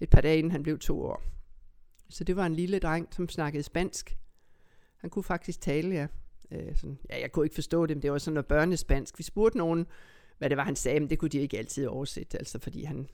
et 0.00 0.10
par 0.10 0.20
dage 0.20 0.38
inden 0.38 0.50
han 0.52 0.62
blev 0.62 0.78
to 0.78 1.02
år. 1.02 1.22
Så 2.08 2.24
det 2.24 2.36
var 2.36 2.46
en 2.46 2.54
lille 2.54 2.78
dreng, 2.78 3.08
som 3.10 3.28
snakkede 3.28 3.62
spansk. 3.62 4.18
Han 4.96 5.10
kunne 5.10 5.22
faktisk 5.22 5.60
tale, 5.60 5.94
ja. 5.94 6.06
Øh, 6.52 6.76
sådan, 6.76 6.98
ja, 7.10 7.20
jeg 7.20 7.32
kunne 7.32 7.46
ikke 7.46 7.54
forstå 7.54 7.86
det, 7.86 7.96
men 7.96 8.02
det 8.02 8.12
var 8.12 8.18
sådan 8.18 8.34
noget 8.34 8.46
børnespansk. 8.46 9.18
Vi 9.18 9.22
spurgte 9.22 9.58
nogen, 9.58 9.86
hvad 10.38 10.50
det 10.50 10.56
var, 10.56 10.64
han 10.64 10.76
sagde, 10.76 11.00
men 11.00 11.10
det 11.10 11.18
kunne 11.18 11.28
de 11.28 11.38
ikke 11.38 11.58
altid 11.58 11.86
oversætte, 11.86 12.38
altså 12.38 12.58
fordi 12.58 12.84
han, 12.84 13.08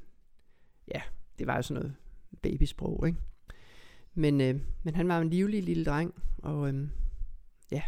ja, 0.95 1.03
det 1.39 1.47
var 1.47 1.57
jo 1.57 1.63
sådan 1.63 1.83
noget 1.83 1.97
babysprog, 2.43 3.07
ikke? 3.07 3.19
Men, 4.15 4.41
øh, 4.41 4.61
men 4.83 4.95
han 4.95 5.09
var 5.09 5.21
en 5.21 5.31
livlig 5.31 5.63
lille 5.63 5.85
dreng, 5.85 6.15
og 6.39 6.69
øh, 6.69 6.89
ja, 7.71 7.83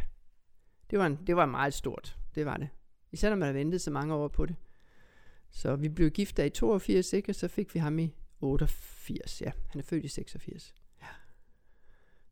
det 0.91 0.99
var, 0.99 1.07
en, 1.07 1.19
det 1.27 1.37
var 1.37 1.47
meget 1.47 1.75
stort, 1.75 2.19
det 2.35 2.47
var 2.47 2.57
det. 2.57 2.69
Især 3.13 3.29
når 3.29 3.37
man 3.37 3.47
har 3.47 3.53
ventet 3.53 3.81
så 3.81 3.91
mange 3.91 4.15
år 4.15 4.29
på 4.29 4.47
det. 4.47 4.57
Så 5.51 5.77
vi 5.77 5.89
blev 5.89 6.11
gift 6.11 6.39
i 6.39 6.51
82, 6.51 7.13
ikke? 7.13 7.31
og 7.31 7.35
så 7.35 7.49
fik 7.49 7.75
vi 7.75 7.79
ham 7.79 7.99
i 7.99 8.15
88, 8.41 9.43
ja. 9.43 9.53
Han 9.69 9.79
er 9.79 9.85
født 9.85 10.05
i 10.05 10.09
86. 10.09 10.75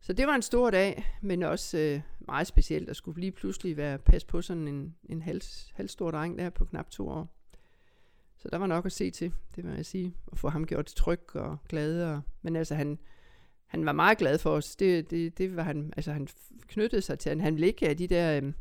Så 0.06 0.12
det 0.12 0.26
var 0.26 0.34
en 0.34 0.42
stor 0.42 0.70
dag, 0.70 1.06
men 1.20 1.42
også 1.42 1.78
øh, 1.78 2.00
meget 2.20 2.46
specielt 2.46 2.88
at 2.88 2.96
skulle 2.96 3.20
lige 3.20 3.32
pludselig 3.32 3.76
være 3.76 3.98
pas 3.98 4.24
på 4.24 4.42
sådan 4.42 4.68
en, 4.68 4.94
en 5.08 5.22
hals, 5.22 5.72
halvstor 5.74 6.10
dreng 6.10 6.38
der 6.38 6.50
på 6.50 6.64
knap 6.64 6.90
to 6.90 7.08
år. 7.08 7.28
Så 8.36 8.48
der 8.48 8.58
var 8.58 8.66
nok 8.66 8.86
at 8.86 8.92
se 8.92 9.10
til, 9.10 9.32
det 9.56 9.64
må 9.64 9.70
jeg 9.70 9.86
sige. 9.86 10.14
At 10.32 10.38
få 10.38 10.48
ham 10.48 10.66
gjort 10.66 10.86
tryg 10.86 11.36
og 11.36 11.56
glad. 11.68 12.04
Og, 12.04 12.20
men 12.42 12.56
altså 12.56 12.74
han, 12.74 12.98
han 13.66 13.86
var 13.86 13.92
meget 13.92 14.18
glad 14.18 14.38
for 14.38 14.50
os. 14.50 14.76
Det, 14.76 15.10
det, 15.10 15.38
det 15.38 15.56
var 15.56 15.62
han, 15.62 15.92
altså 15.96 16.12
han 16.12 16.28
knyttede 16.66 17.02
sig 17.02 17.18
til. 17.18 17.28
Han, 17.28 17.40
han 17.40 17.54
ville 17.54 17.66
ikke 17.66 17.88
af 17.88 17.96
de 17.96 18.06
der 18.06 18.40
øh, 18.40 18.52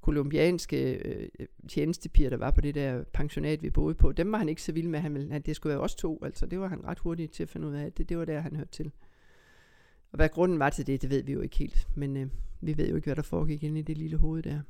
kolumbianske 0.00 0.92
øh, 0.92 1.28
tjenestepiger, 1.68 2.30
der 2.30 2.36
var 2.36 2.50
på 2.50 2.60
det 2.60 2.74
der 2.74 3.04
pensionat, 3.12 3.62
vi 3.62 3.70
boede 3.70 3.94
på. 3.94 4.12
Dem 4.12 4.32
var 4.32 4.38
han 4.38 4.48
ikke 4.48 4.62
så 4.62 4.72
vild 4.72 4.88
med. 4.88 5.00
Han 5.00 5.14
ville, 5.14 5.32
han, 5.32 5.42
det 5.42 5.56
skulle 5.56 5.70
være 5.70 5.82
os 5.82 5.94
to. 5.94 6.24
Altså 6.24 6.46
det 6.46 6.60
var 6.60 6.68
han 6.68 6.84
ret 6.84 6.98
hurtigt 6.98 7.32
til 7.32 7.42
at 7.42 7.48
finde 7.48 7.68
ud 7.68 7.74
af. 7.74 7.92
Det, 7.92 8.08
det 8.08 8.18
var 8.18 8.24
der, 8.24 8.40
han 8.40 8.56
hørte 8.56 8.72
til. 8.72 8.92
Og 10.12 10.16
hvad 10.16 10.28
grunden 10.28 10.58
var 10.58 10.70
til 10.70 10.86
det, 10.86 11.02
det 11.02 11.10
ved 11.10 11.22
vi 11.22 11.32
jo 11.32 11.40
ikke 11.40 11.56
helt. 11.56 11.88
Men 11.96 12.16
øh, 12.16 12.30
vi 12.60 12.76
ved 12.76 12.88
jo 12.88 12.96
ikke, 12.96 13.06
hvad 13.06 13.16
der 13.16 13.22
foregik 13.22 13.62
inde 13.62 13.80
i 13.80 13.82
det 13.82 13.98
lille 13.98 14.16
hoved 14.16 14.42
der. 14.42 14.60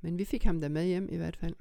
Men 0.00 0.18
vi 0.18 0.24
fik 0.24 0.44
ham 0.44 0.60
der 0.60 0.68
med 0.68 0.86
hjem 0.86 1.08
i 1.12 1.16
hvert 1.16 1.36
fald. 1.36 1.54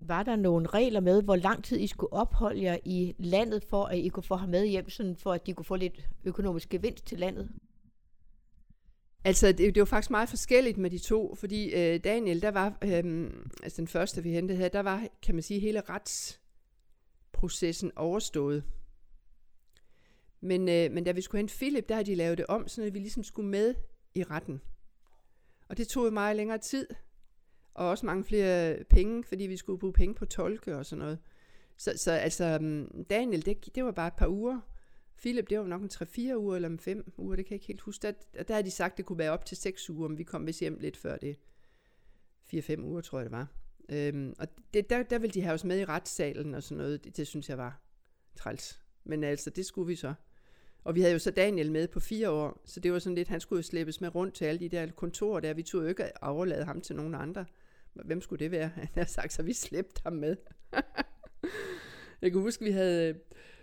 Var 0.00 0.22
der 0.22 0.36
nogle 0.36 0.66
regler 0.66 1.00
med, 1.00 1.22
hvor 1.22 1.36
lang 1.36 1.64
tid 1.64 1.80
I 1.80 1.86
skulle 1.86 2.12
opholde 2.12 2.62
jer 2.62 2.78
i 2.84 3.14
landet, 3.18 3.64
for 3.64 3.84
at 3.84 3.98
I 3.98 4.08
kunne 4.08 4.22
få 4.22 4.36
ham 4.36 4.48
med 4.48 4.66
hjem, 4.66 4.90
sådan 4.90 5.16
for 5.16 5.32
at 5.32 5.46
de 5.46 5.54
kunne 5.54 5.64
få 5.64 5.76
lidt 5.76 6.08
økonomisk 6.24 6.68
gevinst 6.68 7.06
til 7.06 7.18
landet? 7.18 7.50
Altså, 9.24 9.52
det, 9.52 9.74
det 9.74 9.80
var 9.80 9.84
faktisk 9.84 10.10
meget 10.10 10.28
forskelligt 10.28 10.78
med 10.78 10.90
de 10.90 10.98
to, 10.98 11.34
fordi 11.34 11.74
øh, 11.74 12.04
Daniel, 12.04 12.42
der 12.42 12.50
var, 12.50 12.78
øh, 12.84 13.30
altså 13.62 13.76
den 13.76 13.88
første, 13.88 14.22
vi 14.22 14.30
hentede 14.30 14.58
her, 14.58 14.68
der 14.68 14.80
var, 14.80 15.06
kan 15.22 15.34
man 15.34 15.42
sige, 15.42 15.60
hele 15.60 15.82
retsprocessen 15.88 17.92
overstået. 17.96 18.64
Men, 20.40 20.68
øh, 20.68 20.92
men 20.92 21.04
da 21.04 21.12
vi 21.12 21.20
skulle 21.20 21.38
hente 21.38 21.56
Philip, 21.56 21.88
der 21.88 21.94
havde 21.94 22.06
de 22.06 22.14
lavet 22.14 22.38
det 22.38 22.46
om, 22.46 22.68
så 22.68 22.82
vi 22.82 22.98
ligesom 22.98 23.22
skulle 23.22 23.48
med 23.48 23.74
i 24.14 24.22
retten. 24.22 24.60
Og 25.68 25.76
det 25.76 25.88
tog 25.88 26.04
jo 26.04 26.10
meget 26.10 26.36
længere 26.36 26.58
tid, 26.58 26.86
og 27.74 27.88
også 27.88 28.06
mange 28.06 28.24
flere 28.24 28.84
penge, 28.90 29.24
fordi 29.24 29.44
vi 29.44 29.56
skulle 29.56 29.78
bruge 29.78 29.92
penge 29.92 30.14
på 30.14 30.24
tolke 30.24 30.76
og 30.76 30.86
sådan 30.86 31.04
noget. 31.04 31.18
Så, 31.76 31.92
så 31.96 32.12
altså, 32.12 32.58
mm, 32.60 33.04
Daniel, 33.04 33.46
det, 33.46 33.74
det 33.74 33.84
var 33.84 33.92
bare 33.92 34.06
et 34.06 34.16
par 34.16 34.28
uger. 34.28 34.60
Philip, 35.18 35.50
det 35.50 35.58
var 35.58 35.66
nok 35.66 35.82
en 35.82 35.90
3-4 35.94 36.36
uger 36.36 36.56
eller 36.56 36.68
en 36.68 36.78
5 36.78 37.12
uger, 37.16 37.36
det 37.36 37.44
kan 37.44 37.50
jeg 37.50 37.56
ikke 37.56 37.66
helt 37.66 37.80
huske. 37.80 38.02
Der, 38.02 38.42
der 38.42 38.54
havde 38.54 38.66
de 38.66 38.70
sagt, 38.70 38.96
det 38.96 39.04
kunne 39.04 39.18
være 39.18 39.30
op 39.30 39.44
til 39.44 39.56
6 39.56 39.90
uger, 39.90 40.08
men 40.08 40.18
vi 40.18 40.22
kom 40.22 40.46
vist 40.46 40.60
hjem 40.60 40.78
lidt 40.80 40.96
før 40.96 41.16
det. 41.16 41.36
4-5 42.54 42.80
uger, 42.80 43.00
tror 43.00 43.18
jeg 43.18 43.24
det 43.24 43.32
var. 43.32 43.46
Øhm, 43.88 44.34
og 44.38 44.48
det, 44.74 44.90
der, 44.90 45.02
der 45.02 45.18
ville 45.18 45.34
de 45.34 45.42
have 45.42 45.54
os 45.54 45.64
med 45.64 45.78
i 45.78 45.84
retssalen 45.84 46.54
og 46.54 46.62
sådan 46.62 46.82
noget. 46.82 47.04
Det, 47.04 47.16
det 47.16 47.26
synes 47.26 47.48
jeg 47.48 47.58
var 47.58 47.80
træls. 48.36 48.82
Men 49.04 49.24
altså, 49.24 49.50
det 49.50 49.66
skulle 49.66 49.86
vi 49.86 49.96
så. 49.96 50.14
Og 50.84 50.94
vi 50.94 51.00
havde 51.00 51.12
jo 51.12 51.18
så 51.18 51.30
Daniel 51.30 51.72
med 51.72 51.88
på 51.88 52.00
fire 52.00 52.30
år, 52.30 52.62
så 52.64 52.80
det 52.80 52.92
var 52.92 52.98
sådan 52.98 53.14
lidt, 53.14 53.28
han 53.28 53.40
skulle 53.40 53.58
jo 53.58 53.62
slæbes 53.62 54.00
med 54.00 54.14
rundt 54.14 54.34
til 54.34 54.44
alle 54.44 54.60
de 54.60 54.68
der 54.68 54.90
kontorer 54.90 55.40
der. 55.40 55.54
Vi 55.54 55.62
tog 55.62 55.82
jo 55.82 55.86
ikke 55.86 56.10
overlade 56.22 56.64
ham 56.64 56.80
til 56.80 56.96
nogen 56.96 57.14
andre. 57.14 57.44
Hvem 57.94 58.20
skulle 58.20 58.44
det 58.44 58.50
være? 58.50 58.68
Han 58.74 58.88
har 58.94 59.04
sagt, 59.04 59.32
så 59.32 59.42
vi 59.42 59.52
slæbte 59.52 60.00
ham 60.04 60.12
med. 60.12 60.36
jeg 62.22 62.32
kan 62.32 62.40
huske, 62.40 62.64
vi 62.64 62.70
havde... 62.70 63.20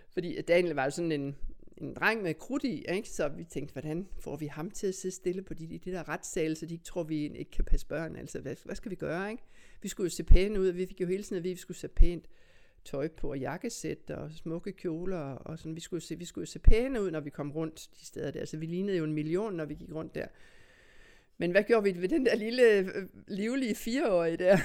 Fordi 0.10 0.42
Daniel 0.42 0.76
var 0.76 0.84
jo 0.84 0.90
sådan 0.90 1.12
en, 1.12 1.36
en 1.78 1.94
dreng 1.94 2.22
med 2.22 2.34
krudt 2.34 2.64
i, 2.64 2.86
ikke? 2.90 3.10
så 3.10 3.28
vi 3.28 3.44
tænkte, 3.44 3.74
hvordan 3.74 4.08
får 4.20 4.36
vi 4.36 4.46
ham 4.46 4.72
til 4.72 4.88
at 4.88 4.96
sidde 4.96 5.16
stille 5.16 5.42
på 5.42 5.54
de, 5.54 5.80
de 5.86 5.92
der 5.92 6.10
retssale, 6.10 6.56
så 6.56 6.66
de 6.66 6.74
ikke 6.74 6.86
tror, 6.86 7.04
vi 7.04 7.24
ikke 7.24 7.52
kan 7.52 7.66
passe 7.66 7.88
børn. 7.88 8.16
Altså, 8.16 8.40
hvad, 8.40 8.56
hvad 8.66 8.76
skal 8.76 8.92
vi 8.92 8.96
gøre? 8.96 9.32
Ikke? 9.32 9.44
Vi 9.82 9.88
skulle 9.88 10.06
jo 10.06 10.10
se 10.10 10.24
pæne 10.24 10.60
ud, 10.60 10.68
og 10.68 10.76
vi 10.76 10.86
fik 10.86 11.02
jo 11.02 11.08
hele 11.08 11.24
tiden 11.24 11.38
at 11.38 11.44
vide, 11.44 11.52
at 11.52 11.56
vi 11.56 11.62
skulle 11.62 11.78
se 11.78 11.88
pænt 11.88 12.26
tøj 12.86 13.08
på, 13.08 13.30
og 13.30 13.40
jakkesæt 13.40 14.10
og 14.10 14.32
smukke 14.32 14.72
kjoler, 14.72 15.18
og 15.18 15.60
sådan. 15.60 15.76
Vi 15.76 15.82
skulle, 15.82 16.02
se, 16.02 16.18
vi 16.18 16.26
skulle 16.26 16.48
se 16.48 16.60
pæne 16.60 17.02
ud, 17.02 17.12
når 17.12 17.20
vi 17.20 17.30
kom 17.30 17.52
rundt 17.52 17.90
de 18.00 18.06
steder 18.06 18.32
der. 18.32 18.46
Så 18.46 18.58
vi 18.58 18.66
lignede 18.66 18.98
jo 18.98 19.04
en 19.04 19.14
million, 19.14 19.54
når 19.54 19.66
vi 19.66 19.74
gik 19.74 19.92
rundt 19.94 20.16
der. 20.16 20.28
Men 21.38 21.52
hvad 21.52 21.64
gjorde 21.64 21.84
vi 21.84 22.02
ved 22.02 22.10
den 22.10 22.26
der 22.26 22.36
lille, 22.36 22.78
øh, 22.78 23.08
livlige 23.28 23.76
fireårige 23.76 24.38
der? 24.38 24.58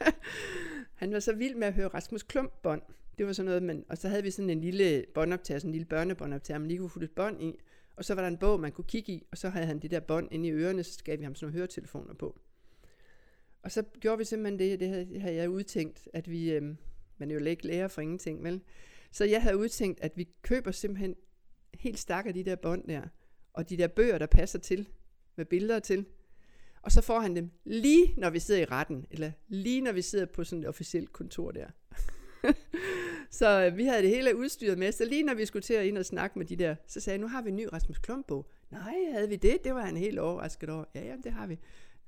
han 1.00 1.12
var 1.12 1.20
så 1.20 1.32
vild 1.32 1.54
med 1.54 1.66
at 1.66 1.74
høre 1.74 1.88
Rasmus 1.88 2.22
Klump 2.22 2.52
bånd. 2.62 2.82
Det 3.18 3.26
var 3.26 3.32
sådan 3.32 3.46
noget, 3.46 3.62
man, 3.62 3.84
og 3.88 3.98
så 3.98 4.08
havde 4.08 4.22
vi 4.22 4.30
sådan 4.30 4.50
en 4.50 4.60
lille 4.60 5.04
båndoptager, 5.14 5.58
sådan 5.58 5.68
en 5.68 5.72
lille 5.72 5.86
børnebåndoptager, 5.86 6.58
man 6.58 6.68
lige 6.68 6.78
kunne 6.78 6.90
få 6.90 7.00
et 7.00 7.10
bånd 7.10 7.42
i. 7.42 7.54
Og 7.96 8.04
så 8.04 8.14
var 8.14 8.22
der 8.22 8.28
en 8.28 8.38
bog, 8.38 8.60
man 8.60 8.72
kunne 8.72 8.84
kigge 8.84 9.12
i, 9.12 9.26
og 9.30 9.38
så 9.38 9.48
havde 9.48 9.66
han 9.66 9.78
det 9.78 9.90
der 9.90 10.00
bånd 10.00 10.28
inde 10.30 10.48
i 10.48 10.52
ørerne, 10.52 10.84
så 10.84 11.04
gav 11.04 11.18
vi 11.18 11.24
ham 11.24 11.34
sådan 11.34 11.46
nogle 11.46 11.58
høretelefoner 11.58 12.14
på. 12.14 12.38
Og 13.62 13.72
så 13.72 13.82
gjorde 14.00 14.18
vi 14.18 14.24
simpelthen 14.24 14.58
det, 14.58 14.80
det 14.80 14.88
havde, 14.88 15.06
det 15.06 15.20
havde 15.20 15.36
jeg 15.36 15.50
udtænkt, 15.50 16.08
at 16.12 16.30
vi, 16.30 16.52
øh, 16.52 16.74
man 17.18 17.30
er 17.30 17.34
jo 17.34 17.44
ikke 17.44 17.66
lærer 17.66 17.88
for 17.88 18.00
ingenting, 18.00 18.44
vel? 18.44 18.60
Så 19.12 19.24
jeg 19.24 19.42
havde 19.42 19.56
udtænkt, 19.56 20.00
at 20.00 20.12
vi 20.16 20.28
køber 20.42 20.70
simpelthen 20.70 21.14
helt 21.74 21.98
stak 21.98 22.26
af 22.26 22.34
de 22.34 22.44
der 22.44 22.56
bånd 22.56 22.88
der, 22.88 23.02
og 23.52 23.70
de 23.70 23.76
der 23.76 23.86
bøger, 23.86 24.18
der 24.18 24.26
passer 24.26 24.58
til, 24.58 24.88
med 25.36 25.44
billeder 25.44 25.78
til. 25.78 26.06
Og 26.82 26.92
så 26.92 27.00
får 27.00 27.20
han 27.20 27.36
dem 27.36 27.50
lige, 27.64 28.14
når 28.16 28.30
vi 28.30 28.38
sidder 28.38 28.60
i 28.60 28.64
retten, 28.64 29.06
eller 29.10 29.32
lige 29.48 29.80
når 29.80 29.92
vi 29.92 30.02
sidder 30.02 30.26
på 30.26 30.44
sådan 30.44 30.62
et 30.62 30.68
officielt 30.68 31.12
kontor 31.12 31.50
der. 31.50 31.66
så 33.30 33.66
øh, 33.66 33.76
vi 33.76 33.84
havde 33.84 34.02
det 34.02 34.10
hele 34.10 34.36
udstyret 34.36 34.78
med, 34.78 34.92
så 34.92 35.04
lige 35.04 35.22
når 35.22 35.34
vi 35.34 35.46
skulle 35.46 35.62
til 35.62 35.74
at 35.74 35.86
ind 35.86 35.98
og 35.98 36.06
snakke 36.06 36.38
med 36.38 36.46
de 36.46 36.56
der, 36.56 36.76
så 36.86 37.00
sagde 37.00 37.14
jeg, 37.14 37.20
nu 37.20 37.28
har 37.28 37.42
vi 37.42 37.50
en 37.50 37.56
ny 37.56 37.66
Rasmus 37.72 37.98
Klumbo. 37.98 38.44
Nej, 38.70 38.94
havde 39.12 39.28
vi 39.28 39.36
det? 39.36 39.64
Det 39.64 39.74
var 39.74 39.84
han 39.84 39.96
helt 39.96 40.18
overrasket 40.18 40.70
over. 40.70 40.84
Ja, 40.94 41.04
ja, 41.04 41.16
det 41.24 41.32
har 41.32 41.46
vi. 41.46 41.58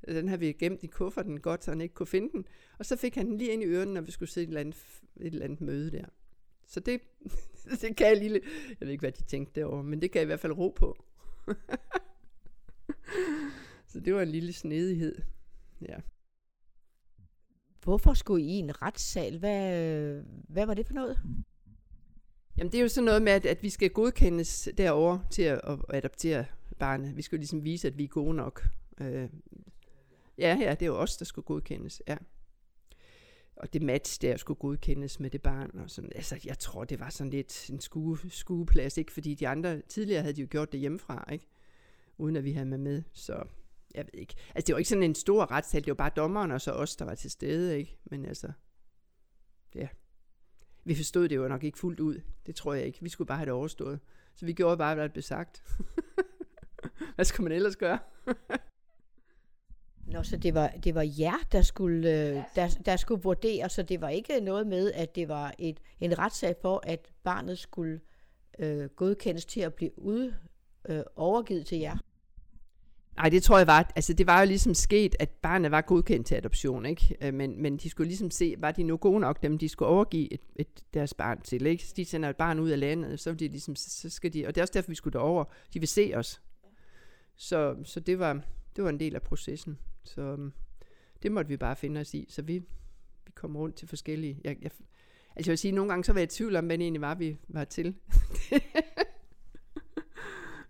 Den 0.09 0.29
har 0.29 0.37
vi 0.37 0.53
gemt 0.53 0.83
i 0.83 0.87
kufferten 0.87 1.41
godt, 1.41 1.65
så 1.65 1.71
han 1.71 1.81
ikke 1.81 1.95
kunne 1.95 2.07
finde 2.07 2.33
den. 2.33 2.47
Og 2.79 2.87
så 2.87 2.97
fik 2.97 3.15
han 3.15 3.27
den 3.27 3.39
lige 3.39 3.53
ind 3.53 3.63
i 3.63 3.67
ørerne, 3.67 3.95
når 3.95 4.01
vi 4.01 4.11
skulle 4.11 4.29
se 4.29 4.43
et 4.43 4.47
eller 4.47 4.61
andet, 4.61 4.77
et 5.21 5.27
eller 5.27 5.45
andet 5.45 5.61
møde 5.61 5.91
der. 5.91 6.05
Så 6.67 6.81
det, 6.81 7.01
det 7.83 7.97
kan 7.97 8.07
jeg 8.07 8.17
lige, 8.17 8.41
jeg 8.69 8.87
ved 8.87 8.89
ikke, 8.89 9.03
hvad 9.03 9.13
de 9.13 9.23
tænkte 9.23 9.61
derovre, 9.61 9.85
men 9.85 10.03
det 10.03 10.11
kan 10.11 10.19
jeg 10.19 10.25
i 10.25 10.27
hvert 10.27 10.41
fald 10.41 10.53
ro 10.53 10.75
på. 10.77 11.05
så 13.91 14.01
det 14.01 14.15
var 14.15 14.23
en 14.23 14.29
lille 14.29 14.53
snedighed. 14.53 15.17
Ja. 15.89 15.97
Hvorfor 17.83 18.15
skulle 18.15 18.45
I 18.45 18.49
i 18.49 18.59
en 18.59 18.83
retssal? 18.83 19.39
Hvad, 19.39 20.23
hvad 20.49 20.67
var 20.67 20.75
det 20.75 20.87
for 20.87 20.95
noget? 20.95 21.21
Jamen 22.57 22.73
det 22.73 22.79
er 22.79 22.83
jo 22.83 22.89
sådan 22.89 23.05
noget 23.05 23.23
med, 23.23 23.33
at, 23.33 23.47
at 23.47 23.63
vi 23.63 23.71
skal 23.71 23.91
godkendes 23.91 24.69
derover 24.79 25.19
til 25.31 25.43
at, 25.43 25.61
at 25.65 25.79
adoptere 25.89 26.45
barnet. 26.79 27.17
Vi 27.17 27.23
skal 27.23 27.37
jo 27.37 27.41
ligesom 27.41 27.65
vise, 27.65 27.89
at 27.89 27.99
vi 27.99 28.05
er 28.05 28.09
gode 28.09 28.35
nok. 28.35 28.69
Øh, 29.01 29.29
ja, 30.41 30.57
ja, 30.61 30.71
det 30.71 30.83
er 30.83 30.87
jo 30.87 30.97
os, 30.97 31.17
der 31.17 31.25
skulle 31.25 31.47
godkendes, 31.47 32.03
ja. 32.09 32.17
Og 33.61 33.73
det 33.73 33.83
match 33.83 34.23
der 34.23 34.37
skulle 34.37 34.59
godkendes 34.59 35.21
med 35.21 35.31
det 35.31 35.43
barn. 35.43 35.79
Og 35.79 35.91
sådan. 35.91 36.13
Altså, 36.15 36.41
jeg 36.45 36.59
tror, 36.59 36.85
det 36.85 37.01
var 37.01 37.11
sådan 37.11 37.31
lidt 37.31 37.71
en 37.71 37.81
skue, 37.81 38.19
skueplads, 38.29 38.97
ikke? 38.97 39.13
Fordi 39.13 39.35
de 39.35 39.49
andre, 39.49 39.83
tidligere 39.89 40.23
havde 40.23 40.37
de 40.37 40.41
jo 40.41 40.47
gjort 40.51 40.73
det 40.73 40.81
hjemmefra, 40.81 41.33
ikke? 41.33 41.49
Uden 42.19 42.37
at 42.37 42.45
vi 42.45 42.53
havde 42.53 42.67
med 42.67 42.79
med. 42.79 43.03
Så 43.13 43.45
jeg 43.95 44.05
ved 44.05 44.21
ikke. 44.21 44.35
Altså, 44.55 44.67
det 44.67 44.73
var 44.73 44.79
ikke 44.79 44.89
sådan 44.89 45.03
en 45.03 45.15
stor 45.15 45.51
retssal. 45.51 45.81
Det 45.81 45.89
var 45.89 45.95
bare 45.95 46.11
dommeren 46.17 46.51
og 46.51 46.61
så 46.61 46.73
os, 46.73 46.97
der 46.97 47.05
var 47.05 47.15
til 47.15 47.31
stede, 47.31 47.79
ikke? 47.79 47.99
Men 48.05 48.25
altså, 48.25 48.53
ja. 49.75 49.89
Vi 50.85 50.95
forstod 50.95 51.29
det 51.29 51.37
jo 51.37 51.49
nok 51.49 51.65
ikke 51.65 51.79
fuldt 51.79 52.01
ud. 52.01 52.21
Det 52.47 52.55
tror 52.55 52.75
jeg 52.75 52.87
ikke. 52.87 52.99
Vi 53.03 53.09
skulle 53.09 53.29
bare 53.29 53.39
have 53.39 53.47
det 53.47 53.53
overstået. 53.53 54.01
Så 54.35 54.47
vi 54.47 54.53
gjorde 54.53 54.77
bare, 54.77 54.95
hvad 54.95 55.05
der 55.05 55.13
blev 55.13 55.23
sagt. 55.23 55.63
hvad 57.15 57.25
skal 57.25 57.43
man 57.43 57.53
ellers 57.53 57.77
gøre? 57.77 57.99
Nå, 60.13 60.23
så 60.23 60.37
det 60.37 60.55
var, 60.55 60.69
det 60.85 60.95
var 60.95 61.07
jer, 61.19 61.47
der 61.53 61.63
skulle, 61.63 62.11
øh, 62.11 62.43
der, 62.55 62.79
der 62.87 62.97
skulle 62.97 63.23
vurdere, 63.23 63.69
så 63.69 63.83
det 63.83 64.01
var 64.01 64.09
ikke 64.09 64.41
noget 64.41 64.67
med, 64.67 64.93
at 64.93 65.15
det 65.15 65.29
var 65.29 65.55
et, 65.59 65.81
en 66.01 66.19
retssag 66.19 66.55
for, 66.63 66.83
at 66.87 67.09
barnet 67.23 67.59
skulle 67.59 68.01
øh, 68.59 68.89
godkendes 68.89 69.45
til 69.45 69.61
at 69.61 69.75
blive 69.75 69.99
ud, 69.99 70.33
øh, 70.89 71.03
overgivet 71.17 71.67
til 71.67 71.79
jer? 71.79 71.97
Nej, 73.17 73.29
det 73.29 73.43
tror 73.43 73.59
jeg 73.59 73.67
var, 73.67 73.93
altså 73.97 74.13
det 74.13 74.27
var 74.27 74.41
jo 74.41 74.47
ligesom 74.47 74.75
sket, 74.75 75.17
at 75.19 75.31
barnet 75.31 75.71
var 75.71 75.81
godkendt 75.81 76.27
til 76.27 76.35
adoption, 76.35 76.87
ikke? 76.87 77.17
Øh, 77.21 77.35
men, 77.35 77.63
men 77.63 77.77
de 77.77 77.91
skulle 77.91 78.09
ligesom 78.09 78.31
se, 78.31 78.55
var 78.59 78.71
de 78.71 78.83
nu 78.83 78.97
gode 78.97 79.21
nok, 79.21 79.43
dem 79.43 79.59
de 79.59 79.69
skulle 79.69 79.89
overgive 79.89 80.33
et, 80.33 80.41
et, 80.57 80.69
deres 80.95 81.15
barn 81.15 81.41
til, 81.41 81.67
ikke? 81.67 81.85
Så 81.85 81.93
de 81.97 82.05
sender 82.05 82.29
et 82.29 82.37
barn 82.37 82.59
ud 82.59 82.71
af 82.71 82.81
landet, 82.81 83.21
så, 83.21 83.33
de 83.33 83.49
ligesom, 83.49 83.77
så 83.77 84.11
skal 84.11 84.33
de, 84.33 84.47
og 84.47 84.55
det 84.55 84.61
er 84.61 84.63
også 84.63 84.73
derfor, 84.75 84.91
vi 84.91 84.95
skulle 84.95 85.13
derover. 85.13 85.45
De 85.75 85.79
vil 85.79 85.89
se 85.89 86.13
os. 86.15 86.43
Så, 87.37 87.77
så 87.85 88.01
det, 88.01 88.19
var, 88.19 88.41
det 88.77 88.85
var 88.85 88.91
en 88.91 89.01
del 89.01 89.15
af 89.15 89.23
processen. 89.23 89.79
Så 90.05 90.23
um, 90.23 90.53
det 91.23 91.33
måtte 91.33 91.49
vi 91.49 91.57
bare 91.57 91.77
finde 91.77 92.01
os 92.01 92.15
i. 92.15 92.27
Så 92.29 92.43
vi, 92.43 92.59
vi 93.27 93.33
kom 93.35 93.57
rundt 93.57 93.77
til 93.77 93.89
forskellige... 93.89 94.41
Jeg, 94.45 94.57
jeg, 94.63 94.71
altså 95.37 95.37
jeg 95.37 95.53
vil 95.53 95.59
sige, 95.59 95.73
nogle 95.73 95.91
gange 95.91 96.05
så 96.05 96.13
var 96.13 96.21
jeg 96.21 96.33
i 96.33 96.37
tvivl 96.37 96.57
om, 96.57 96.67
hvad 96.67 96.79
det 96.79 96.85
egentlig 96.85 97.01
var, 97.01 97.15
vi 97.15 97.39
var 97.49 97.65
til. 97.65 97.95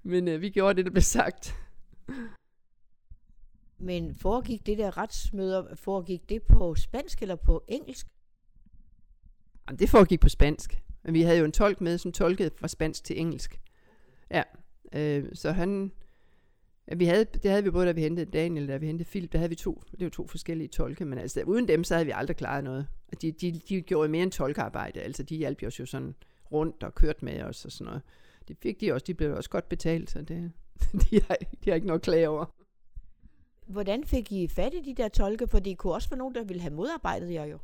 Men 0.02 0.28
uh, 0.28 0.40
vi 0.40 0.50
gjorde 0.50 0.76
det, 0.76 0.84
der 0.84 0.90
blev 0.90 1.02
sagt. 1.02 1.54
Men 3.78 4.14
foregik 4.14 4.66
det 4.66 4.78
der 4.78 4.98
retsmøder, 4.98 5.74
foregik 5.74 6.28
det 6.28 6.42
på 6.42 6.74
spansk 6.74 7.22
eller 7.22 7.36
på 7.36 7.64
engelsk? 7.68 8.06
Jamen, 9.68 9.78
det 9.78 9.88
foregik 9.88 10.20
på 10.20 10.28
spansk. 10.28 10.82
Men 11.02 11.14
vi 11.14 11.22
havde 11.22 11.38
jo 11.38 11.44
en 11.44 11.52
tolk 11.52 11.80
med, 11.80 11.98
som 11.98 12.12
tolkede 12.12 12.50
fra 12.56 12.68
spansk 12.68 13.04
til 13.04 13.20
engelsk. 13.20 13.60
Ja, 14.30 14.42
øh, 14.92 15.34
så 15.34 15.52
han... 15.52 15.92
Vi 16.96 17.04
havde, 17.04 17.24
det 17.24 17.50
havde 17.50 17.64
vi 17.64 17.70
både, 17.70 17.86
da 17.86 17.92
vi 17.92 18.00
hentede 18.00 18.30
Daniel, 18.30 18.68
da 18.68 18.76
vi 18.76 18.86
hentede 18.86 19.08
Philip, 19.08 19.32
der 19.32 19.38
havde 19.38 19.48
vi 19.48 19.54
to, 19.54 19.82
det 19.90 20.04
var 20.04 20.10
to 20.10 20.26
forskellige 20.26 20.68
tolke, 20.68 21.04
men 21.04 21.18
altså 21.18 21.42
uden 21.42 21.68
dem, 21.68 21.84
så 21.84 21.94
havde 21.94 22.06
vi 22.06 22.12
aldrig 22.14 22.36
klaret 22.36 22.64
noget. 22.64 22.86
De, 23.22 23.32
de, 23.32 23.60
de 23.68 23.80
gjorde 23.80 24.08
mere 24.08 24.22
end 24.22 24.32
tolkearbejde, 24.32 25.00
altså 25.00 25.22
de 25.22 25.36
hjalp 25.36 25.62
os 25.66 25.80
jo 25.80 25.86
sådan 25.86 26.14
rundt 26.52 26.82
og 26.82 26.94
kørte 26.94 27.24
med 27.24 27.42
os 27.42 27.64
og 27.64 27.72
sådan 27.72 27.86
noget. 27.86 28.02
Det 28.48 28.56
fik 28.62 28.80
de 28.80 28.92
også, 28.92 29.04
de 29.06 29.14
blev 29.14 29.36
også 29.36 29.50
godt 29.50 29.68
betalt, 29.68 30.10
så 30.10 30.22
det, 30.22 30.52
de, 31.10 31.20
har, 31.28 31.36
de 31.64 31.70
har 31.70 31.74
ikke 31.74 31.86
noget 31.86 32.02
klage 32.02 32.28
over. 32.28 32.54
Hvordan 33.66 34.04
fik 34.04 34.32
I 34.32 34.48
fat 34.48 34.74
i 34.74 34.80
de 34.80 34.94
der 35.02 35.08
tolke? 35.08 35.46
For 35.46 35.58
det 35.58 35.78
kunne 35.78 35.92
også 35.92 36.08
være 36.08 36.18
nogen, 36.18 36.34
der 36.34 36.44
ville 36.44 36.60
have 36.60 36.74
modarbejdet 36.74 37.32
jer 37.32 37.44
jo. 37.44 37.58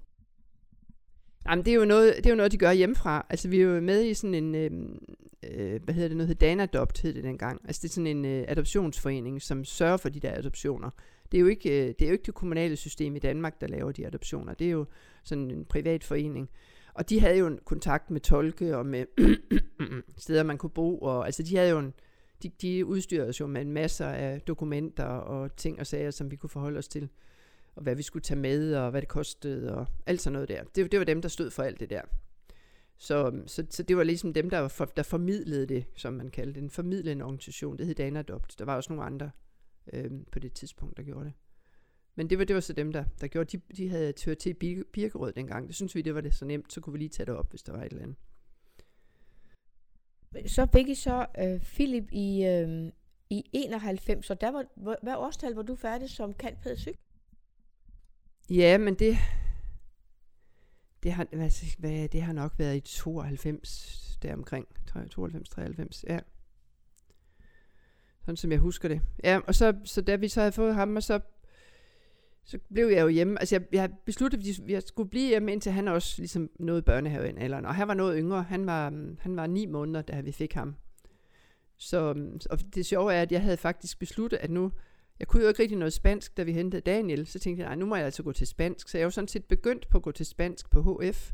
Jamen, 1.50 1.64
det 1.64 1.70
er 1.70 1.74
jo 1.74 1.84
noget, 1.84 2.14
det 2.16 2.26
er 2.26 2.30
jo 2.30 2.36
noget 2.36 2.52
de 2.52 2.58
gør 2.58 2.72
hjemmefra. 2.72 3.26
Altså, 3.30 3.48
vi 3.48 3.60
er 3.60 3.62
jo 3.62 3.80
med 3.80 4.04
i 4.04 4.14
sådan 4.14 4.34
en, 4.34 4.54
øh, 4.54 4.70
øh, 5.50 5.82
hvad 5.84 5.94
hedder 5.94 6.08
det, 6.08 6.16
noget 6.16 6.28
hedder 6.28 6.46
Danadopt, 6.46 7.00
hed 7.00 7.14
det 7.14 7.24
dengang. 7.24 7.60
Altså, 7.64 7.82
det 7.82 7.88
er 7.88 7.92
sådan 7.92 8.06
en 8.06 8.24
øh, 8.24 8.44
adoptionsforening, 8.48 9.42
som 9.42 9.64
sørger 9.64 9.96
for 9.96 10.08
de 10.08 10.20
der 10.20 10.34
adoptioner. 10.38 10.90
Det 11.32 11.38
er, 11.38 11.40
jo 11.40 11.46
ikke, 11.46 11.70
øh, 11.70 11.88
det 11.88 12.02
er 12.02 12.06
jo 12.06 12.12
ikke 12.12 12.26
det 12.26 12.34
kommunale 12.34 12.76
system 12.76 13.16
i 13.16 13.18
Danmark, 13.18 13.60
der 13.60 13.66
laver 13.66 13.92
de 13.92 14.06
adoptioner. 14.06 14.54
Det 14.54 14.66
er 14.66 14.70
jo 14.70 14.84
sådan 15.24 15.50
en 15.50 15.64
privat 15.64 16.04
forening. 16.04 16.50
Og 16.94 17.10
de 17.10 17.20
havde 17.20 17.38
jo 17.38 17.46
en 17.46 17.58
kontakt 17.64 18.10
med 18.10 18.20
tolke 18.20 18.76
og 18.76 18.86
med 18.86 19.06
steder, 20.16 20.42
man 20.42 20.58
kunne 20.58 20.70
bo. 20.70 20.98
Og, 20.98 21.26
altså 21.26 21.42
de 21.42 21.56
havde 21.56 21.70
jo 21.70 21.78
en, 21.78 21.94
de, 22.42 22.50
de 22.62 22.86
udstyrede 22.86 23.28
os 23.28 23.40
jo 23.40 23.46
med 23.46 23.60
en 23.60 23.72
masse 23.72 24.04
af 24.04 24.40
dokumenter 24.40 25.04
og 25.04 25.56
ting 25.56 25.80
og 25.80 25.86
sager, 25.86 26.10
som 26.10 26.30
vi 26.30 26.36
kunne 26.36 26.50
forholde 26.50 26.78
os 26.78 26.88
til. 26.88 27.08
Og 27.76 27.82
hvad 27.82 27.94
vi 27.94 28.02
skulle 28.02 28.22
tage 28.22 28.40
med, 28.40 28.74
og 28.74 28.90
hvad 28.90 29.00
det 29.00 29.08
kostede, 29.08 29.74
og 29.74 29.86
alt 30.06 30.20
sådan 30.20 30.32
noget 30.32 30.48
der. 30.48 30.64
Det, 30.64 30.92
det 30.92 30.98
var 30.98 31.04
dem, 31.04 31.22
der 31.22 31.28
stod 31.28 31.50
for 31.50 31.62
alt 31.62 31.80
det 31.80 31.90
der. 31.90 32.02
Så, 32.98 33.26
øhm, 33.26 33.48
så, 33.48 33.66
så 33.70 33.82
det 33.82 33.96
var 33.96 34.02
ligesom 34.02 34.32
dem, 34.32 34.50
der, 34.50 34.68
for, 34.68 34.84
der 34.84 35.02
formidlede 35.02 35.66
det, 35.66 35.84
som 35.96 36.12
man 36.12 36.30
kaldte 36.30 36.54
det. 36.54 36.62
En 36.62 36.70
formidlende 36.70 37.24
organisation. 37.24 37.78
Det 37.78 37.86
hed 37.86 37.94
Danadopt. 37.94 38.58
Der 38.58 38.64
var 38.64 38.76
også 38.76 38.92
nogle 38.92 39.04
andre 39.04 39.30
øh, 39.92 40.10
på 40.32 40.38
det 40.38 40.52
tidspunkt, 40.52 40.96
der 40.96 41.02
gjorde 41.02 41.24
det. 41.24 41.32
Men 42.14 42.30
det 42.30 42.38
var, 42.38 42.44
det 42.44 42.54
var 42.54 42.60
så 42.60 42.72
dem, 42.72 42.92
der, 42.92 43.04
der 43.20 43.26
gjorde. 43.26 43.58
De, 43.58 43.74
de 43.76 43.88
havde 43.88 44.12
tørt 44.12 44.38
til 44.38 44.54
Birkerød 44.92 45.32
dengang. 45.32 45.66
Det 45.66 45.76
synes 45.76 45.94
vi, 45.94 46.02
det 46.02 46.14
var 46.14 46.20
det 46.20 46.34
så 46.34 46.44
nemt. 46.44 46.72
Så 46.72 46.80
kunne 46.80 46.92
vi 46.92 46.98
lige 46.98 47.08
tage 47.08 47.26
det 47.26 47.34
op, 47.34 47.50
hvis 47.50 47.62
der 47.62 47.72
var 47.72 47.84
et 47.84 47.90
eller 47.90 48.02
andet. 48.02 48.16
Så 50.46 50.66
fik 50.72 50.88
I 50.88 50.94
så 50.94 51.26
øh, 51.38 51.60
Philip 51.60 52.08
i, 52.12 52.44
øh, 52.44 52.92
i 53.30 53.44
91, 53.52 54.26
så 54.26 54.34
der 54.34 54.50
var, 54.50 54.64
hvad 55.02 55.14
årstal 55.14 55.54
var 55.54 55.62
du 55.62 55.74
færdig 55.74 56.10
som 56.10 56.34
kantpædagogyk? 56.34 56.98
Ja, 58.50 58.78
men 58.78 58.94
det, 58.94 59.16
det 61.02 61.12
har, 61.12 61.26
hvad, 61.78 62.08
det 62.08 62.22
har 62.22 62.32
nok 62.32 62.52
været 62.58 62.76
i 62.76 62.80
92, 62.80 64.18
deromkring. 64.22 64.66
92, 64.86 65.48
93, 65.48 66.04
ja. 66.08 66.18
Sådan 68.20 68.36
som 68.36 68.52
jeg 68.52 68.58
husker 68.58 68.88
det. 68.88 69.00
Ja, 69.24 69.40
og 69.46 69.54
så, 69.54 69.74
så 69.84 70.00
da 70.00 70.16
vi 70.16 70.28
så 70.28 70.40
havde 70.40 70.52
fået 70.52 70.74
ham, 70.74 70.96
og 70.96 71.02
så, 71.02 71.20
så 72.44 72.58
blev 72.72 72.86
jeg 72.86 73.02
jo 73.02 73.08
hjemme. 73.08 73.40
Altså 73.40 73.54
jeg, 73.54 73.64
jeg 73.72 73.90
besluttede, 74.04 74.50
at 74.50 74.70
jeg 74.70 74.82
skulle 74.82 75.10
blive 75.10 75.28
hjemme, 75.28 75.52
indtil 75.52 75.72
han 75.72 75.88
også 75.88 76.14
ligesom 76.18 76.50
nåede 76.58 76.82
børnehaven. 76.82 77.38
Eller, 77.38 77.66
og 77.66 77.74
han 77.74 77.88
var 77.88 77.94
noget 77.94 78.18
yngre. 78.18 78.42
Han 78.42 78.66
var, 78.66 79.14
han 79.20 79.36
var 79.36 79.46
ni 79.46 79.66
måneder, 79.66 80.02
da 80.02 80.20
vi 80.20 80.32
fik 80.32 80.54
ham. 80.54 80.74
Så 81.76 82.14
og 82.50 82.74
det 82.74 82.86
sjove 82.86 83.14
er, 83.14 83.22
at 83.22 83.32
jeg 83.32 83.42
havde 83.42 83.56
faktisk 83.56 83.98
besluttet, 83.98 84.36
at 84.36 84.50
nu, 84.50 84.72
jeg 85.18 85.28
kunne 85.28 85.42
jo 85.42 85.48
ikke 85.48 85.62
rigtig 85.62 85.78
noget 85.78 85.92
spansk, 85.92 86.36
da 86.36 86.42
vi 86.42 86.52
hentede 86.52 86.80
Daniel. 86.82 87.26
Så 87.26 87.38
tænkte 87.38 87.60
jeg, 87.60 87.68
nej, 87.68 87.76
nu 87.76 87.86
må 87.86 87.96
jeg 87.96 88.04
altså 88.04 88.22
gå 88.22 88.32
til 88.32 88.46
spansk. 88.46 88.88
Så 88.88 88.98
jeg 88.98 89.04
var 89.04 89.10
sådan 89.10 89.28
set 89.28 89.44
begyndt 89.44 89.88
på 89.88 89.98
at 89.98 90.02
gå 90.02 90.12
til 90.12 90.26
spansk 90.26 90.70
på 90.70 91.00
HF. 91.02 91.32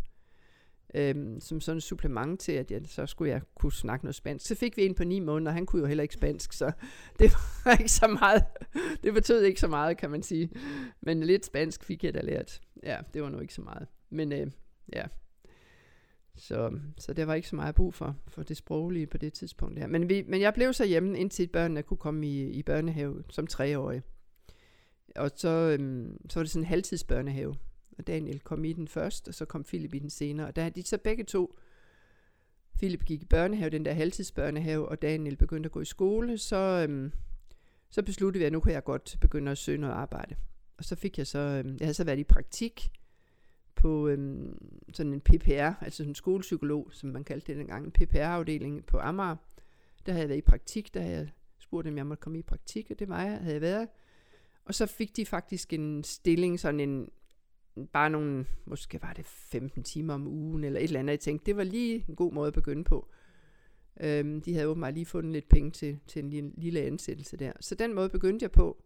Øhm, 0.94 1.40
som 1.40 1.60
sådan 1.60 1.76
et 1.76 1.82
supplement 1.82 2.40
til, 2.40 2.52
at 2.52 2.70
jeg, 2.70 2.80
så 2.86 3.06
skulle 3.06 3.30
jeg 3.30 3.42
kunne 3.54 3.72
snakke 3.72 4.04
noget 4.04 4.14
spansk. 4.14 4.46
Så 4.46 4.54
fik 4.54 4.76
vi 4.76 4.86
en 4.86 4.94
på 4.94 5.04
ni 5.04 5.20
måneder, 5.20 5.50
og 5.50 5.54
han 5.54 5.66
kunne 5.66 5.80
jo 5.80 5.86
heller 5.86 6.02
ikke 6.02 6.14
spansk, 6.14 6.52
så 6.52 6.72
det 7.18 7.32
var 7.64 7.72
ikke 7.72 7.92
så 7.92 8.06
meget. 8.06 8.44
Det 9.02 9.14
betød 9.14 9.42
ikke 9.42 9.60
så 9.60 9.68
meget, 9.68 9.96
kan 9.96 10.10
man 10.10 10.22
sige. 10.22 10.50
Men 11.00 11.22
lidt 11.22 11.46
spansk 11.46 11.84
fik 11.84 12.04
jeg 12.04 12.14
da 12.14 12.20
lært. 12.20 12.60
Ja, 12.82 12.98
det 13.14 13.22
var 13.22 13.28
nu 13.28 13.40
ikke 13.40 13.54
så 13.54 13.62
meget. 13.62 13.86
Men 14.10 14.32
øh, 14.32 14.46
ja, 14.92 15.04
så, 16.36 16.78
så 16.98 17.12
det 17.12 17.26
var 17.26 17.34
ikke 17.34 17.48
så 17.48 17.56
meget 17.56 17.74
brug 17.74 17.94
for, 17.94 18.16
for 18.28 18.42
det 18.42 18.56
sproglige 18.56 19.06
på 19.06 19.18
det 19.18 19.32
tidspunkt 19.32 19.78
her. 19.78 19.86
Men, 19.86 20.08
vi, 20.08 20.24
men 20.28 20.40
jeg 20.40 20.54
blev 20.54 20.72
så 20.72 20.84
hjemme, 20.84 21.18
indtil 21.18 21.46
børnene 21.46 21.82
kunne 21.82 21.96
komme 21.96 22.26
i, 22.26 22.50
i 22.50 22.62
børnehave 22.62 23.24
som 23.30 23.46
treårige. 23.46 24.02
Og 25.16 25.30
så, 25.36 25.48
øhm, 25.48 26.16
så 26.30 26.38
var 26.38 26.42
det 26.42 26.50
sådan 26.50 26.62
en 26.62 26.68
halvtidsbørnehave. 26.68 27.54
Og 27.98 28.06
Daniel 28.06 28.40
kom 28.40 28.64
i 28.64 28.72
den 28.72 28.88
først, 28.88 29.28
og 29.28 29.34
så 29.34 29.44
kom 29.44 29.64
Philip 29.64 29.94
i 29.94 29.98
den 29.98 30.10
senere. 30.10 30.46
Og 30.46 30.56
da 30.56 30.68
de 30.68 30.82
så 30.82 30.98
begge 30.98 31.24
to, 31.24 31.54
Philip 32.78 33.04
gik 33.04 33.22
i 33.22 33.26
børnehave, 33.26 33.70
den 33.70 33.84
der 33.84 33.92
halvtidsbørnehave, 33.92 34.88
og 34.88 35.02
Daniel 35.02 35.36
begyndte 35.36 35.66
at 35.66 35.72
gå 35.72 35.80
i 35.80 35.84
skole, 35.84 36.38
så, 36.38 36.86
øhm, 36.88 37.12
så 37.90 38.02
besluttede 38.02 38.40
vi, 38.40 38.46
at 38.46 38.52
nu 38.52 38.60
kan 38.60 38.72
jeg 38.72 38.84
godt 38.84 39.16
begynde 39.20 39.50
at 39.50 39.58
søge 39.58 39.78
noget 39.78 39.94
arbejde. 39.94 40.36
Og 40.78 40.84
så 40.84 40.96
fik 40.96 41.18
jeg 41.18 41.26
så, 41.26 41.38
øhm, 41.38 41.76
jeg 41.80 41.86
havde 41.86 41.94
så 41.94 42.04
været 42.04 42.18
i 42.18 42.24
praktik 42.24 42.90
på 43.82 44.08
øhm, 44.08 44.58
sådan 44.92 45.12
en 45.12 45.20
PPR, 45.20 45.84
altså 45.84 46.02
en 46.02 46.14
skolepsykolog, 46.14 46.88
som 46.92 47.10
man 47.10 47.24
kaldte 47.24 47.46
det 47.46 47.56
dengang, 47.56 47.84
en 47.84 47.92
PPR-afdeling 47.92 48.86
på 48.86 48.98
Amager. 48.98 49.36
Der 50.06 50.12
havde 50.12 50.22
jeg 50.22 50.28
været 50.28 50.38
i 50.38 50.50
praktik, 50.50 50.94
der 50.94 51.00
havde 51.00 51.16
jeg 51.16 51.28
spurgt, 51.58 51.88
om 51.88 51.96
jeg 51.96 52.06
måtte 52.06 52.20
komme 52.20 52.38
i 52.38 52.42
praktik, 52.42 52.90
og 52.90 52.98
det 52.98 53.08
var 53.08 53.22
jeg, 53.22 53.38
havde 53.38 53.54
jeg 53.54 53.60
været. 53.60 53.88
Og 54.64 54.74
så 54.74 54.86
fik 54.86 55.16
de 55.16 55.26
faktisk 55.26 55.72
en 55.72 56.04
stilling, 56.04 56.60
sådan 56.60 56.80
en, 56.80 57.08
bare 57.92 58.10
nogle, 58.10 58.46
måske 58.64 59.02
var 59.02 59.12
det 59.12 59.26
15 59.26 59.82
timer 59.82 60.14
om 60.14 60.26
ugen, 60.26 60.64
eller 60.64 60.80
et 60.80 60.84
eller 60.84 61.00
andet. 61.00 61.12
Jeg 61.12 61.20
tænkte, 61.20 61.46
det 61.46 61.56
var 61.56 61.64
lige 61.64 62.04
en 62.08 62.16
god 62.16 62.32
måde 62.32 62.46
at 62.46 62.54
begynde 62.54 62.84
på. 62.84 63.08
Øhm, 64.00 64.40
de 64.40 64.54
havde 64.54 64.66
åbenbart 64.66 64.94
lige 64.94 65.06
fundet 65.06 65.32
lidt 65.32 65.48
penge 65.48 65.70
til, 65.70 65.98
til 66.06 66.24
en 66.24 66.30
lille, 66.30 66.52
lille 66.56 66.80
ansættelse 66.80 67.36
der. 67.36 67.52
Så 67.60 67.74
den 67.74 67.94
måde 67.94 68.08
begyndte 68.08 68.42
jeg 68.42 68.52
på. 68.52 68.84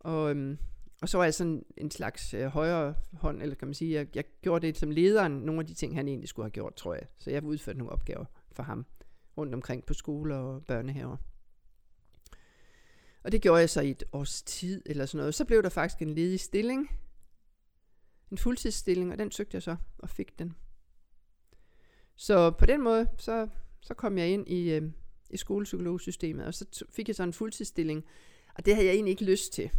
Og, 0.00 0.30
øhm, 0.30 0.58
og 1.02 1.08
så 1.08 1.18
var 1.18 1.24
jeg 1.24 1.34
sådan 1.34 1.64
en 1.76 1.90
slags 1.90 2.34
øh, 2.34 2.46
højre 2.46 2.94
hånd, 3.12 3.42
eller 3.42 3.54
kan 3.54 3.68
man 3.68 3.74
sige, 3.74 3.94
jeg, 3.94 4.16
jeg 4.16 4.24
gjorde 4.42 4.66
det 4.66 4.76
som 4.76 4.90
lederen, 4.90 5.32
nogle 5.32 5.60
af 5.60 5.66
de 5.66 5.74
ting, 5.74 5.94
han 5.94 6.08
egentlig 6.08 6.28
skulle 6.28 6.44
have 6.44 6.50
gjort, 6.50 6.74
tror 6.74 6.94
jeg. 6.94 7.06
Så 7.18 7.30
jeg 7.30 7.44
udførte 7.44 7.78
nogle 7.78 7.92
opgaver 7.92 8.24
for 8.52 8.62
ham 8.62 8.86
rundt 9.36 9.54
omkring 9.54 9.84
på 9.84 9.94
skoler 9.94 10.36
og 10.36 10.64
børnehaver. 10.64 11.16
Og 13.22 13.32
det 13.32 13.42
gjorde 13.42 13.60
jeg 13.60 13.70
så 13.70 13.80
i 13.80 13.90
et 13.90 14.04
års 14.12 14.42
tid 14.42 14.82
eller 14.86 15.06
sådan 15.06 15.18
noget. 15.18 15.34
Så 15.34 15.44
blev 15.44 15.62
der 15.62 15.68
faktisk 15.68 16.02
en 16.02 16.14
ledig 16.14 16.40
stilling, 16.40 16.90
en 18.30 18.38
fuldtidsstilling, 18.38 19.12
og 19.12 19.18
den 19.18 19.30
søgte 19.30 19.54
jeg 19.54 19.62
så 19.62 19.76
og 19.98 20.10
fik 20.10 20.38
den. 20.38 20.54
Så 22.16 22.50
på 22.50 22.66
den 22.66 22.82
måde, 22.82 23.08
så, 23.18 23.48
så 23.80 23.94
kom 23.94 24.18
jeg 24.18 24.28
ind 24.28 24.48
i, 24.48 24.70
øh, 24.70 24.90
i 25.30 25.36
skolepsykologsystemet, 25.36 26.46
og 26.46 26.54
så 26.54 26.84
fik 26.90 27.08
jeg 27.08 27.16
så 27.16 27.22
en 27.22 27.32
fuldtidsstilling, 27.32 28.04
og 28.54 28.66
det 28.66 28.74
havde 28.74 28.86
jeg 28.86 28.94
egentlig 28.94 29.10
ikke 29.10 29.24
lyst 29.24 29.52
til. 29.52 29.70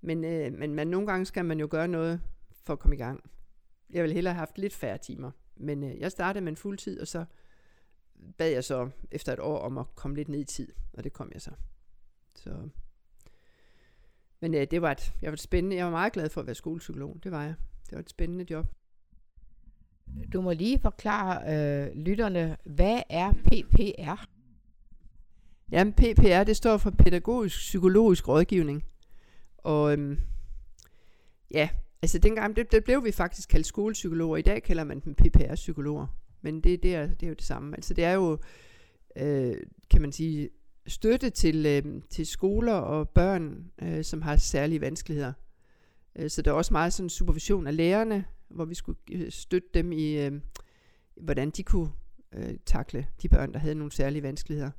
Men, 0.00 0.24
øh, 0.24 0.52
men 0.52 0.74
man, 0.74 0.86
nogle 0.86 1.06
gange 1.06 1.26
skal 1.26 1.44
man 1.44 1.60
jo 1.60 1.68
gøre 1.70 1.88
noget 1.88 2.20
for 2.64 2.72
at 2.72 2.78
komme 2.78 2.96
i 2.96 2.98
gang. 2.98 3.30
Jeg 3.90 4.02
ville 4.02 4.14
hellere 4.14 4.34
have 4.34 4.38
haft 4.38 4.58
lidt 4.58 4.74
færre 4.74 4.98
timer. 4.98 5.30
Men 5.56 5.84
øh, 5.84 6.00
jeg 6.00 6.12
startede 6.12 6.44
med 6.44 6.52
en 6.52 6.56
fuldtid, 6.56 7.00
og 7.00 7.06
så 7.06 7.24
bad 8.38 8.50
jeg 8.50 8.64
så 8.64 8.90
efter 9.10 9.32
et 9.32 9.40
år 9.40 9.58
om 9.58 9.78
at 9.78 9.86
komme 9.94 10.16
lidt 10.16 10.28
ned 10.28 10.40
i 10.40 10.44
tid. 10.44 10.72
Og 10.92 11.04
det 11.04 11.12
kom 11.12 11.30
jeg 11.34 11.42
så. 11.42 11.50
Så. 12.34 12.68
Men 14.40 14.54
øh, 14.54 14.66
det 14.70 14.82
var 14.82 14.90
et, 14.90 15.12
jeg 15.22 15.32
var 15.32 15.36
spændende. 15.36 15.76
Jeg 15.76 15.84
var 15.84 15.90
meget 15.90 16.12
glad 16.12 16.30
for 16.30 16.40
at 16.40 16.46
være 16.46 16.54
skolepsykolog. 16.54 17.16
Det 17.22 17.32
var 17.32 17.42
jeg. 17.42 17.54
Det 17.84 17.92
var 17.92 17.98
et 17.98 18.10
spændende 18.10 18.46
job. 18.50 18.66
Du 20.32 20.40
må 20.40 20.52
lige 20.52 20.78
forklare 20.78 21.42
øh, 21.54 21.96
lytterne, 21.96 22.56
hvad 22.64 23.02
er 23.10 23.32
PPR? 23.32 24.26
Jamen 25.72 25.92
PPR, 25.92 26.44
det 26.44 26.56
står 26.56 26.76
for 26.76 26.90
Pædagogisk 26.90 27.56
Psykologisk 27.56 28.28
Rådgivning. 28.28 28.84
Og 29.64 29.92
øhm, 29.92 30.18
ja, 31.50 31.68
altså 32.02 32.18
dengang, 32.18 32.56
det, 32.56 32.72
det 32.72 32.84
blev 32.84 33.04
vi 33.04 33.12
faktisk 33.12 33.48
kaldt 33.48 33.66
skolepsykologer. 33.66 34.36
I 34.36 34.42
dag 34.42 34.62
kalder 34.62 34.84
man 34.84 35.00
dem 35.00 35.14
PPR-psykologer. 35.14 36.06
Men 36.42 36.60
det, 36.60 36.82
det, 36.82 36.94
er, 36.94 37.06
det 37.06 37.22
er 37.22 37.28
jo 37.28 37.34
det 37.34 37.44
samme. 37.44 37.76
Altså 37.76 37.94
det 37.94 38.04
er 38.04 38.12
jo, 38.12 38.38
øh, 39.16 39.56
kan 39.90 40.00
man 40.00 40.12
sige, 40.12 40.50
støtte 40.86 41.30
til, 41.30 41.66
øh, 41.66 42.02
til 42.10 42.26
skoler 42.26 42.74
og 42.74 43.08
børn, 43.08 43.70
øh, 43.82 44.04
som 44.04 44.22
har 44.22 44.36
særlige 44.36 44.80
vanskeligheder. 44.80 45.32
Øh, 46.16 46.30
så 46.30 46.42
der 46.42 46.50
er 46.50 46.54
også 46.54 46.74
meget 46.74 46.92
sådan 46.92 47.10
supervision 47.10 47.66
af 47.66 47.76
lærerne, 47.76 48.24
hvor 48.48 48.64
vi 48.64 48.74
skulle 48.74 48.98
øh, 49.12 49.30
støtte 49.30 49.68
dem 49.74 49.92
i, 49.92 50.26
øh, 50.26 50.32
hvordan 51.16 51.50
de 51.50 51.62
kunne 51.62 51.90
øh, 52.32 52.54
takle 52.66 53.06
de 53.22 53.28
børn, 53.28 53.52
der 53.52 53.58
havde 53.58 53.74
nogle 53.74 53.92
særlige 53.92 54.22
vanskeligheder. 54.22 54.70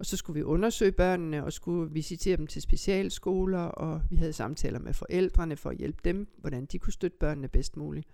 Og 0.00 0.06
så 0.06 0.16
skulle 0.16 0.34
vi 0.34 0.42
undersøge 0.42 0.92
børnene 0.92 1.44
og 1.44 1.52
skulle 1.52 1.92
visitere 1.92 2.36
dem 2.36 2.46
til 2.46 2.62
specialskoler, 2.62 3.62
og 3.62 4.02
vi 4.10 4.16
havde 4.16 4.32
samtaler 4.32 4.78
med 4.78 4.92
forældrene 4.92 5.56
for 5.56 5.70
at 5.70 5.76
hjælpe 5.76 5.98
dem, 6.04 6.28
hvordan 6.38 6.66
de 6.66 6.78
kunne 6.78 6.92
støtte 6.92 7.16
børnene 7.20 7.48
bedst 7.48 7.76
muligt. 7.76 8.08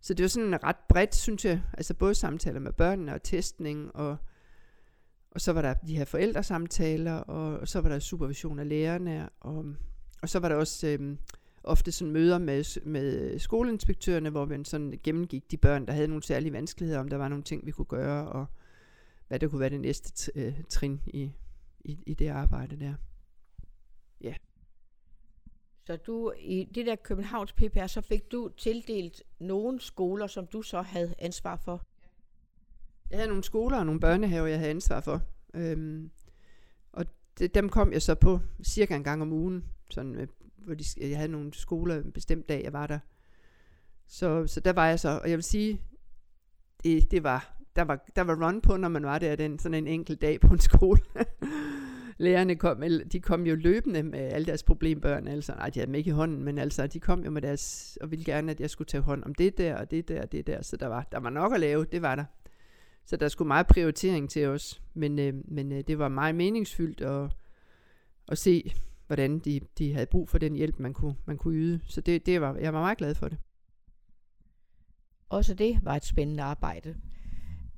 Så 0.00 0.14
det 0.14 0.24
var 0.24 0.28
sådan 0.28 0.64
ret 0.64 0.76
bredt, 0.88 1.14
synes 1.14 1.44
jeg. 1.44 1.62
Altså 1.72 1.94
både 1.94 2.14
samtaler 2.14 2.60
med 2.60 2.72
børnene 2.72 3.14
og 3.14 3.22
testning, 3.22 3.96
og, 3.96 4.16
og 5.30 5.40
så 5.40 5.52
var 5.52 5.62
der 5.62 5.74
de 5.74 5.96
her 5.96 6.04
forældresamtaler, 6.04 7.14
og, 7.14 7.58
og 7.58 7.68
så 7.68 7.80
var 7.80 7.88
der 7.88 7.98
supervision 7.98 8.58
af 8.58 8.68
lærerne, 8.68 9.28
og, 9.40 9.64
og 10.22 10.28
så 10.28 10.38
var 10.38 10.48
der 10.48 10.56
også 10.56 10.86
øh, 10.86 11.16
ofte 11.64 11.92
sådan 11.92 12.12
møder 12.12 12.38
med, 12.38 12.80
med 12.84 13.38
skoleinspektørerne, 13.38 14.30
hvor 14.30 14.44
vi 14.44 14.64
sådan 14.64 15.00
gennemgik 15.02 15.50
de 15.50 15.56
børn, 15.56 15.86
der 15.86 15.92
havde 15.92 16.08
nogle 16.08 16.22
særlige 16.22 16.52
vanskeligheder, 16.52 17.00
om 17.00 17.08
der 17.08 17.16
var 17.16 17.28
nogle 17.28 17.44
ting, 17.44 17.66
vi 17.66 17.70
kunne 17.70 17.84
gøre, 17.84 18.28
og 18.28 18.46
hvad 19.28 19.38
der 19.38 19.48
kunne 19.48 19.60
være 19.60 19.70
det 19.70 19.80
næste 19.80 20.32
øh, 20.34 20.62
trin 20.68 21.00
i, 21.06 21.32
i, 21.80 21.98
i 22.06 22.14
det 22.14 22.28
arbejde 22.28 22.80
der. 22.80 22.94
Ja. 24.20 24.34
Så 25.84 25.96
du 25.96 26.32
i 26.38 26.64
det 26.74 26.86
der 26.86 26.96
Københavns 26.96 27.52
PPR, 27.52 27.86
så 27.86 28.00
fik 28.00 28.32
du 28.32 28.50
tildelt 28.56 29.22
nogle 29.38 29.80
skoler, 29.80 30.26
som 30.26 30.46
du 30.46 30.62
så 30.62 30.82
havde 30.82 31.14
ansvar 31.18 31.56
for? 31.56 31.86
Jeg 33.10 33.18
havde 33.18 33.28
nogle 33.28 33.44
skoler 33.44 33.78
og 33.78 33.86
nogle 33.86 34.00
børnehaver, 34.00 34.46
jeg 34.46 34.58
havde 34.58 34.70
ansvar 34.70 35.00
for. 35.00 35.22
Øhm, 35.54 36.10
og 36.92 37.06
det, 37.38 37.54
dem 37.54 37.68
kom 37.68 37.92
jeg 37.92 38.02
så 38.02 38.14
på 38.14 38.40
cirka 38.64 38.96
en 38.96 39.04
gang 39.04 39.22
om 39.22 39.32
ugen. 39.32 39.64
Sådan, 39.90 40.14
øh, 40.14 40.28
hvor 40.56 40.74
de, 40.74 40.84
jeg 41.00 41.16
havde 41.16 41.32
nogle 41.32 41.54
skoler 41.54 41.96
en 41.96 42.12
bestemt 42.12 42.48
dag, 42.48 42.64
jeg 42.64 42.72
var 42.72 42.86
der. 42.86 42.98
Så, 44.06 44.46
så 44.46 44.60
der 44.60 44.72
var 44.72 44.88
jeg 44.88 45.00
så, 45.00 45.20
og 45.22 45.30
jeg 45.30 45.36
vil 45.36 45.44
sige, 45.44 45.80
det, 46.84 47.10
det 47.10 47.22
var 47.22 47.55
der 47.76 47.82
var, 47.82 48.04
der 48.16 48.22
var 48.22 48.46
run 48.46 48.60
på, 48.60 48.76
når 48.76 48.88
man 48.88 49.02
var 49.02 49.18
der 49.18 49.36
den, 49.36 49.58
sådan 49.58 49.74
en 49.74 49.86
enkelt 49.86 50.22
dag 50.22 50.40
på 50.40 50.52
en 50.52 50.60
skole. 50.60 51.00
lærerne 52.18 52.56
kom, 52.56 52.82
de 53.12 53.20
kom 53.20 53.46
jo 53.46 53.54
løbende 53.54 54.02
med 54.02 54.18
alle 54.18 54.46
deres 54.46 54.62
problembørn, 54.62 55.28
altså, 55.28 55.52
nej, 55.54 55.70
de 55.70 55.78
havde 55.78 55.86
dem 55.86 55.94
ikke 55.94 56.08
i 56.08 56.12
hånden, 56.12 56.44
men 56.44 56.58
altså, 56.58 56.86
de 56.86 57.00
kom 57.00 57.24
jo 57.24 57.30
med 57.30 57.42
deres, 57.42 57.98
og 58.00 58.10
ville 58.10 58.24
gerne, 58.24 58.50
at 58.50 58.60
jeg 58.60 58.70
skulle 58.70 58.86
tage 58.86 59.02
hånd 59.02 59.24
om 59.24 59.34
det 59.34 59.58
der, 59.58 59.76
og 59.76 59.90
det 59.90 60.08
der, 60.08 60.22
og 60.22 60.32
det 60.32 60.46
der, 60.46 60.62
så 60.62 60.76
der 60.76 60.86
var, 60.86 61.08
der 61.12 61.20
var 61.20 61.30
nok 61.30 61.54
at 61.54 61.60
lave, 61.60 61.84
det 61.84 62.02
var 62.02 62.14
der. 62.14 62.24
Så 63.04 63.16
der 63.16 63.28
skulle 63.28 63.48
meget 63.48 63.66
prioritering 63.66 64.30
til 64.30 64.46
os, 64.46 64.82
men, 64.94 65.18
øh, 65.18 65.34
men 65.44 65.72
øh, 65.72 65.84
det 65.86 65.98
var 65.98 66.08
meget 66.08 66.34
meningsfyldt 66.34 67.00
at, 67.00 67.30
at 68.28 68.38
se, 68.38 68.72
hvordan 69.06 69.38
de, 69.38 69.60
de 69.78 69.92
havde 69.92 70.06
brug 70.06 70.28
for 70.28 70.38
den 70.38 70.54
hjælp, 70.54 70.78
man 70.78 70.94
kunne, 70.94 71.16
man 71.24 71.38
kunne 71.38 71.56
yde. 71.56 71.80
Så 71.86 72.00
det, 72.00 72.26
det 72.26 72.40
var, 72.40 72.56
jeg 72.56 72.74
var 72.74 72.80
meget 72.80 72.98
glad 72.98 73.14
for 73.14 73.28
det. 73.28 73.38
Også 75.28 75.54
det 75.54 75.80
var 75.82 75.96
et 75.96 76.04
spændende 76.04 76.42
arbejde. 76.42 76.96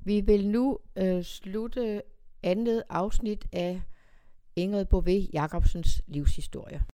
Vi 0.09 0.20
vil 0.20 0.48
nu 0.48 0.78
øh, 0.96 1.22
slutte 1.22 2.02
andet 2.42 2.82
afsnit 2.88 3.46
af 3.52 3.80
Ingrid 4.56 4.84
Bové 4.84 5.30
Jacobsens 5.32 6.02
livshistorie. 6.06 6.82